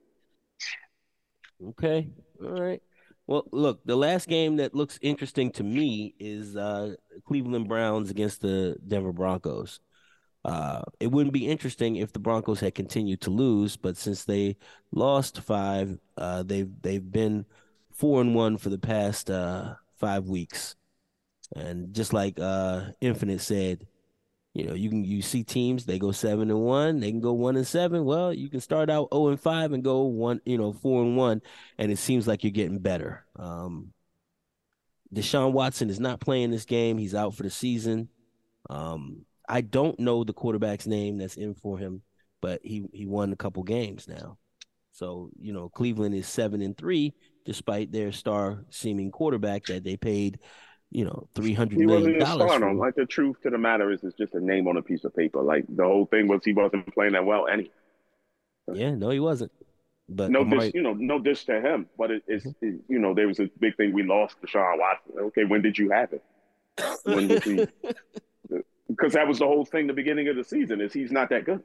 Okay. 1.68 2.08
All 2.42 2.60
right. 2.60 2.82
Well, 3.26 3.46
look, 3.52 3.80
the 3.84 3.96
last 3.96 4.28
game 4.28 4.56
that 4.56 4.74
looks 4.74 4.98
interesting 5.02 5.50
to 5.52 5.62
me 5.62 6.14
is 6.18 6.56
uh 6.56 6.94
Cleveland 7.26 7.68
Browns 7.68 8.10
against 8.10 8.40
the 8.40 8.76
Denver 8.86 9.12
Broncos. 9.12 9.80
Uh 10.44 10.82
it 11.00 11.08
wouldn't 11.08 11.34
be 11.34 11.48
interesting 11.48 11.96
if 11.96 12.12
the 12.12 12.18
Broncos 12.18 12.60
had 12.60 12.74
continued 12.74 13.20
to 13.22 13.30
lose, 13.30 13.76
but 13.76 13.96
since 13.96 14.24
they 14.24 14.56
lost 14.92 15.40
five, 15.40 15.98
uh 16.16 16.42
they've 16.42 16.70
they've 16.82 17.12
been 17.12 17.44
four 17.92 18.20
and 18.20 18.34
one 18.34 18.56
for 18.56 18.70
the 18.70 18.78
past 18.78 19.30
uh 19.30 19.74
five 20.00 20.24
weeks. 20.26 20.76
And 21.54 21.94
just 21.94 22.12
like 22.12 22.38
uh 22.40 22.86
Infinite 23.00 23.40
said, 23.40 23.86
you 24.54 24.64
know, 24.64 24.74
you 24.74 24.88
can 24.88 25.04
you 25.04 25.22
see 25.22 25.44
teams 25.44 25.84
they 25.84 25.98
go 25.98 26.12
seven 26.12 26.50
and 26.50 26.60
one, 26.60 27.00
they 27.00 27.10
can 27.10 27.20
go 27.20 27.32
one 27.32 27.56
and 27.56 27.66
seven. 27.66 28.04
Well, 28.04 28.32
you 28.32 28.48
can 28.48 28.60
start 28.60 28.90
out 28.90 29.08
zero 29.12 29.28
and 29.28 29.40
five 29.40 29.72
and 29.72 29.84
go 29.84 30.02
one, 30.04 30.40
you 30.44 30.58
know, 30.58 30.72
four 30.72 31.02
and 31.02 31.16
one, 31.16 31.42
and 31.78 31.92
it 31.92 31.98
seems 31.98 32.26
like 32.26 32.42
you're 32.42 32.50
getting 32.50 32.78
better. 32.78 33.24
Um, 33.36 33.92
Deshaun 35.14 35.52
Watson 35.52 35.90
is 35.90 36.00
not 36.00 36.20
playing 36.20 36.50
this 36.50 36.64
game. 36.64 36.98
He's 36.98 37.14
out 37.14 37.34
for 37.34 37.42
the 37.42 37.50
season. 37.50 38.08
Um, 38.68 39.24
I 39.48 39.60
don't 39.60 39.98
know 39.98 40.22
the 40.22 40.32
quarterback's 40.32 40.86
name 40.86 41.18
that's 41.18 41.36
in 41.36 41.54
for 41.54 41.78
him, 41.78 42.02
but 42.40 42.60
he 42.62 42.84
he 42.92 43.06
won 43.06 43.32
a 43.32 43.36
couple 43.36 43.62
games 43.64 44.06
now. 44.08 44.38
So 44.92 45.30
you 45.38 45.52
know, 45.52 45.68
Cleveland 45.68 46.14
is 46.14 46.28
seven 46.28 46.62
and 46.62 46.76
three, 46.76 47.14
despite 47.44 47.92
their 47.92 48.12
star 48.12 48.64
seeming 48.70 49.10
quarterback 49.10 49.64
that 49.66 49.84
they 49.84 49.96
paid, 49.96 50.38
you 50.90 51.04
know, 51.04 51.28
three 51.34 51.54
hundred 51.54 51.78
million 51.80 52.18
dollars. 52.18 52.60
Like 52.78 52.94
the 52.94 53.06
truth 53.06 53.40
to 53.42 53.50
the 53.50 53.58
matter 53.58 53.90
is, 53.92 54.02
it's 54.04 54.16
just 54.16 54.34
a 54.34 54.40
name 54.40 54.68
on 54.68 54.76
a 54.76 54.82
piece 54.82 55.04
of 55.04 55.14
paper. 55.14 55.42
Like 55.42 55.64
the 55.68 55.84
whole 55.84 56.06
thing 56.06 56.28
was 56.28 56.44
he 56.44 56.52
wasn't 56.52 56.92
playing 56.94 57.12
that 57.12 57.24
well. 57.24 57.46
Any 57.46 57.70
Yeah, 58.72 58.94
no, 58.94 59.10
he 59.10 59.20
wasn't. 59.20 59.52
But 60.08 60.30
no 60.30 60.40
Amari, 60.40 60.66
diss, 60.66 60.74
you 60.74 60.82
know, 60.82 60.94
no 60.94 61.20
dish 61.20 61.44
to 61.46 61.60
him. 61.60 61.86
But 61.96 62.10
it, 62.10 62.24
it's 62.26 62.44
Mm-hmm. 62.44 62.66
it, 62.66 62.80
you 62.88 62.98
know, 62.98 63.14
there 63.14 63.28
was 63.28 63.38
a 63.40 63.48
big 63.60 63.76
thing. 63.76 63.92
We 63.92 64.02
lost 64.02 64.36
Deshaun 64.42 64.78
Watson. 64.78 65.12
Okay, 65.26 65.44
when 65.44 65.62
did 65.62 65.78
you 65.78 65.90
have 65.90 66.12
it? 66.12 66.22
When 67.04 67.28
did 67.28 67.44
he? 67.44 67.66
Because 68.88 69.12
that 69.12 69.28
was 69.28 69.38
the 69.38 69.46
whole 69.46 69.64
thing. 69.64 69.86
The 69.86 69.92
beginning 69.92 70.26
of 70.26 70.34
the 70.34 70.42
season 70.42 70.80
is 70.80 70.92
he's 70.92 71.12
not 71.12 71.28
that 71.30 71.44
good. 71.44 71.62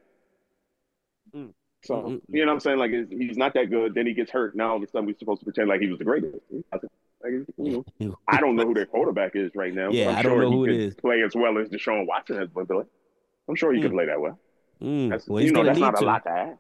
Mm. 1.36 1.54
So 1.86 1.96
Mm-mm. 1.96 2.22
you 2.30 2.42
know 2.46 2.48
what 2.48 2.54
I'm 2.56 2.60
saying? 2.62 2.78
Like 2.80 2.92
he's 3.10 3.38
not 3.38 3.54
that 3.54 3.70
good. 3.70 3.94
Then 3.96 4.06
he 4.08 4.14
gets 4.14 4.32
hurt. 4.32 4.56
Now 4.56 4.72
all 4.72 4.78
of 4.78 4.84
a 4.84 4.88
sudden 4.88 5.06
we're 5.08 5.18
supposed 5.18 5.42
to 5.42 5.46
pretend 5.46 5.70
like 5.70 5.82
he 5.82 5.88
was 5.88 6.00
the 6.00 6.06
greatest. 6.06 6.36
Like, 7.24 7.34
you 7.34 7.46
know, 7.58 8.16
I 8.28 8.40
don't 8.40 8.56
know 8.56 8.66
who 8.66 8.74
their 8.74 8.86
quarterback 8.86 9.36
is 9.36 9.52
right 9.56 9.74
now. 9.74 9.90
Yeah, 9.92 10.10
I'm 10.10 10.16
I 10.18 10.22
don't 10.22 10.34
sure 10.34 10.42
know 10.42 10.52
who 10.52 10.66
it 10.66 10.68
could 10.70 10.76
is. 10.82 10.96
Play 10.96 11.22
as 11.24 11.36
well 11.36 11.58
as 11.58 11.70
Deshaun 11.70 12.06
Watson 12.08 12.38
has 12.38 12.50
been 12.50 12.66
playing. 12.66 12.88
I'm 13.50 13.56
sure 13.56 13.74
he 13.74 13.82
could 13.82 13.92
Mm. 13.92 13.96
play 13.96 14.06
that 14.08 14.20
well. 14.20 14.40
Mm, 14.82 15.10
That's, 15.10 15.28
well, 15.28 15.42
you 15.42 15.46
he's 15.46 15.54
know, 15.54 15.64
that's 15.64 15.80
not 15.80 15.96
to. 15.98 16.06
a 16.06 16.08
lot 16.08 16.24
to 16.24 16.30
ask. 16.32 16.60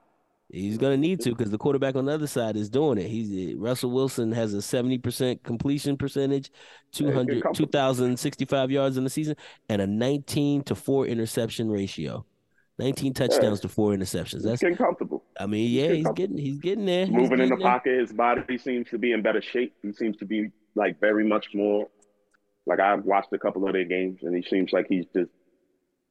He's 0.51 0.77
gonna 0.77 0.97
need 0.97 1.19
to 1.21 1.31
because 1.31 1.49
the 1.49 1.57
quarterback 1.57 1.95
on 1.95 2.05
the 2.05 2.13
other 2.13 2.27
side 2.27 2.55
is 2.55 2.69
doing 2.69 2.99
it. 2.99 3.07
He's 3.07 3.55
Russell 3.55 3.91
Wilson 3.91 4.31
has 4.31 4.53
a 4.53 4.61
seventy 4.61 4.97
percent 4.99 5.43
completion 5.43 5.97
percentage, 5.97 6.51
Yeah, 6.99 7.21
200, 7.23 7.43
2,065 7.53 8.69
yards 8.69 8.97
in 8.97 9.03
the 9.03 9.09
season, 9.09 9.35
and 9.69 9.81
a 9.81 9.87
nineteen 9.87 10.63
to 10.65 10.75
four 10.75 11.07
interception 11.07 11.69
ratio. 11.69 12.25
Nineteen 12.77 13.13
touchdowns 13.13 13.59
to 13.61 13.69
four 13.69 13.91
interceptions. 13.93 14.43
That's 14.43 14.61
getting 14.61 14.77
comfortable. 14.77 15.14
I 15.39 15.45
mean, 15.47 15.69
yeah, 15.71 15.93
he's 15.93 16.07
getting 16.15 16.37
he's 16.37 16.59
getting 16.59 16.85
there. 16.85 17.05
He's 17.05 17.13
Moving 17.15 17.39
in 17.41 17.49
the 17.49 17.55
there. 17.57 17.67
pocket, 17.67 17.99
his 17.99 18.13
body 18.13 18.57
seems 18.57 18.89
to 18.89 18.97
be 18.97 19.11
in 19.11 19.21
better 19.21 19.41
shape. 19.41 19.73
He 19.81 19.91
seems 19.91 20.17
to 20.17 20.25
be 20.25 20.51
like 20.75 20.99
very 20.99 21.25
much 21.27 21.47
more 21.53 21.87
like 22.65 22.79
I've 22.79 23.03
watched 23.03 23.31
a 23.33 23.37
couple 23.37 23.65
of 23.67 23.73
their 23.73 23.85
games 23.85 24.19
and 24.23 24.35
he 24.35 24.41
seems 24.49 24.71
like 24.73 24.87
he's 24.89 25.05
just 25.15 25.29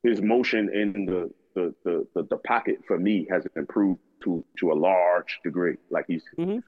his 0.02 0.20
motion 0.20 0.70
in 0.72 1.06
the 1.06 1.30
the 1.54 1.74
the, 1.84 2.06
the, 2.14 2.22
the 2.30 2.36
pocket 2.38 2.78
for 2.86 2.98
me 2.98 3.26
has 3.30 3.46
improved 3.56 4.00
to 4.24 4.44
to 4.60 4.72
a 4.72 4.74
large 4.74 5.40
degree. 5.42 5.76
Like 5.90 6.04
he's 6.06 6.24
Mhm. 6.38 6.62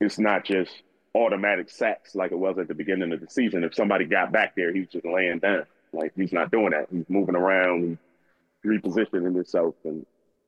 it's 0.00 0.18
not 0.18 0.44
just 0.44 0.82
automatic 1.14 1.70
sacks 1.70 2.14
like 2.14 2.30
it 2.30 2.38
was 2.38 2.58
at 2.58 2.68
the 2.68 2.74
beginning 2.74 3.10
of 3.12 3.20
the 3.20 3.28
season. 3.30 3.64
If 3.64 3.74
somebody 3.74 4.04
got 4.04 4.32
back 4.32 4.54
there, 4.54 4.72
he 4.72 4.80
was 4.80 4.88
just 4.90 5.06
laying 5.06 5.38
down. 5.38 5.64
Like 5.94 6.12
he's 6.14 6.32
not 6.32 6.50
doing 6.50 6.70
that. 6.70 6.88
He's 6.92 7.08
moving 7.08 7.36
around, 7.36 7.96
repositioning 8.66 9.34
himself, 9.34 9.74
and 9.84 10.04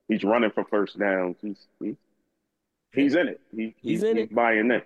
he's 0.08 0.24
running 0.24 0.50
for 0.50 0.64
first 0.64 0.98
downs. 0.98 1.36
He's 1.42 1.66
he's, 1.80 1.96
he's 2.92 3.14
in 3.14 3.28
it. 3.28 3.40
He, 3.54 3.74
He's 3.80 4.02
in 4.02 4.18
it. 4.18 4.34
buying 4.34 4.70
in. 4.70 4.82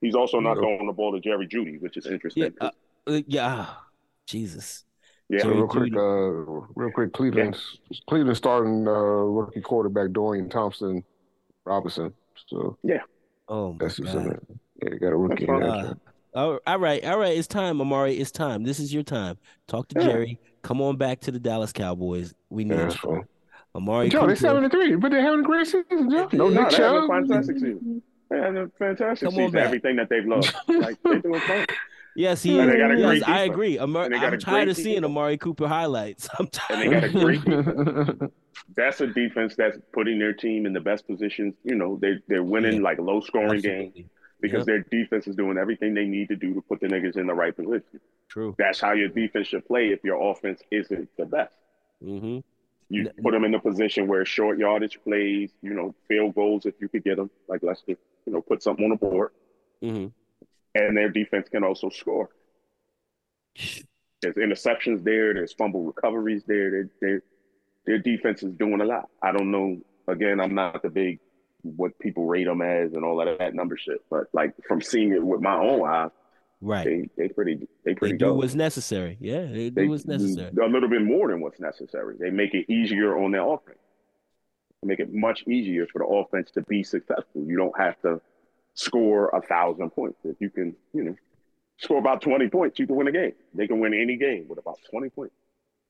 He's 0.00 0.14
also 0.14 0.38
not 0.40 0.56
Yeah. 0.56 0.62
throwing 0.62 0.86
the 0.86 0.92
ball 0.92 1.12
to 1.12 1.20
Jerry 1.20 1.46
Jeudy, 1.48 1.80
which 1.80 1.96
is 1.96 2.06
interesting. 2.06 2.52
Yeah, 2.60 2.70
uh, 3.06 3.20
yeah. 3.26 3.46
ah, 3.46 3.86
Jesus. 4.26 4.84
yeah, 5.28 5.42
Jerry 5.42 5.54
real 5.56 5.66
quick, 5.68 5.92
uh, 5.94 6.00
real 6.74 6.90
quick, 6.92 7.12
Cleveland, 7.14 7.56
Cleveland 8.08 8.36
starting 8.36 8.86
uh, 8.86 8.90
rookie 8.90 9.60
quarterback 9.62 10.12
Dorian 10.12 10.48
Thompson 10.50 11.02
Robinson. 11.64 12.12
So 12.48 12.76
yeah, 12.82 12.98
Oh 13.48 13.72
my 13.72 13.78
that's 13.80 13.98
what's 13.98 14.12
in 14.12 14.24
God. 14.24 14.32
it. 14.32 14.42
Yeah, 14.82 14.88
they 14.90 14.98
got 14.98 15.12
a 15.12 15.16
rookie 15.16 15.46
That's. 15.46 15.62
Uh, 15.64 15.94
all 16.34 16.58
all 16.66 16.78
right, 16.78 17.02
all 17.04 17.18
right. 17.18 17.36
It's 17.38 17.46
time, 17.46 17.80
Amari. 17.80 18.16
It's 18.16 18.32
time. 18.32 18.64
This 18.64 18.80
is 18.80 18.92
your 18.92 19.04
time. 19.04 19.38
Talk 19.68 19.88
to 19.88 20.00
Yeah. 20.00 20.06
Jerry. 20.08 20.40
Come 20.62 20.82
on 20.82 20.96
back 20.96 21.20
to 21.20 21.30
the 21.30 21.38
Dallas 21.38 21.72
Cowboys. 21.72 22.34
We 22.50 22.64
need 22.64 22.74
Yeah, 22.74 22.94
you. 23.04 23.24
That's. 23.74 23.82
Amari 23.82 24.08
Joe, 24.08 24.26
they're 24.26 24.36
seven 24.36 24.62
and 24.64 24.72
three, 24.72 24.96
but 24.96 25.10
they're 25.10 25.22
having 25.22 25.40
a 25.40 25.42
great 25.42 25.66
season, 25.66 26.10
Joe. 26.10 26.28
No 26.32 26.48
No, 26.48 26.62
Nick 26.62 26.70
they're 26.70 26.86
having 26.86 26.98
a 26.98 27.00
Chubb. 27.00 27.10
fantastic 27.28 27.56
season. 27.56 28.02
They're 28.30 28.42
having 28.42 28.62
a 28.62 28.68
fantastic 28.78 29.26
Come 29.28 29.36
season. 29.36 29.50
back. 29.52 29.64
Everything 29.66 29.96
that 29.96 30.08
they've 30.08 30.24
lost, 30.26 30.54
like 30.68 30.96
they're 31.02 31.20
doing 31.20 31.40
fine. 31.40 31.66
Yes, 32.16 32.42
he 32.44 32.58
And 32.58 32.70
they 32.70 32.76
got 32.78 32.92
a 32.92 32.96
yes, 32.98 33.22
I 33.26 33.40
agree. 33.42 33.76
Amar- 33.76 34.04
And 34.04 34.14
they 34.14 34.18
got 34.20 34.32
I'm 34.32 34.38
tired 34.38 34.64
great 34.66 34.68
of 34.68 34.76
seeing 34.76 34.86
defense. 35.00 35.04
Amari 35.06 35.36
Cooper 35.36 35.66
highlights. 35.66 36.28
I'm 36.38 36.46
tired. 36.46 36.86
And 36.86 36.92
they 36.92 37.00
got 37.00 37.04
a 37.04 38.12
great 38.14 38.30
That's 38.76 39.00
a 39.00 39.08
defense 39.08 39.56
that's 39.56 39.76
putting 39.92 40.18
their 40.20 40.32
team 40.32 40.64
in 40.64 40.72
the 40.72 40.80
best 40.80 41.06
positions. 41.08 41.54
You 41.64 41.74
know, 41.74 41.98
they 42.00 42.14
they're 42.28 42.44
winning 42.44 42.76
Yeah. 42.76 42.82
like 42.82 42.98
low 43.00 43.20
scoring 43.20 43.60
games 43.60 43.96
because 44.40 44.58
Yep. 44.60 44.66
their 44.66 44.80
defense 45.02 45.26
is 45.26 45.34
doing 45.36 45.58
everything 45.58 45.92
they 45.94 46.04
need 46.06 46.28
to 46.28 46.36
do 46.36 46.54
to 46.54 46.60
put 46.60 46.80
the 46.80 46.86
niggas 46.86 47.16
in 47.16 47.26
the 47.26 47.34
right 47.34 47.54
position. 47.54 48.00
True. 48.28 48.54
That's 48.58 48.80
how 48.80 48.92
your 48.92 49.08
defense 49.08 49.48
should 49.48 49.66
play 49.66 49.88
if 49.88 50.04
your 50.04 50.30
offense 50.30 50.62
isn't 50.70 51.08
the 51.18 51.26
best. 51.26 51.54
hmm 52.00 52.38
You 52.90 53.10
put 53.22 53.32
them 53.32 53.44
in 53.44 53.54
a 53.54 53.60
position 53.60 54.06
where 54.06 54.24
short 54.24 54.58
yardage 54.58 54.98
plays, 55.02 55.50
you 55.62 55.72
know, 55.72 55.94
field 56.06 56.34
goals 56.34 56.66
if 56.66 56.74
you 56.80 56.88
could 56.88 57.02
get 57.04 57.16
them. 57.16 57.30
Like 57.48 57.60
let's 57.62 57.80
just, 57.80 58.00
you 58.26 58.32
know, 58.32 58.42
put 58.42 58.62
something 58.62 58.84
on 58.84 58.90
the 58.90 58.96
board, 58.96 59.30
hmm 59.82 60.06
and 60.74 60.96
their 60.96 61.08
defense 61.08 61.48
can 61.48 61.62
also 61.62 61.88
score. 61.88 62.28
There's 64.20 64.34
interceptions 64.36 65.04
there. 65.04 65.34
There's 65.34 65.52
fumble 65.52 65.84
recoveries 65.84 66.42
there. 66.46 66.70
Their 66.70 66.90
their 67.00 67.22
their 67.86 67.98
defense 67.98 68.42
is 68.42 68.52
doing 68.54 68.80
a 68.80 68.84
lot. 68.84 69.08
I 69.22 69.32
don't 69.32 69.50
know. 69.50 69.80
Again, 70.08 70.40
I'm 70.40 70.54
not 70.54 70.82
the 70.82 70.90
big 70.90 71.20
what 71.62 71.98
people 71.98 72.26
rate 72.26 72.44
them 72.44 72.60
as 72.60 72.92
and 72.92 73.04
all 73.04 73.20
of 73.20 73.38
that 73.38 73.54
number 73.54 73.76
shit, 73.76 74.02
but 74.10 74.24
like 74.32 74.54
from 74.68 74.82
seeing 74.82 75.12
it 75.12 75.24
with 75.24 75.40
my 75.40 75.56
own 75.56 75.86
eyes, 75.88 76.10
Right. 76.64 76.84
they 76.84 77.08
they 77.16 77.28
pretty 77.28 77.54
they 77.56 77.66
They 77.84 77.94
pretty 77.94 78.14
do 78.16 78.26
dope. 78.26 78.38
what's 78.38 78.54
necessary. 78.54 79.18
Yeah, 79.20 79.44
they 79.44 79.68
do 79.70 79.88
what's 79.90 80.06
necessary. 80.06 80.50
a 80.60 80.66
little 80.66 80.88
bit 80.88 81.02
more 81.02 81.28
than 81.28 81.40
what's 81.40 81.60
necessary. 81.60 82.16
They 82.18 82.30
make 82.30 82.54
it 82.54 82.70
easier 82.72 83.18
on 83.18 83.32
their 83.32 83.42
offense. 83.46 83.78
They 84.82 84.88
make 84.88 85.00
it 85.00 85.12
much 85.12 85.44
easier 85.46 85.86
for 85.86 85.98
the 86.00 86.06
offense 86.06 86.50
to 86.52 86.62
be 86.62 86.82
successful. 86.82 87.44
You 87.44 87.56
don't 87.56 87.78
have 87.78 88.00
to 88.02 88.20
score 88.74 89.28
a 89.28 89.42
thousand 89.42 89.90
points. 89.90 90.18
If 90.24 90.36
you 90.40 90.48
can, 90.50 90.74
you 90.94 91.04
know, 91.04 91.16
score 91.78 91.98
about 91.98 92.22
twenty 92.22 92.48
points, 92.48 92.78
you 92.78 92.86
can 92.86 92.96
win 92.96 93.08
a 93.08 93.12
game. 93.12 93.32
They 93.52 93.66
can 93.66 93.78
win 93.80 93.92
any 93.92 94.16
game 94.16 94.46
with 94.48 94.58
about 94.58 94.78
twenty 94.90 95.10
points. 95.10 95.34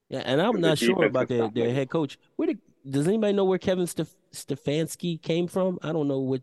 Yeah, 0.08 0.22
and 0.26 0.40
I'm 0.42 0.60
not 0.60 0.78
sure 0.78 1.04
about 1.04 1.28
their, 1.28 1.48
their 1.48 1.72
head 1.72 1.88
coach. 1.88 2.18
Where 2.36 2.48
did, 2.48 2.58
does 2.88 3.08
anybody 3.08 3.32
know 3.32 3.44
where 3.46 3.58
Kevin 3.58 3.86
Stef- 3.86 4.14
Stefanski 4.32 5.20
came 5.22 5.46
from? 5.46 5.78
I 5.82 5.92
don't 5.92 6.08
know 6.08 6.18
what 6.18 6.42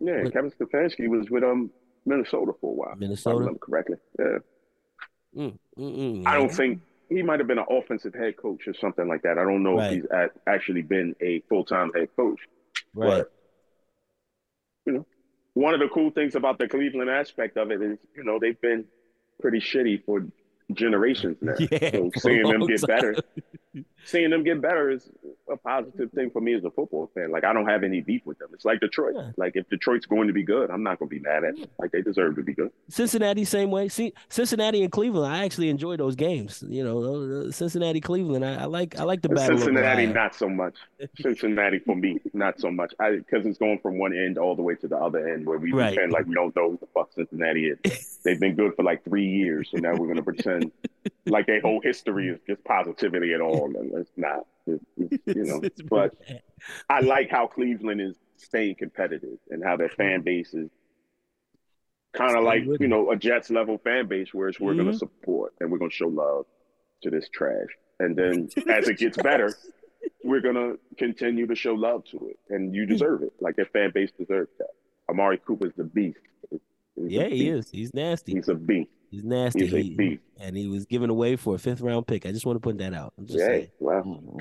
Yeah, 0.00 0.20
But- 0.24 0.32
Kevin 0.34 0.50
Stefanski 0.50 1.08
was 1.08 1.30
with 1.30 1.42
um 1.44 1.70
Minnesota 2.10 2.52
for 2.60 2.70
a 2.70 2.74
while. 2.74 2.88
If 2.90 2.96
I 2.96 2.98
Minnesota. 2.98 3.38
remember 3.38 3.58
correctly. 3.60 3.96
Yeah. 4.18 4.38
Mm, 5.36 5.58
mm, 5.78 5.96
mm, 6.22 6.26
I 6.26 6.36
don't 6.36 6.52
think 6.52 6.80
he 7.08 7.22
might 7.22 7.38
have 7.40 7.46
been 7.48 7.58
an 7.58 7.66
offensive 7.70 8.14
head 8.14 8.36
coach 8.36 8.66
or 8.66 8.74
something 8.74 9.06
like 9.08 9.22
that. 9.22 9.38
I 9.38 9.44
don't 9.44 9.62
know 9.62 9.76
Right. 9.76 9.92
if 9.92 10.02
he's 10.02 10.10
at, 10.10 10.30
actually 10.46 10.82
been 10.82 11.14
a 11.20 11.40
full 11.48 11.64
time 11.64 11.92
head 11.94 12.08
coach. 12.16 12.40
Right. 12.94 13.18
But 13.18 13.32
you 14.86 14.92
know, 14.92 15.06
one 15.54 15.74
of 15.74 15.80
the 15.80 15.88
cool 15.88 16.10
things 16.10 16.34
about 16.34 16.58
the 16.58 16.68
Cleveland 16.68 17.10
aspect 17.10 17.56
of 17.56 17.70
it 17.70 17.80
is, 17.80 17.98
you 18.16 18.24
know, 18.24 18.38
they've 18.40 18.60
been 18.60 18.84
pretty 19.40 19.58
shitty 19.60 20.04
for 20.04 20.26
generations 20.72 21.36
now. 21.40 21.54
Yeah, 21.70 21.90
so 21.92 22.10
seeing 22.16 22.42
them 22.48 22.66
get 22.66 22.80
time. 22.80 22.86
better, 22.88 23.14
seeing 24.04 24.30
them 24.30 24.42
get 24.42 24.60
better 24.60 24.90
is 24.90 25.08
a 25.50 25.56
positive 25.56 26.10
thing 26.12 26.30
for 26.30 26.40
me 26.40 26.54
as 26.54 26.64
a 26.64 26.70
football 26.70 27.10
fan. 27.14 27.30
Like 27.30 27.44
I 27.44 27.52
don't 27.52 27.66
have 27.68 27.82
any 27.84 28.00
beef 28.00 28.22
with 28.24 28.38
them. 28.38 28.48
It's 28.52 28.64
like 28.64 28.80
Detroit. 28.80 29.14
Yeah. 29.16 29.30
Like 29.36 29.52
if 29.56 29.68
Detroit's 29.68 30.06
going 30.06 30.26
to 30.26 30.32
be 30.32 30.42
good, 30.42 30.70
I'm 30.70 30.82
not 30.82 30.98
going 30.98 31.08
to 31.08 31.14
be 31.14 31.20
mad 31.20 31.44
at 31.44 31.56
them. 31.56 31.66
Like 31.78 31.92
they 31.92 32.02
deserve 32.02 32.36
to 32.36 32.42
be 32.42 32.52
good. 32.54 32.70
Cincinnati, 32.88 33.44
same 33.44 33.70
way. 33.70 33.88
See, 33.88 34.12
Cincinnati 34.28 34.82
and 34.82 34.90
Cleveland, 34.90 35.32
I 35.32 35.44
actually 35.44 35.68
enjoy 35.68 35.96
those 35.96 36.16
games. 36.16 36.64
You 36.66 36.82
know, 36.84 37.46
uh, 37.48 37.52
Cincinnati, 37.52 38.00
Cleveland, 38.00 38.44
I, 38.44 38.62
I 38.62 38.64
like. 38.64 38.98
I 38.98 39.04
like 39.04 39.22
the 39.22 39.28
battle. 39.28 39.58
Cincinnati, 39.58 40.06
not 40.06 40.34
so 40.34 40.48
much. 40.48 40.74
Cincinnati 41.20 41.78
for 41.80 41.94
me, 41.96 42.18
not 42.32 42.58
so 42.60 42.70
much. 42.70 42.92
I 42.98 43.16
because 43.16 43.46
it's 43.46 43.58
going 43.58 43.78
from 43.80 43.98
one 43.98 44.16
end 44.16 44.38
all 44.38 44.56
the 44.56 44.62
way 44.62 44.74
to 44.76 44.88
the 44.88 44.96
other 44.96 45.28
end, 45.28 45.46
where 45.46 45.58
we 45.58 45.72
Right. 45.72 45.94
pretend 45.94 46.12
like 46.12 46.26
we 46.26 46.34
don't 46.34 46.54
know 46.56 46.70
who 46.72 46.78
the 46.78 46.86
fuck 46.94 47.12
Cincinnati 47.12 47.72
is. 47.84 48.18
They've 48.24 48.40
been 48.40 48.54
good 48.56 48.74
for 48.74 48.82
like 48.82 49.04
three 49.04 49.26
years, 49.26 49.70
so 49.70 49.78
now 49.78 49.92
we're 49.92 50.06
going 50.06 50.16
to 50.16 50.22
pretend 50.22 50.72
like 51.26 51.46
their 51.46 51.60
whole 51.60 51.80
history 51.80 52.28
is 52.28 52.38
just 52.46 52.62
positivity 52.64 53.32
at 53.32 53.40
all, 53.40 53.59
and 53.66 53.92
it's 53.94 54.10
not. 54.16 54.46
It's- 54.66 54.86
it's, 54.96 55.22
you 55.36 55.44
know, 55.44 55.60
It's 55.62 55.82
but 55.82 56.18
bad. 56.26 56.42
I 56.88 57.00
like 57.00 57.30
how 57.30 57.46
Cleveland 57.46 58.00
is 58.00 58.16
staying 58.36 58.76
competitive 58.76 59.38
and 59.50 59.62
how 59.64 59.76
their 59.76 59.88
fan 59.88 60.22
base 60.22 60.54
is 60.54 60.70
kind 62.14 62.36
of 62.36 62.44
like 62.44 62.64
you 62.80 62.88
know 62.88 63.10
a 63.10 63.16
Jets 63.16 63.50
level 63.50 63.78
fan 63.78 64.06
base, 64.08 64.32
where 64.34 64.48
it's 64.48 64.58
we're 64.60 64.74
going 64.74 64.88
Mhm. 64.88 64.92
to 64.92 64.98
support 64.98 65.54
and 65.60 65.70
we're 65.70 65.78
going 65.78 65.90
to 65.90 65.96
show 65.96 66.08
love 66.08 66.46
to 67.02 67.10
this 67.10 67.28
trash, 67.28 67.68
and 67.98 68.16
then 68.16 68.48
as 68.68 68.88
it 68.88 68.98
gets 68.98 69.16
better, 69.16 69.54
we're 70.24 70.40
going 70.40 70.54
to 70.56 70.78
continue 70.98 71.46
to 71.46 71.54
show 71.54 71.74
love 71.74 72.04
to 72.06 72.28
it, 72.28 72.38
and 72.50 72.74
you 72.74 72.86
deserve 72.86 73.22
it. 73.22 73.32
Like 73.40 73.56
their 73.56 73.66
fan 73.66 73.90
base 73.94 74.10
deserves 74.18 74.50
that. 74.58 74.70
Amari 75.08 75.38
Cooper's 75.38 75.72
the 75.76 75.84
beast. 75.84 76.18
He's 76.50 76.60
Yeah, 76.96 77.24
he 77.26 77.50
beast. 77.50 77.66
is. 77.68 77.70
He's 77.70 77.94
nasty. 77.94 78.32
He's 78.34 78.48
a 78.48 78.54
beast. 78.54 78.90
He's 79.10 79.24
nasty. 79.24 79.64
He's 79.64 79.74
a 79.74 79.80
He- 79.82 79.94
beast. 79.94 80.22
and 80.38 80.56
he 80.56 80.68
was 80.68 80.86
given 80.86 81.10
away 81.10 81.36
for 81.36 81.54
a 81.56 81.58
fifth 81.58 81.80
round 81.80 82.06
pick. 82.06 82.26
I 82.26 82.32
just 82.32 82.46
want 82.46 82.56
to 82.56 82.60
put 82.60 82.78
that 82.78 82.94
out. 82.94 83.12
I'm 83.18 83.26
just 83.26 83.38
Yeah, 83.38 83.46
saying. 83.46 83.68
well, 83.80 84.38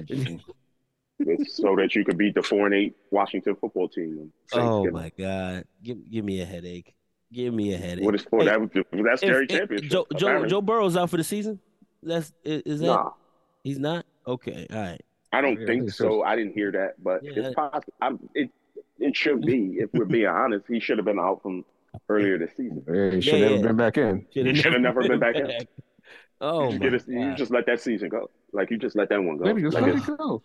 it's 1.20 1.58
so 1.58 1.76
that 1.76 1.96
you 1.96 2.06
could 2.06 2.18
beat 2.18 2.36
the 2.36 2.42
four 2.44 2.66
and 2.66 2.74
eight 2.76 2.96
Washington 3.12 3.56
football 3.56 3.90
team. 3.90 4.32
on 4.54 4.60
Oh 4.62 4.84
Thanksgiving. 4.84 4.94
my 4.94 5.12
God. 5.18 5.66
Give 5.84 6.10
give 6.12 6.24
me 6.26 6.42
a 6.42 6.46
headache. 6.46 6.94
Give 7.32 7.54
me 7.54 7.74
a 7.74 7.78
headache. 7.78 8.06
What 8.06 8.16
is 8.16 8.24
for 8.24 8.40
Hey, 8.40 8.46
that? 8.46 8.62
was- 8.62 8.70
That's 8.74 9.22
If- 9.24 9.30
Jerry 9.30 9.44
if- 9.46 9.50
championship. 9.50 9.92
Joe, 9.92 10.06
Joe. 10.16 10.46
Joe 10.46 10.62
Burrow's 10.62 10.96
out 10.98 11.10
for 11.10 11.18
the 11.18 11.24
season. 11.24 11.60
That's 12.02 12.32
is, 12.44 12.62
is 12.64 12.80
that 12.80 12.86
Nah, 12.88 13.12
he's 13.64 13.78
not 13.80 14.06
okay. 14.26 14.66
All 14.72 14.78
right. 14.82 15.02
I 15.32 15.42
don't 15.42 15.58
Yeah, 15.58 15.64
I 15.64 15.66
think 15.68 15.82
think 15.82 15.92
so. 15.92 16.04
so. 16.06 16.24
I 16.24 16.36
didn't 16.36 16.54
hear 16.54 16.72
that, 16.72 17.04
but 17.04 17.24
Yeah. 17.24 17.32
it's 17.36 17.56
possible. 17.56 17.94
I'm, 18.02 18.30
it 18.34 18.50
it 19.00 19.16
should 19.16 19.42
be. 19.42 19.78
If 19.80 19.92
we're 19.94 20.06
being 20.06 20.26
honest, 20.28 20.66
he 20.68 20.80
should 20.80 20.98
have 20.98 21.06
been 21.06 21.20
out 21.20 21.42
from 21.42 21.64
earlier 22.10 22.38
this 22.38 22.52
season. 22.56 22.84
Yeah, 22.88 23.12
he 23.12 23.22
should 23.22 23.40
Yeah, 23.40 23.40
never 23.40 23.56
yeah. 23.56 23.62
been 23.62 23.78
back 23.78 23.98
in. 23.98 24.26
He 24.32 24.54
should've 24.56 24.82
never 24.82 25.04
been 25.04 25.20
back 25.20 25.36
in. 25.36 25.52
Oh 26.42 26.72
you, 26.72 26.80
my 26.80 26.90
just, 26.90 27.08
get 27.08 27.18
a- 27.18 27.22
you 27.22 27.36
just 27.36 27.52
let 27.52 27.66
that 27.68 27.82
season 27.82 28.10
go. 28.10 28.30
Like 28.54 28.72
you 28.72 28.78
just 28.78 28.96
let 28.96 29.10
that 29.10 29.22
one 29.24 29.38
go. 29.38 29.46
Maybe 29.46 29.62
just 29.62 29.76
Like, 29.76 29.86
let 29.86 29.96
it 29.96 30.18
go. 30.18 30.42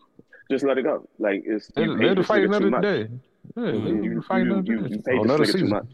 just 0.50 0.64
let 0.64 0.78
it 0.78 0.82
go. 0.82 1.08
Like 1.18 1.42
it's 1.46 1.70
Let, 1.76 1.86
you 1.86 1.96
let 1.96 1.98
paid 1.98 2.18
it 2.18 2.18
this 2.18 2.26
fight 2.26 2.42
nigga 2.42 2.56
too 2.56 2.66
another 2.66 2.70
much. 2.70 2.82
day. 2.82 3.08
Yeah, 3.56 3.62
let 3.62 3.74
mm-hmm. 3.74 4.02
You, 4.04 4.12
you, 4.12 4.22
fight 4.22 4.44
you, 4.44 4.52
another 4.52 4.62
you, 4.64 4.78
day. 4.78 4.88
you 4.88 4.98
paid 5.02 5.20
Oh, 5.20 5.22
this 5.22 5.32
another 5.32 5.46
nigga 5.46 5.56
too 5.58 5.66
much. 5.66 5.86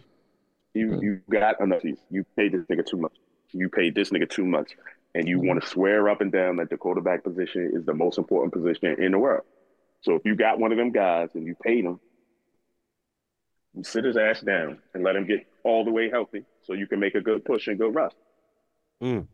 You 0.74 0.98
you 1.00 1.20
got 1.30 1.60
enough. 1.60 1.84
You 1.84 1.96
you 2.10 2.24
paid 2.36 2.52
this 2.52 2.64
nigga 2.66 2.86
too 2.86 2.96
much. 2.98 3.12
You 3.52 3.68
paid 3.68 3.94
this 3.94 4.10
nigga 4.10 4.28
too 4.28 4.44
much, 4.46 4.76
and 5.14 5.28
you 5.28 5.40
want 5.40 5.60
to 5.62 5.68
swear 5.68 6.08
up 6.08 6.20
and 6.20 6.30
down 6.32 6.56
that 6.56 6.70
the 6.70 6.76
quarterback 6.76 7.24
position 7.24 7.72
is 7.74 7.84
the 7.84 7.94
most 7.94 8.18
important 8.18 8.52
position 8.52 9.02
in 9.02 9.12
the 9.12 9.18
world. 9.18 9.44
So 10.02 10.14
if 10.14 10.22
you 10.24 10.36
got 10.36 10.58
one 10.58 10.72
of 10.72 10.78
them 10.78 10.92
guys 10.92 11.30
and 11.34 11.46
you 11.46 11.54
paid 11.62 11.84
him, 11.84 11.92
you 11.92 12.09
sit 13.82 14.04
his 14.04 14.16
ass 14.16 14.40
down 14.40 14.78
and 14.94 15.04
let 15.04 15.16
him 15.16 15.26
get 15.26 15.46
all 15.64 15.84
the 15.84 15.90
way 15.90 16.10
healthy, 16.10 16.44
so 16.62 16.72
you 16.74 16.86
can 16.86 17.00
make 17.00 17.14
a 17.14 17.20
good 17.20 17.44
push 17.44 17.66
and 17.68 17.78
go 17.78 17.88
rush. 17.88 18.12
Mm. 19.02 19.26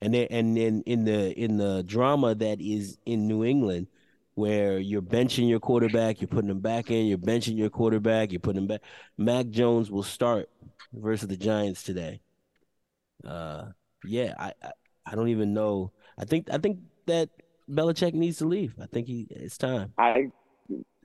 And 0.00 0.14
then 0.14 0.26
and 0.30 0.56
then 0.56 0.82
in 0.86 1.04
the 1.04 1.32
in 1.32 1.56
the 1.56 1.82
drama 1.82 2.34
that 2.34 2.60
is 2.60 2.98
in 3.06 3.26
New 3.26 3.44
England, 3.44 3.86
where 4.34 4.78
you're 4.78 5.02
benching 5.02 5.48
your 5.48 5.60
quarterback, 5.60 6.20
you're 6.20 6.28
putting 6.28 6.50
him 6.50 6.60
back 6.60 6.90
in, 6.90 7.06
you're 7.06 7.18
benching 7.18 7.56
your 7.56 7.70
quarterback, 7.70 8.32
you're 8.32 8.40
putting 8.40 8.62
him 8.62 8.68
back. 8.68 8.82
Mac 9.16 9.48
Jones 9.48 9.90
will 9.90 10.02
start 10.02 10.50
versus 10.92 11.28
the 11.28 11.36
Giants 11.36 11.82
today. 11.82 12.20
Uh, 13.24 13.66
yeah, 14.04 14.34
I, 14.38 14.52
I 14.62 14.72
I 15.06 15.14
don't 15.14 15.28
even 15.28 15.54
know. 15.54 15.92
I 16.18 16.24
think 16.24 16.48
I 16.50 16.58
think 16.58 16.78
that 17.06 17.30
Belichick 17.70 18.14
needs 18.14 18.38
to 18.38 18.46
leave. 18.46 18.74
I 18.80 18.86
think 18.86 19.06
he 19.06 19.26
it's 19.30 19.56
time. 19.56 19.92
I 19.96 20.30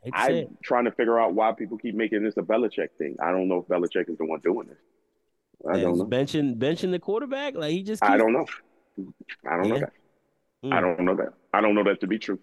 I 0.03 0.05
hate 0.05 0.11
to 0.11 0.25
say 0.33 0.41
I'm 0.43 0.57
trying 0.63 0.85
to 0.85 0.91
figure 0.91 1.19
out 1.19 1.33
why 1.33 1.51
people 1.51 1.77
keep 1.77 1.95
making 1.95 2.23
this 2.23 2.37
a 2.37 2.41
Belichick 2.41 2.89
thing. 2.97 3.17
I 3.21 3.31
don't 3.31 3.47
know 3.47 3.57
if 3.57 3.67
Belichick 3.67 4.09
is 4.09 4.17
the 4.17 4.25
one 4.25 4.39
doing 4.41 4.67
this. 4.67 4.77
I 5.69 5.77
it. 5.77 5.81
don't 5.81 5.97
know. 5.97 6.05
benching 6.05 6.57
benching 6.57 6.91
the 6.91 6.99
quarterback. 6.99 7.55
Like 7.55 7.71
he 7.71 7.83
just 7.83 8.03
I 8.03 8.17
don't 8.17 8.33
know. 8.33 8.45
I 9.49 9.57
don't 9.57 9.69
know 9.69 9.79
that. 9.79 9.93
Mm. 10.65 10.73
I 10.73 10.81
don't 10.81 10.99
know 11.01 11.15
that. 11.15 11.33
I 11.53 11.61
don't 11.61 11.75
know 11.75 11.83
that 11.83 11.99
to 12.01 12.07
be 12.07 12.19
true. 12.19 12.39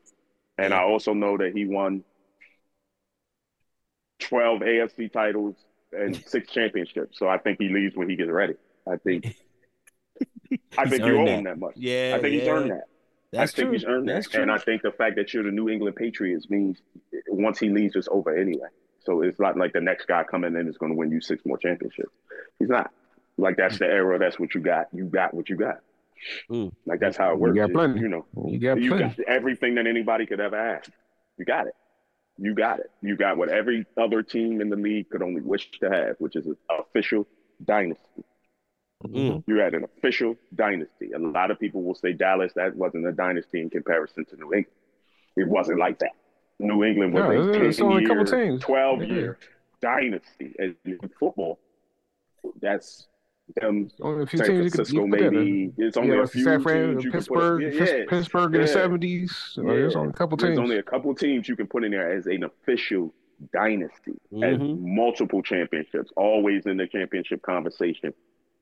And 0.59 0.71
Yeah. 0.71 0.81
I 0.81 0.85
also 0.85 1.13
know 1.15 1.37
that 1.39 1.53
he 1.55 1.67
won 1.67 2.03
12 4.21 4.61
AFC 4.61 5.13
titles 5.13 5.55
and 5.93 6.17
six 6.27 6.51
championships. 6.51 7.19
So 7.19 7.29
I 7.29 7.39
think 7.39 7.59
he 7.61 7.69
leaves 7.69 7.95
when 7.97 8.09
he 8.09 8.17
gets 8.17 8.31
ready. 8.31 8.55
I 8.91 8.97
think 8.97 9.37
I 10.79 10.89
think 10.89 11.05
you 11.05 11.17
owe 11.17 11.21
earned 11.21 11.29
him 11.29 11.45
that. 11.45 11.51
that 11.51 11.59
much. 11.59 11.75
Yeah, 11.77 12.15
I 12.17 12.21
think 12.21 12.35
he's 12.35 12.49
earned 12.49 12.71
that. 12.71 12.85
That's 13.37 13.53
I 13.53 13.57
think 13.57 13.69
true. 13.69 13.73
he's 13.79 13.85
earned 13.85 14.09
That's 14.09 14.27
that. 14.27 14.33
true. 14.35 14.43
And 14.43 14.51
I 14.51 14.59
think 14.59 14.83
the 14.83 14.93
fact 14.93 15.17
that 15.17 15.33
you're 15.35 15.45
the 15.45 15.51
New 15.51 15.69
England 15.69 15.97
Patriots 15.97 16.49
means 16.51 16.81
once 17.29 17.59
he 17.59 17.69
leaves, 17.71 17.97
it's 17.97 18.09
over 18.11 18.37
anyway. 18.37 18.69
So 19.01 19.23
it's 19.23 19.39
not 19.39 19.57
like 19.57 19.73
the 19.73 19.81
next 19.81 20.07
guy 20.09 20.25
coming 20.25 20.57
in 20.57 20.69
is 20.69 20.79
going 20.79 20.91
to 20.93 20.97
win 20.99 21.11
you 21.11 21.21
six 21.21 21.45
more 21.47 21.57
championships. 21.59 22.13
He's 22.59 22.69
not. 22.69 22.91
Like 23.39 23.57
that's 23.57 23.79
the 23.79 23.87
era. 23.87 24.19
That's 24.19 24.39
what 24.39 24.55
you 24.55 24.61
got. 24.61 24.87
You 24.93 25.05
got 25.05 25.35
what 25.35 25.49
you 25.49 25.57
got. 25.57 25.81
Mm. 26.51 26.73
Like 26.87 26.99
that's 27.01 27.17
how 27.17 27.33
it 27.33 27.39
works. 27.39 27.55
You 27.55 27.61
works. 27.63 27.73
got 27.73 27.81
It's, 27.85 27.93
plenty. 27.93 28.01
You 28.01 28.09
know, 28.09 28.27
You 28.49 28.59
got 28.59 28.81
you 28.81 28.91
plenty. 28.91 29.15
got 29.17 29.29
everything 29.29 29.75
that 29.77 29.87
anybody 29.87 30.27
could 30.27 30.41
ever 30.41 30.57
ask. 30.57 30.91
You 31.39 31.45
got 31.45 31.67
it. 31.67 31.75
You 32.39 32.55
got 32.55 32.81
it. 32.81 32.91
You 33.03 33.17
got 33.17 33.37
what 33.37 33.49
every 33.51 33.87
other 33.97 34.23
team 34.23 34.61
in 34.61 34.71
the 34.71 34.77
league 34.77 35.09
could 35.11 35.23
only 35.23 35.41
wish 35.43 35.71
to 35.81 35.91
have, 35.91 36.17
which 36.19 36.35
is 36.37 36.47
an 36.47 36.57
official 36.71 37.27
dynasty. 37.65 38.25
Mm. 39.05 39.45
You 39.47 39.57
had 39.57 39.75
an 39.75 39.85
official 39.85 40.37
dynasty. 40.55 41.13
A 41.13 41.19
lot 41.19 41.51
of 41.51 41.61
people 41.61 41.83
will 41.83 41.95
say 41.95 42.13
Dallas, 42.13 42.53
that 42.57 42.75
wasn't 42.77 43.07
a 43.07 43.13
dynasty 43.13 43.61
in 43.61 43.69
comparison 43.71 44.25
to 44.27 44.37
New 44.37 44.47
England. 44.55 44.67
It 45.37 45.49
wasn't 45.49 45.79
like 45.79 45.99
that. 45.99 46.13
New 46.59 46.83
England 46.83 47.13
was 47.13 47.23
No, 47.25 47.31
a 47.31 47.49
it's- 47.51 47.63
it's 47.67 47.77
10 47.79 47.87
only 47.87 48.05
a 48.05 48.07
couple 48.07 48.27
year, 48.39 48.45
teams. 48.47 48.63
12 48.63 49.03
Yeah. 49.03 49.15
year 49.15 49.39
dynasty. 49.83 50.55
In 50.59 50.77
football, 51.21 51.59
that's 52.61 53.07
them 53.61 53.89
Only 54.01 54.23
a 54.23 54.27
few 54.27 54.39
San 54.39 54.47
teams 54.49 54.57
you 54.65 54.71
could, 54.71 54.75
Francisco, 54.75 55.05
you 55.05 55.11
could 55.11 55.11
put 55.11 55.21
that 55.21 55.39
in. 55.39 55.45
maybe. 55.45 55.73
It's 55.79 55.97
only 55.99 56.17
yeah, 56.17 56.23
a 56.23 56.27
few 56.27 56.43
San 56.43 56.61
Fran, 56.63 56.89
teams 56.93 57.05
you 57.05 57.11
can 57.11 57.21
Pittsburgh, 57.21 57.63
put. 57.63 57.79
Pitts- 57.79 57.93
Yeah, 57.93 58.05
Pittsburgh 58.09 58.45
in 58.47 58.53
the 58.53 58.59
yeah. 58.61 58.65
seventies. 58.73 59.59
There's 59.63 59.95
only 59.97 60.09
a 60.09 60.13
couple 60.15 60.37
There's 60.39 60.51
teams. 60.57 60.59
only 60.59 60.79
a 60.79 60.83
couple 60.83 61.15
teams 61.15 61.49
you 61.49 61.55
can 61.55 61.67
put 61.69 61.85
in 61.85 61.91
there 61.93 62.11
as 62.11 62.27
an 62.27 62.43
official 62.45 63.15
dynasty, 63.53 64.19
as 64.43 64.57
Mhm. 64.59 64.81
multiple 64.81 65.43
championships, 65.43 66.11
always 66.17 66.65
in 66.67 66.79
the 66.79 66.87
championship 66.87 67.43
conversation, 67.43 68.15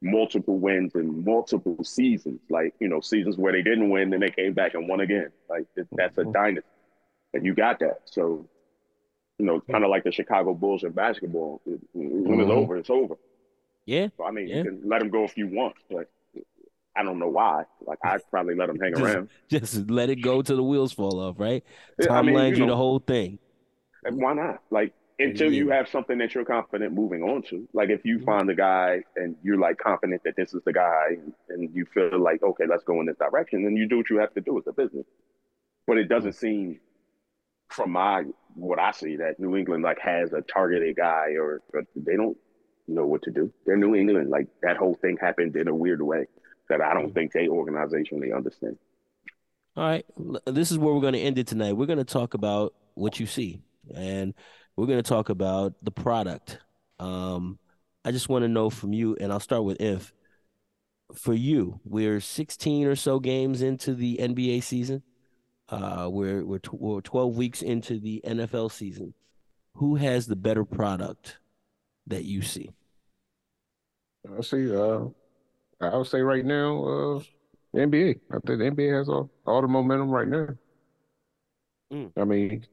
multiple 0.02 0.58
wins 0.58 0.94
and 0.94 1.24
multiple 1.24 1.82
seasons. 1.84 2.40
Like 2.50 2.74
you 2.80 2.88
know, 2.88 3.00
seasons 3.00 3.36
where 3.36 3.52
they 3.52 3.62
didn't 3.62 3.90
win, 3.90 4.10
then 4.10 4.20
they 4.20 4.30
came 4.30 4.52
back 4.52 4.74
and 4.74 4.88
won 4.88 5.00
again. 5.00 5.30
Like 5.48 5.64
that's 5.92 6.18
a 6.18 6.22
Mhm. 6.24 6.32
dynasty, 6.32 6.68
and 7.32 7.44
you 7.46 7.54
got 7.54 7.78
that. 7.80 8.00
So, 8.04 8.46
you 9.38 9.46
know, 9.46 9.60
kind 9.60 9.84
of 9.84 9.90
like 9.90 10.04
the 10.04 10.12
Chicago 10.12 10.54
Bulls 10.54 10.84
in 10.84 10.92
basketball. 10.92 11.60
It- 11.66 11.80
When 11.92 12.40
it's 12.40 12.48
Mhm. 12.50 12.54
over, 12.56 12.76
it's 12.76 12.90
over. 12.90 13.16
Yeah. 13.86 14.08
So 14.16 14.24
I 14.24 14.30
mean, 14.30 14.48
Yeah. 14.48 14.56
you 14.58 14.64
can 14.64 14.88
let 14.88 15.00
them 15.00 15.10
go 15.10 15.24
if 15.24 15.36
you 15.36 15.48
want, 15.48 15.74
but 15.90 16.08
I 16.96 17.02
don't 17.02 17.18
know 17.18 17.28
why. 17.28 17.64
Like 17.80 17.98
I'd 18.04 18.20
probably 18.30 18.54
let 18.54 18.66
them 18.68 18.78
hang 18.78 18.92
Just- 18.94 19.02
around. 19.04 19.28
Just 19.48 19.90
let 19.90 20.10
it 20.10 20.16
go 20.22 20.42
till 20.42 20.56
the 20.56 20.62
wheels 20.62 20.92
fall 20.92 21.18
off, 21.20 21.38
right? 21.40 21.64
Yeah, 21.98 22.06
Tom 22.06 22.16
I 22.16 22.22
mean, 22.22 22.34
Landry, 22.36 22.60
you 22.62 22.66
the 22.66 22.76
whole 22.76 22.98
thing. 23.00 23.38
And 24.04 24.20
why 24.20 24.34
not? 24.34 24.62
Like 24.70 24.92
until 25.18 25.52
you 25.52 25.70
have 25.70 25.88
something 25.88 26.18
that 26.18 26.34
you're 26.34 26.44
confident 26.44 26.92
moving 26.92 27.22
on 27.22 27.42
to. 27.42 27.68
Like 27.72 27.90
if 27.90 28.04
you 28.04 28.18
Mhm. 28.18 28.24
find 28.24 28.50
a 28.50 28.54
guy 28.54 29.02
and 29.16 29.36
you're 29.42 29.58
like 29.58 29.78
confident 29.78 30.22
that 30.24 30.34
this 30.36 30.52
is 30.54 30.62
the 30.64 30.72
guy 30.72 31.16
and, 31.48 31.74
you 31.74 31.84
feel 31.86 32.18
like, 32.18 32.42
okay, 32.42 32.64
let's 32.66 32.82
go 32.84 33.00
in 33.00 33.06
this 33.06 33.16
direction, 33.18 33.62
then 33.64 33.76
you 33.76 33.86
do 33.88 33.98
what 33.98 34.10
you 34.10 34.18
have 34.18 34.34
to 34.34 34.40
do. 34.40 34.58
as 34.58 34.66
a 34.66 34.72
business. 34.72 35.06
But 35.86 35.98
it 35.98 36.08
doesn't 36.08 36.32
seem 36.34 36.80
from 37.68 37.90
my 37.92 38.24
what 38.54 38.78
I 38.78 38.90
see 38.92 39.16
that 39.16 39.38
New 39.40 39.56
England 39.56 39.82
like 39.84 39.98
has 40.00 40.32
a 40.32 40.42
targeted 40.42 40.96
guy 40.96 41.34
or, 41.36 41.60
or 41.72 41.84
they 41.96 42.16
don't 42.16 42.36
know 42.88 43.06
what 43.06 43.22
to 43.22 43.30
do. 43.30 43.52
They're 43.66 43.76
New 43.76 43.94
England. 43.94 44.30
Like 44.30 44.48
that 44.62 44.76
whole 44.76 44.94
thing 44.94 45.16
happened 45.20 45.56
in 45.56 45.68
a 45.68 45.74
weird 45.74 46.02
way 46.02 46.26
that 46.68 46.80
I 46.80 46.92
don't 46.94 47.10
Mhm. 47.10 47.14
think 47.14 47.32
they 47.32 47.46
organizationally 47.46 48.34
understand. 48.34 48.78
All 49.76 49.84
right. 49.88 50.06
This 50.46 50.70
is 50.70 50.78
where 50.78 50.94
we're 50.94 51.00
going 51.00 51.14
to 51.14 51.20
end 51.20 51.38
it 51.38 51.46
tonight. 51.46 51.72
We're 51.74 51.86
going 51.86 51.98
to 51.98 52.04
talk 52.04 52.34
about 52.34 52.74
what 52.94 53.18
you 53.18 53.26
see, 53.26 53.60
and 53.94 54.34
we're 54.76 54.86
going 54.86 55.02
to 55.02 55.08
talk 55.08 55.28
about 55.28 55.74
the 55.82 55.90
product. 55.90 56.58
Um, 56.98 57.58
I 58.04 58.10
just 58.10 58.28
want 58.28 58.42
to 58.42 58.48
know 58.48 58.70
from 58.70 58.92
you, 58.92 59.16
and 59.20 59.32
I'll 59.32 59.40
start 59.40 59.64
with 59.64 59.80
if. 59.80 60.12
For 61.14 61.34
you, 61.34 61.80
we're 61.84 62.18
16 62.20 62.86
or 62.86 62.96
so 62.96 63.20
games 63.20 63.62
into 63.62 63.94
the 63.94 64.18
NBA 64.20 64.62
season. 64.62 65.02
Uh, 65.68 66.08
we're 66.10 66.44
we're, 66.44 66.58
tw- 66.58 66.80
we're 66.80 67.00
12 67.02 67.36
weeks 67.36 67.62
into 67.62 68.00
the 68.00 68.20
NFL 68.26 68.72
season. 68.72 69.14
Who 69.74 69.96
has 69.96 70.26
the 70.26 70.36
better 70.36 70.64
product 70.64 71.38
that 72.06 72.24
you 72.24 72.42
see? 72.42 72.70
I 74.38 74.40
see. 74.42 74.74
Uh, 74.74 75.06
I 75.80 75.96
would 75.96 76.06
say 76.06 76.20
right 76.20 76.44
now, 76.44 76.84
uh, 76.84 77.22
NBA. 77.76 78.20
I 78.30 78.38
think 78.46 78.58
the 78.58 78.70
NBA 78.70 78.98
has 78.98 79.08
all, 79.08 79.30
all 79.46 79.62
the 79.62 79.68
momentum 79.68 80.10
right 80.10 80.28
now. 80.28 80.48
Mm. 81.92 82.12
I 82.16 82.24
mean, 82.24 82.66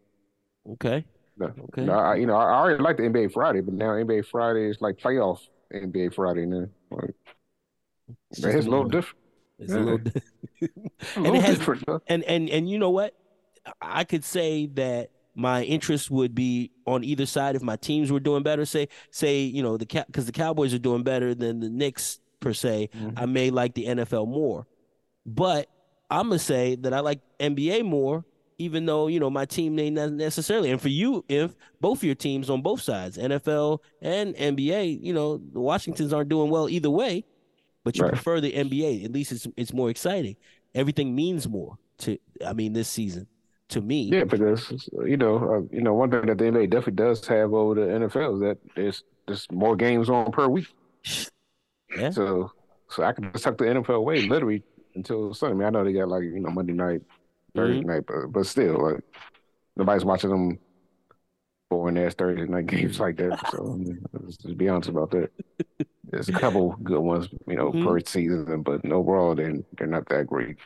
Okay. 0.73 1.05
No, 1.37 1.45
Okay. 1.65 1.85
no, 1.85 1.93
I, 1.93 2.15
you 2.15 2.25
know, 2.25 2.35
I 2.35 2.53
already 2.53 2.81
like 2.83 2.97
the 2.97 3.03
NBA 3.03 3.31
Friday, 3.33 3.61
but 3.61 3.73
now 3.73 3.87
NBA 3.89 4.25
Friday 4.27 4.69
is 4.69 4.77
like 4.81 4.97
playoff 4.97 5.39
NBA 5.73 6.13
Friday 6.13 6.45
now. 6.45 6.67
Like, 6.91 7.13
It's 8.31 8.43
it's, 8.43 8.65
a 8.65 8.69
little 8.69 8.85
different. 8.85 9.17
It's 9.59 9.73
a 9.73 9.79
little. 9.79 9.97
di- 9.99 10.11
A 11.15 11.19
little 11.19 11.35
it 11.35 11.41
has- 11.41 11.57
different. 11.57 11.83
huh? 11.87 11.99
and 12.07 12.23
and 12.25 12.49
and 12.49 12.69
you 12.69 12.77
know 12.77 12.89
what 12.91 13.15
i 13.81 14.03
could 14.03 14.23
say 14.23 14.65
that 14.67 15.09
my 15.35 15.63
interest 15.63 16.09
would 16.11 16.33
be 16.35 16.71
on 16.85 17.03
either 17.03 17.25
side 17.27 17.55
if 17.55 17.61
my 17.63 17.75
teams 17.75 18.11
were 18.11 18.19
doing 18.19 18.41
better 18.43 18.65
say 18.65 18.87
say 19.11 19.39
you 19.41 19.61
know 19.63 19.77
the 19.77 19.85
because 20.07 20.25
the 20.25 20.31
cowboys 20.31 20.73
are 20.73 20.79
doing 20.79 21.01
better 21.03 21.33
than 21.35 21.59
the 21.59 21.69
knicks 21.69 22.19
per 22.39 22.53
se 22.53 22.89
Mhm. 22.95 23.13
i 23.17 23.25
may 23.25 23.49
like 23.51 23.73
the 23.75 23.85
nfl 23.85 24.27
more 24.27 24.65
but 25.25 25.67
i'm 26.09 26.27
gonna 26.29 26.39
say 26.39 26.75
that 26.75 26.93
i 26.93 26.99
like 27.01 27.19
nba 27.39 27.83
more 27.85 28.23
even 28.61 28.85
though 28.85 29.07
you 29.07 29.19
know 29.19 29.29
my 29.29 29.45
team 29.45 29.75
may 29.75 29.89
not 29.89 30.11
necessarily 30.11 30.71
and 30.71 30.81
for 30.81 30.89
you 30.89 31.25
if 31.27 31.55
both 31.79 32.03
your 32.03 32.15
teams 32.15 32.49
on 32.49 32.61
both 32.61 32.81
sides 32.81 33.17
nfl 33.17 33.79
and 34.01 34.35
nba 34.35 35.01
you 35.01 35.13
know 35.13 35.37
the 35.37 35.59
washingtons 35.59 36.13
aren't 36.13 36.29
doing 36.29 36.49
well 36.49 36.69
either 36.69 36.89
way 36.89 37.23
but 37.83 37.97
you 37.97 38.03
Right. 38.03 38.13
prefer 38.13 38.39
the 38.39 38.51
nba 38.51 39.03
at 39.05 39.11
least 39.11 39.31
it's 39.31 39.47
it's 39.57 39.73
more 39.73 39.89
exciting 39.89 40.35
everything 40.75 41.15
means 41.15 41.47
more 41.47 41.77
to 41.99 42.17
I 42.45 42.53
mean 42.53 42.73
this 42.73 42.87
season 42.87 43.27
to 43.71 43.81
me. 43.81 44.03
Yeah, 44.03 44.25
because 44.25 44.89
you 45.05 45.17
know, 45.17 45.37
uh, 45.37 45.75
you 45.75 45.81
know, 45.81 45.93
one 45.93 46.11
thing 46.11 46.25
that 46.27 46.37
the 46.37 46.43
NBA 46.43 46.69
definitely 46.69 46.93
does 46.93 47.25
have 47.27 47.53
over 47.53 47.75
the 47.75 47.81
NFL 47.81 48.35
is 48.35 48.39
that 48.41 48.57
there's 48.75 49.03
there's 49.27 49.47
more 49.51 49.75
games 49.75 50.09
on 50.09 50.31
per 50.31 50.47
week. 50.47 50.67
Yeah. 51.97 52.09
So, 52.11 52.51
so 52.89 53.03
I 53.03 53.13
can 53.13 53.31
just 53.31 53.43
tuck 53.43 53.57
the 53.57 53.65
NFL 53.65 53.95
away 53.95 54.27
literally 54.27 54.63
until 54.95 55.33
Sunday. 55.33 55.53
I, 55.53 55.57
mean, 55.57 55.67
I 55.67 55.69
know 55.71 55.83
they 55.85 55.93
got 55.93 56.09
like 56.09 56.23
you 56.23 56.39
know 56.39 56.51
Monday 56.51 56.73
night, 56.73 57.01
Thursday 57.55 57.81
Mhm. 57.81 57.85
night, 57.85 58.03
but 58.07 58.27
but 58.31 58.45
still, 58.45 58.77
like 58.91 59.03
nobody's 59.75 60.05
watching 60.05 60.29
them 60.29 60.59
boring 61.69 61.97
ass 61.97 62.13
Thursday 62.15 62.45
night 62.45 62.65
games 62.67 62.99
like 62.99 63.17
that. 63.17 63.39
So 63.51 63.79
let's 64.13 64.37
just 64.37 64.57
be 64.57 64.69
honest 64.69 64.89
about 64.89 65.11
that. 65.11 65.31
There's 66.09 66.29
a 66.29 66.33
couple 66.33 66.75
good 66.83 66.99
ones, 66.99 67.29
you 67.47 67.55
know, 67.55 67.71
Mhm. 67.71 67.85
per 67.85 67.99
season, 68.01 68.61
but 68.63 68.85
overall, 68.91 69.35
they're 69.35 69.55
they're 69.77 69.87
not 69.87 70.07
that 70.09 70.27
great. 70.27 70.57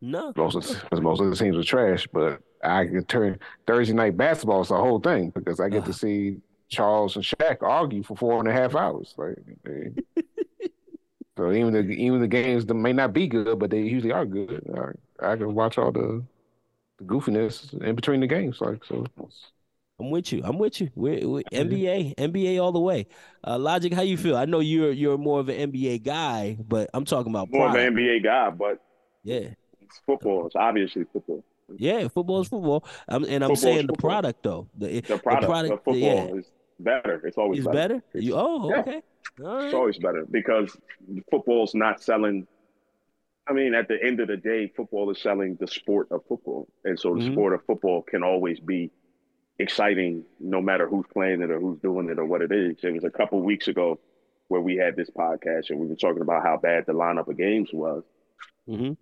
No. 0.00 0.32
Most 0.36 0.56
of 0.56 0.82
because 0.82 1.00
most 1.00 1.20
of 1.20 1.30
the 1.30 1.36
teams 1.36 1.56
are 1.56 1.62
trash, 1.62 2.06
but 2.12 2.40
I 2.64 2.86
can 2.86 3.04
turn 3.04 3.38
Thursday 3.66 3.94
night 3.94 4.16
basketball 4.16 4.62
is 4.62 4.68
the 4.68 4.76
whole 4.76 5.00
thing 5.00 5.30
because 5.30 5.60
I 5.60 5.68
get 5.68 5.84
to 5.84 5.90
Ah. 5.90 5.94
see 5.94 6.40
Charles 6.68 7.16
and 7.16 7.24
Shaq 7.24 7.62
argue 7.62 8.02
for 8.02 8.16
four 8.16 8.38
and 8.40 8.48
a 8.48 8.52
half 8.52 8.74
hours. 8.74 9.14
Like, 9.16 9.36
they- 9.64 9.92
so 11.36 11.52
even 11.52 11.72
the 11.74 11.80
even 11.80 12.20
the 12.20 12.28
games 12.28 12.64
that 12.66 12.74
may 12.74 12.92
not 12.92 13.12
be 13.12 13.26
good, 13.28 13.58
but 13.58 13.70
they 13.70 13.82
usually 13.82 14.12
are 14.12 14.24
good. 14.26 14.64
I 15.20 15.36
can 15.36 15.54
watch 15.54 15.78
all 15.78 15.92
the, 15.92 16.22
the 16.98 17.04
goofiness 17.04 17.72
in 17.82 17.94
between 17.94 18.20
the 18.20 18.26
games. 18.26 18.60
Like 18.60 18.84
so, 18.84 19.04
I'm 19.98 20.10
with 20.10 20.32
you. 20.32 20.42
I'm 20.44 20.58
with 20.58 20.80
you. 20.80 20.90
We're, 20.94 21.26
we 21.26 21.42
Yeah. 21.50 21.62
NBA, 21.62 22.14
NBA 22.16 22.62
all 22.62 22.72
the 22.72 22.80
way. 22.80 23.06
Uh, 23.46 23.58
Logic, 23.58 23.92
how 23.92 24.02
you 24.02 24.16
feel? 24.16 24.36
I 24.36 24.44
know 24.44 24.60
you're 24.60 24.92
you're 24.92 25.16
more 25.18 25.40
of 25.40 25.48
an 25.48 25.72
NBA 25.72 26.02
guy, 26.04 26.56
but 26.68 26.90
I'm 26.92 27.04
talking 27.04 27.32
about 27.32 27.50
More 27.50 27.68
of 27.68 27.74
an 27.74 27.94
NBA 27.94 28.22
guy, 28.22 28.50
but 28.50 28.78
Yeah, 29.24 29.48
it's 29.82 30.00
football. 30.04 30.46
It's 30.46 30.56
obviously 30.56 31.04
football. 31.12 31.42
yeah. 31.78 32.08
Football 32.08 32.42
is 32.42 32.48
football. 32.48 32.86
I'm, 33.08 33.24
and 33.24 33.42
I'm 33.42 33.50
Football 33.50 33.56
saying 33.56 33.86
the 33.86 33.94
product 33.94 34.42
though. 34.42 34.68
The, 34.76 35.00
The 35.00 35.18
product, 35.18 35.72
of 35.72 35.82
football 35.84 35.96
yeah, 35.96 36.24
is 36.26 36.50
better. 36.78 37.26
It's 37.26 37.38
always 37.38 37.60
is 37.60 37.66
better. 37.66 37.96
better. 37.96 38.02
You, 38.14 38.34
oh, 38.36 38.70
Yeah. 38.70 38.80
okay. 38.80 39.02
All 39.44 39.60
It's 39.60 39.74
always 39.74 39.98
better 39.98 40.24
because 40.30 40.76
football's 41.30 41.74
not 41.74 42.02
selling. 42.02 42.46
I 43.48 43.52
mean, 43.52 43.74
at 43.74 43.86
the 43.88 44.02
end 44.02 44.20
of 44.20 44.28
the 44.28 44.36
day, 44.36 44.72
football 44.76 45.10
is 45.10 45.20
selling 45.20 45.56
the 45.60 45.68
sport 45.68 46.08
of 46.10 46.22
football, 46.28 46.68
and 46.84 46.98
so 46.98 47.14
the 47.14 47.20
Mhm. 47.20 47.32
sport 47.32 47.52
of 47.52 47.64
football 47.64 48.02
can 48.02 48.22
always 48.24 48.58
be 48.58 48.90
exciting, 49.58 50.24
no 50.40 50.60
matter 50.60 50.86
who's 50.88 51.06
playing 51.12 51.40
it 51.42 51.50
or 51.50 51.58
who's 51.60 51.78
doing 51.80 52.08
it 52.10 52.18
or 52.18 52.24
what 52.26 52.42
it 52.42 52.52
is. 52.52 52.76
It 52.82 52.92
was 52.92 53.04
a 53.04 53.10
couple 53.10 53.40
weeks 53.42 53.68
ago 53.68 53.98
where 54.48 54.60
we 54.60 54.76
had 54.76 54.96
this 54.96 55.10
podcast 55.10 55.70
and 55.70 55.78
we 55.80 55.86
were 55.86 55.96
talking 55.96 56.22
about 56.22 56.42
how 56.42 56.56
bad 56.56 56.86
the 56.86 56.92
lineup 56.92 57.28
of 57.28 57.36
games 57.36 57.70
was, 57.72 58.04
hmm 58.66 58.92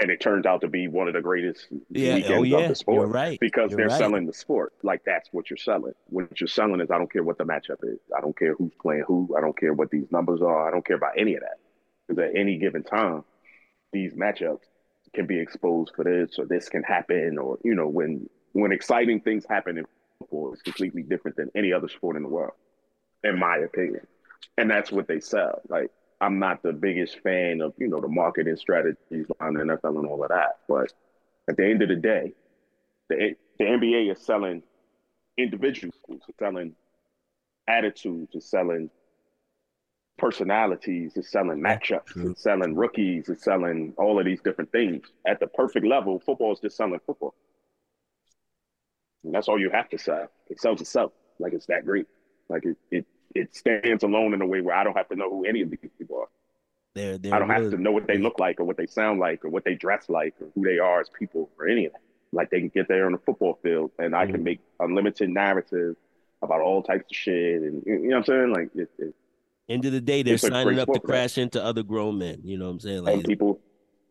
and 0.00 0.10
it 0.10 0.20
turned 0.20 0.44
out 0.44 0.60
to 0.60 0.66
be 0.66 0.88
one 0.88 1.06
of 1.06 1.14
the 1.14 1.22
greatest 1.22 1.68
Yeah. 1.90 2.16
weekends 2.16 2.52
Oh, 2.52 2.58
of 2.58 2.68
the 2.68 2.74
sport 2.74 3.02
You're 3.02 3.06
right. 3.14 3.38
because 3.38 3.70
You're 3.70 3.76
they're 3.78 3.86
right. 3.88 3.96
selling 3.98 4.26
the 4.26 4.32
sport. 4.32 4.72
Like 4.82 5.04
that's 5.04 5.32
what 5.32 5.48
you're 5.48 5.56
selling. 5.56 5.94
What 6.08 6.40
you're 6.40 6.48
selling 6.48 6.80
is 6.80 6.90
I 6.90 6.98
don't 6.98 7.10
care 7.12 7.22
what 7.22 7.38
the 7.38 7.44
matchup 7.44 7.78
is. 7.84 8.00
I 8.16 8.20
don't 8.20 8.36
care 8.36 8.54
who's 8.54 8.74
playing 8.82 9.04
who. 9.06 9.32
I 9.38 9.40
don't 9.40 9.56
care 9.56 9.72
what 9.72 9.90
these 9.92 10.10
numbers 10.10 10.42
are. 10.42 10.66
I 10.66 10.72
don't 10.72 10.84
care 10.84 10.96
about 10.96 11.12
any 11.16 11.36
of 11.36 11.42
that. 11.42 11.58
Because 12.08 12.24
at 12.28 12.36
any 12.36 12.58
given 12.58 12.82
time, 12.82 13.22
these 13.94 14.12
matchups 14.12 14.64
can 15.14 15.26
be 15.26 15.40
exposed 15.40 15.92
for 15.96 16.04
this 16.04 16.38
or 16.38 16.44
this 16.44 16.68
can 16.68 16.82
happen 16.82 17.38
or 17.38 17.58
you 17.64 17.74
know 17.74 17.88
when 17.88 18.28
when 18.52 18.72
exciting 18.72 19.20
things 19.20 19.44
happen 19.48 19.78
in 19.78 19.84
football, 20.18 20.52
it's 20.52 20.62
completely 20.62 21.02
different 21.02 21.36
than 21.36 21.50
any 21.54 21.72
other 21.72 21.88
sport 21.88 22.16
in 22.16 22.22
the 22.22 22.28
world, 22.28 22.52
in 23.22 23.38
my 23.38 23.56
opinion. 23.58 24.06
And 24.58 24.70
that's 24.70 24.92
what 24.92 25.08
they 25.08 25.20
sell. 25.20 25.60
Like 25.68 25.90
I'm 26.20 26.38
not 26.38 26.62
the 26.62 26.72
biggest 26.72 27.20
fan 27.20 27.60
of 27.60 27.72
you 27.78 27.88
know 27.88 28.00
the 28.00 28.08
marketing 28.08 28.56
strategies 28.56 29.26
behind 29.26 29.56
the 29.56 29.60
NFL 29.60 29.98
and 29.98 30.06
all 30.06 30.22
of 30.22 30.28
that, 30.28 30.58
but 30.68 30.92
at 31.48 31.56
the 31.56 31.64
end 31.64 31.82
of 31.82 31.88
the 31.88 31.96
day, 31.96 32.32
the 33.08 33.34
the 33.58 33.64
NBA 33.64 34.12
is 34.12 34.20
selling 34.20 34.62
individuals, 35.36 35.94
selling 36.38 36.74
attitudes, 37.68 38.30
it's 38.34 38.50
selling 38.50 38.90
personalities, 40.16 41.12
it's 41.16 41.30
selling 41.30 41.60
matchups, 41.60 42.16
it's 42.30 42.42
selling 42.42 42.74
rookies, 42.76 43.28
it's 43.28 43.44
selling 43.44 43.92
all 43.96 44.18
of 44.18 44.24
these 44.24 44.40
different 44.40 44.70
things. 44.72 45.06
At 45.26 45.40
the 45.40 45.46
perfect 45.46 45.84
level, 45.86 46.20
football 46.20 46.52
is 46.52 46.60
just 46.60 46.76
selling 46.76 47.00
football. 47.06 47.34
And 49.24 49.34
that's 49.34 49.48
all 49.48 49.58
you 49.58 49.70
have 49.70 49.88
to 49.90 49.98
sell. 49.98 50.28
It 50.48 50.60
sells 50.60 50.80
itself. 50.80 51.12
Like 51.38 51.52
it's 51.52 51.66
that 51.66 51.84
great. 51.84 52.06
Like 52.48 52.64
it, 52.64 52.76
it 52.90 53.06
it 53.34 53.54
stands 53.56 54.04
alone 54.04 54.34
in 54.34 54.42
a 54.42 54.46
way 54.46 54.60
where 54.60 54.76
I 54.76 54.84
don't 54.84 54.96
have 54.96 55.08
to 55.08 55.16
know 55.16 55.28
who 55.30 55.44
any 55.44 55.62
of 55.62 55.70
these 55.70 55.90
people 55.98 56.18
are. 56.20 56.28
They're, 56.94 57.18
they're 57.18 57.34
I 57.34 57.38
don't 57.40 57.50
have 57.50 57.70
to 57.70 57.76
know 57.76 57.90
what 57.90 58.06
they 58.06 58.18
look 58.18 58.38
like 58.38 58.60
or 58.60 58.64
what 58.64 58.76
they 58.76 58.86
sound 58.86 59.18
like 59.18 59.44
or 59.44 59.48
what 59.48 59.64
they 59.64 59.74
dress 59.74 60.08
like 60.08 60.34
or 60.40 60.46
who 60.54 60.62
they 60.62 60.78
are 60.78 61.00
as 61.00 61.08
people 61.18 61.50
or 61.58 61.66
any 61.66 61.86
of 61.86 61.92
that. 61.92 62.02
Like 62.32 62.50
they 62.50 62.60
can 62.60 62.68
get 62.68 62.86
there 62.86 63.06
on 63.06 63.12
the 63.12 63.18
football 63.18 63.58
field 63.62 63.90
and 63.98 64.14
I 64.14 64.26
can 64.26 64.40
Mhm. 64.40 64.44
make 64.44 64.60
unlimited 64.78 65.30
narrative 65.30 65.96
about 66.42 66.60
all 66.60 66.82
types 66.82 67.06
of 67.10 67.16
shit 67.16 67.62
and 67.62 67.82
you 67.86 67.98
know 68.08 68.08
what 68.08 68.16
I'm 68.18 68.24
saying? 68.24 68.52
Like 68.52 68.68
it, 68.76 68.90
it, 68.98 69.14
End 69.68 69.84
of 69.86 69.92
the 69.92 70.00
day, 70.00 70.22
they're 70.22 70.36
signing 70.36 70.78
up 70.78 70.86
to 70.88 70.92
sport 70.92 71.02
for 71.02 71.06
that. 71.06 71.12
crash 71.12 71.38
into 71.38 71.62
other 71.62 71.82
grown 71.82 72.18
men. 72.18 72.40
You 72.44 72.58
know 72.58 72.66
what 72.66 72.72
I'm 72.72 72.80
saying? 72.80 72.96
and 72.98 73.06
Like, 73.06 73.26
people 73.26 73.60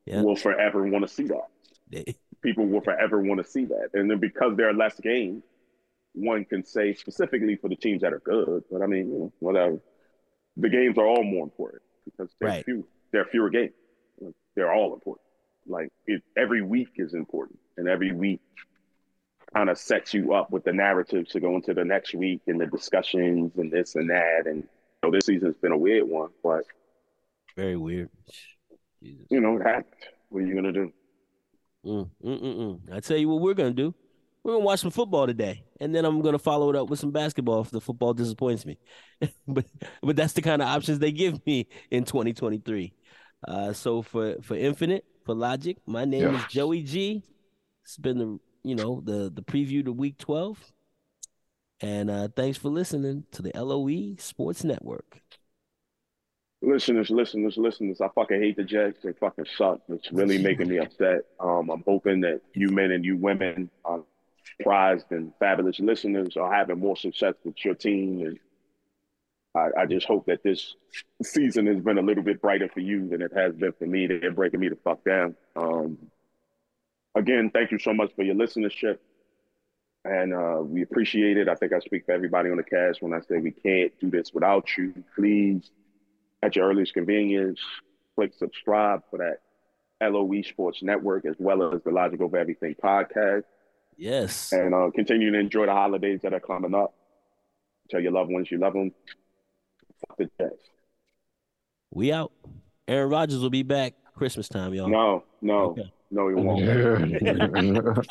Yeah. 0.05 0.21
will 0.23 0.35
forever 0.35 0.87
want 0.87 1.07
to 1.07 1.13
see 1.13 1.25
that. 1.25 1.47
they, 1.89 2.03
People 2.41 2.65
will 2.65 2.81
forever 2.81 3.21
want 3.21 3.39
to 3.43 3.49
see 3.49 3.65
that. 3.65 3.89
And 3.93 4.09
then 4.09 4.19
because 4.19 4.57
there 4.57 4.67
are 4.67 4.73
less 4.73 4.99
games, 4.99 5.43
one 6.13 6.43
can 6.45 6.65
say 6.65 6.93
specifically 6.93 7.55
for 7.55 7.69
the 7.69 7.75
teams 7.75 8.01
that 8.01 8.11
are 8.13 8.19
good, 8.19 8.63
but 8.71 8.81
I 8.81 8.87
mean, 8.87 9.07
you 9.11 9.19
know, 9.19 9.33
whatever. 9.39 9.79
The 10.57 10.69
games 10.69 10.97
are 10.97 11.05
all 11.07 11.23
more 11.23 11.43
important 11.43 11.81
because 12.05 12.33
there 12.39 12.49
are 12.49 12.51
Right. 12.53 12.65
few 12.65 12.87
there 13.11 13.21
are 13.21 13.25
fewer 13.25 13.49
games. 13.49 13.73
They're 14.55 14.71
all 14.73 14.93
important. 14.93 15.25
Like 15.67 15.89
it, 16.05 16.21
every 16.35 16.61
week 16.61 16.89
is 16.97 17.13
important, 17.13 17.59
and 17.77 17.87
every 17.87 18.11
week 18.11 18.41
kind 19.53 19.69
of 19.69 19.77
sets 19.77 20.13
you 20.13 20.33
up 20.33 20.51
with 20.51 20.63
the 20.63 20.73
narrative 20.73 21.27
to 21.29 21.39
go 21.39 21.55
into 21.55 21.73
the 21.73 21.85
next 21.85 22.13
week 22.13 22.41
and 22.47 22.59
the 22.59 22.67
discussions 22.67 23.55
and 23.57 23.71
this 23.71 23.95
and 23.95 24.09
that. 24.09 24.45
And 24.47 24.67
so 25.03 25.11
this 25.11 25.25
season's 25.25 25.55
been 25.57 25.71
a 25.71 25.77
weird 25.77 26.07
one, 26.07 26.29
but 26.43 26.63
very 27.57 27.75
weird. 27.75 28.09
Jesus. 29.01 29.25
you 29.29 29.41
know, 29.41 29.57
it 29.57 29.63
happened. 29.63 29.85
What 30.29 30.43
are 30.43 30.47
you 30.47 30.55
gonna 30.55 30.71
do? 30.71 30.91
Mm, 31.85 32.09
mm, 32.23 32.41
mm, 32.41 32.55
mm. 32.57 32.79
I 32.95 32.99
tell 33.01 33.17
you 33.17 33.27
what 33.27 33.41
we're 33.41 33.53
gonna 33.53 33.71
do. 33.71 33.93
We're 34.43 34.53
gonna 34.53 34.65
watch 34.65 34.79
some 34.79 34.91
football 34.91 35.27
today, 35.27 35.65
and 35.79 35.93
then 35.93 36.05
I'm 36.05 36.21
gonna 36.21 36.39
follow 36.39 36.69
it 36.69 36.75
up 36.75 36.89
with 36.89 36.99
some 36.99 37.11
basketball 37.11 37.61
if 37.61 37.69
the 37.71 37.81
football 37.81 38.13
disappoints 38.13 38.65
me. 38.65 38.79
but 39.47 39.65
but 40.01 40.15
that's 40.15 40.33
the 40.33 40.41
kind 40.41 40.61
of 40.61 40.67
options 40.69 40.99
they 40.99 41.11
give 41.11 41.45
me 41.45 41.67
in 41.91 42.05
2023. 42.05 42.93
Uh, 43.47 43.73
so 43.73 44.01
for 44.01 44.37
for 44.41 44.55
Infinite, 44.55 45.05
for 45.25 45.35
Logic, 45.35 45.77
my 45.85 46.05
name 46.05 46.21
Yeah. 46.33 46.37
is 46.37 46.45
Joey 46.45 46.81
G. 46.83 47.23
It's 47.83 47.97
been 47.97 48.17
the 48.17 48.39
you 48.63 48.75
know 48.75 49.01
the 49.03 49.29
the 49.33 49.41
preview 49.43 49.83
to 49.83 49.91
Week 49.91 50.17
12, 50.17 50.57
and 51.81 52.09
uh, 52.09 52.27
thanks 52.35 52.57
for 52.57 52.69
listening 52.69 53.25
to 53.31 53.41
the 53.41 53.51
LOE 53.55 54.15
Sports 54.17 54.63
Network. 54.63 55.21
Listeners, 56.61 57.09
listeners, 57.09 57.57
listeners, 57.57 57.99
I 57.99 58.07
fucking 58.15 58.41
hate 58.41 58.55
the 58.55 58.63
Jets. 58.63 58.99
They 59.03 59.11
fucking 59.11 59.47
suck. 59.57 59.81
It's 59.89 60.11
really 60.13 60.37
making 60.37 60.69
me 60.69 60.77
upset. 60.77 61.25
Um, 61.39 61.69
I'm 61.69 61.83
hoping 61.85 62.21
that 62.21 62.39
you 62.53 62.69
men 62.69 62.91
and 62.91 63.03
you 63.03 63.17
women 63.17 63.69
are 63.83 64.01
prized 64.61 65.07
and 65.11 65.33
fabulous 65.39 65.79
listeners 65.79 66.37
are 66.37 66.53
having 66.53 66.79
more 66.79 66.95
success 66.95 67.33
with 67.43 67.55
your 67.65 67.75
team. 67.75 68.25
And 68.25 68.39
I, 69.55 69.81
I 69.81 69.85
just 69.85 70.07
hope 70.07 70.25
that 70.27 70.41
this 70.43 70.75
season 71.21 71.67
has 71.67 71.81
been 71.81 71.97
a 71.97 72.01
little 72.01 72.23
bit 72.23 72.41
brighter 72.41 72.69
for 72.73 72.79
you 72.79 73.09
than 73.09 73.21
it 73.21 73.33
has 73.35 73.55
been 73.55 73.73
for 73.73 73.85
me. 73.85 74.07
They're 74.07 74.31
breaking 74.31 74.61
me 74.61 74.69
the 74.69 74.77
fuck 74.83 75.03
down. 75.03 75.35
Um, 75.55 75.97
again, 77.13 77.51
thank 77.53 77.71
you 77.71 77.79
so 77.79 77.93
much 77.93 78.11
for 78.15 78.23
your 78.23 78.35
listenership. 78.35 78.99
And 80.05 80.33
uh, 80.33 80.61
we 80.61 80.81
appreciate 80.81 81.37
it. 81.37 81.47
I 81.47 81.55
think 81.55 81.71
I 81.71 81.79
speak 81.79 82.05
for 82.05 82.11
everybody 82.11 82.49
on 82.49 82.57
the 82.57 82.63
cast 82.63 83.01
when 83.01 83.13
I 83.13 83.21
say 83.21 83.37
we 83.37 83.51
can't 83.51 83.97
do 83.99 84.09
this 84.09 84.33
without 84.33 84.67
you. 84.77 84.93
Please 85.15 85.69
at 86.43 86.57
your 86.57 86.69
earliest 86.69 86.93
convenience, 86.93 87.59
click 88.15 88.33
subscribe 88.37 89.01
for 89.09 89.19
that 89.19 89.39
LOE 90.11 90.41
Sports 90.41 90.83
Network 90.83 91.25
as 91.25 91.35
well 91.39 91.73
as 91.73 91.81
the 91.83 91.91
Logic 91.91 92.19
Over 92.19 92.37
Everything 92.37 92.75
podcast. 92.83 93.43
Yes, 93.95 94.51
And 94.51 94.73
uh, 94.73 94.89
continue 94.93 95.31
to 95.31 95.39
enjoy 95.39 95.67
the 95.67 95.71
holidays 95.71 96.19
that 96.23 96.33
are 96.33 96.39
coming 96.39 96.73
up. 96.73 96.93
Tell 97.89 98.01
your 98.01 98.11
loved 98.11 98.31
ones 98.31 98.49
you 98.51 98.57
love 98.57 98.73
them. 98.73 98.91
Fuck 100.07 100.17
the 100.17 100.29
Jets. 100.39 100.55
we 101.91 102.11
out. 102.11 102.33
Aaron 102.87 103.09
Rodgers 103.09 103.39
will 103.39 103.49
be 103.49 103.63
back 103.63 103.93
Christmas 104.15 104.47
time, 104.47 104.73
y'all. 104.73 104.87
No, 104.89 105.23
no, 105.41 105.59
Okay. 105.71 105.91
no, 106.11 106.29
he 106.29 106.35
won't. 106.35 108.07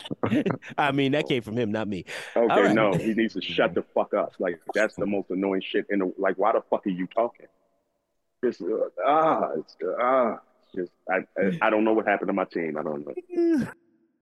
I 0.79 0.93
mean, 0.93 1.13
that 1.13 1.29
came 1.29 1.43
from 1.43 1.57
him, 1.57 1.71
not 1.73 1.89
me. 1.89 2.05
Okay, 2.37 2.47
right. 2.49 2.75
no, 2.75 2.93
he 2.93 3.15
needs 3.15 3.35
to 3.35 3.41
shut 3.41 3.75
the 3.75 3.83
fuck 3.95 4.15
up. 4.15 4.35
Like 4.39 4.61
that's 4.75 4.97
the 4.97 5.07
most 5.07 5.31
annoying 5.31 5.63
shit 5.65 5.87
in 5.91 6.01
the. 6.01 6.13
Like, 6.19 6.37
why 6.39 6.53
the 6.53 6.63
fuck 6.71 6.87
are 6.87 6.91
you 6.91 7.07
talking? 7.07 7.47
Just 8.45 8.63
uh, 8.63 8.67
ah, 9.07 9.51
it's, 9.57 9.77
uh, 9.85 10.03
ah, 10.03 10.39
just 10.75 10.91
I, 11.09 11.19
I 11.39 11.59
I 11.63 11.71
don't 11.71 11.85
know 11.85 11.93
what 11.93 12.07
happened 12.07 12.29
to 12.29 12.33
my 12.33 12.45
team. 12.45 12.77
I 12.77 12.83
don't 12.83 13.07
know. 13.07 13.67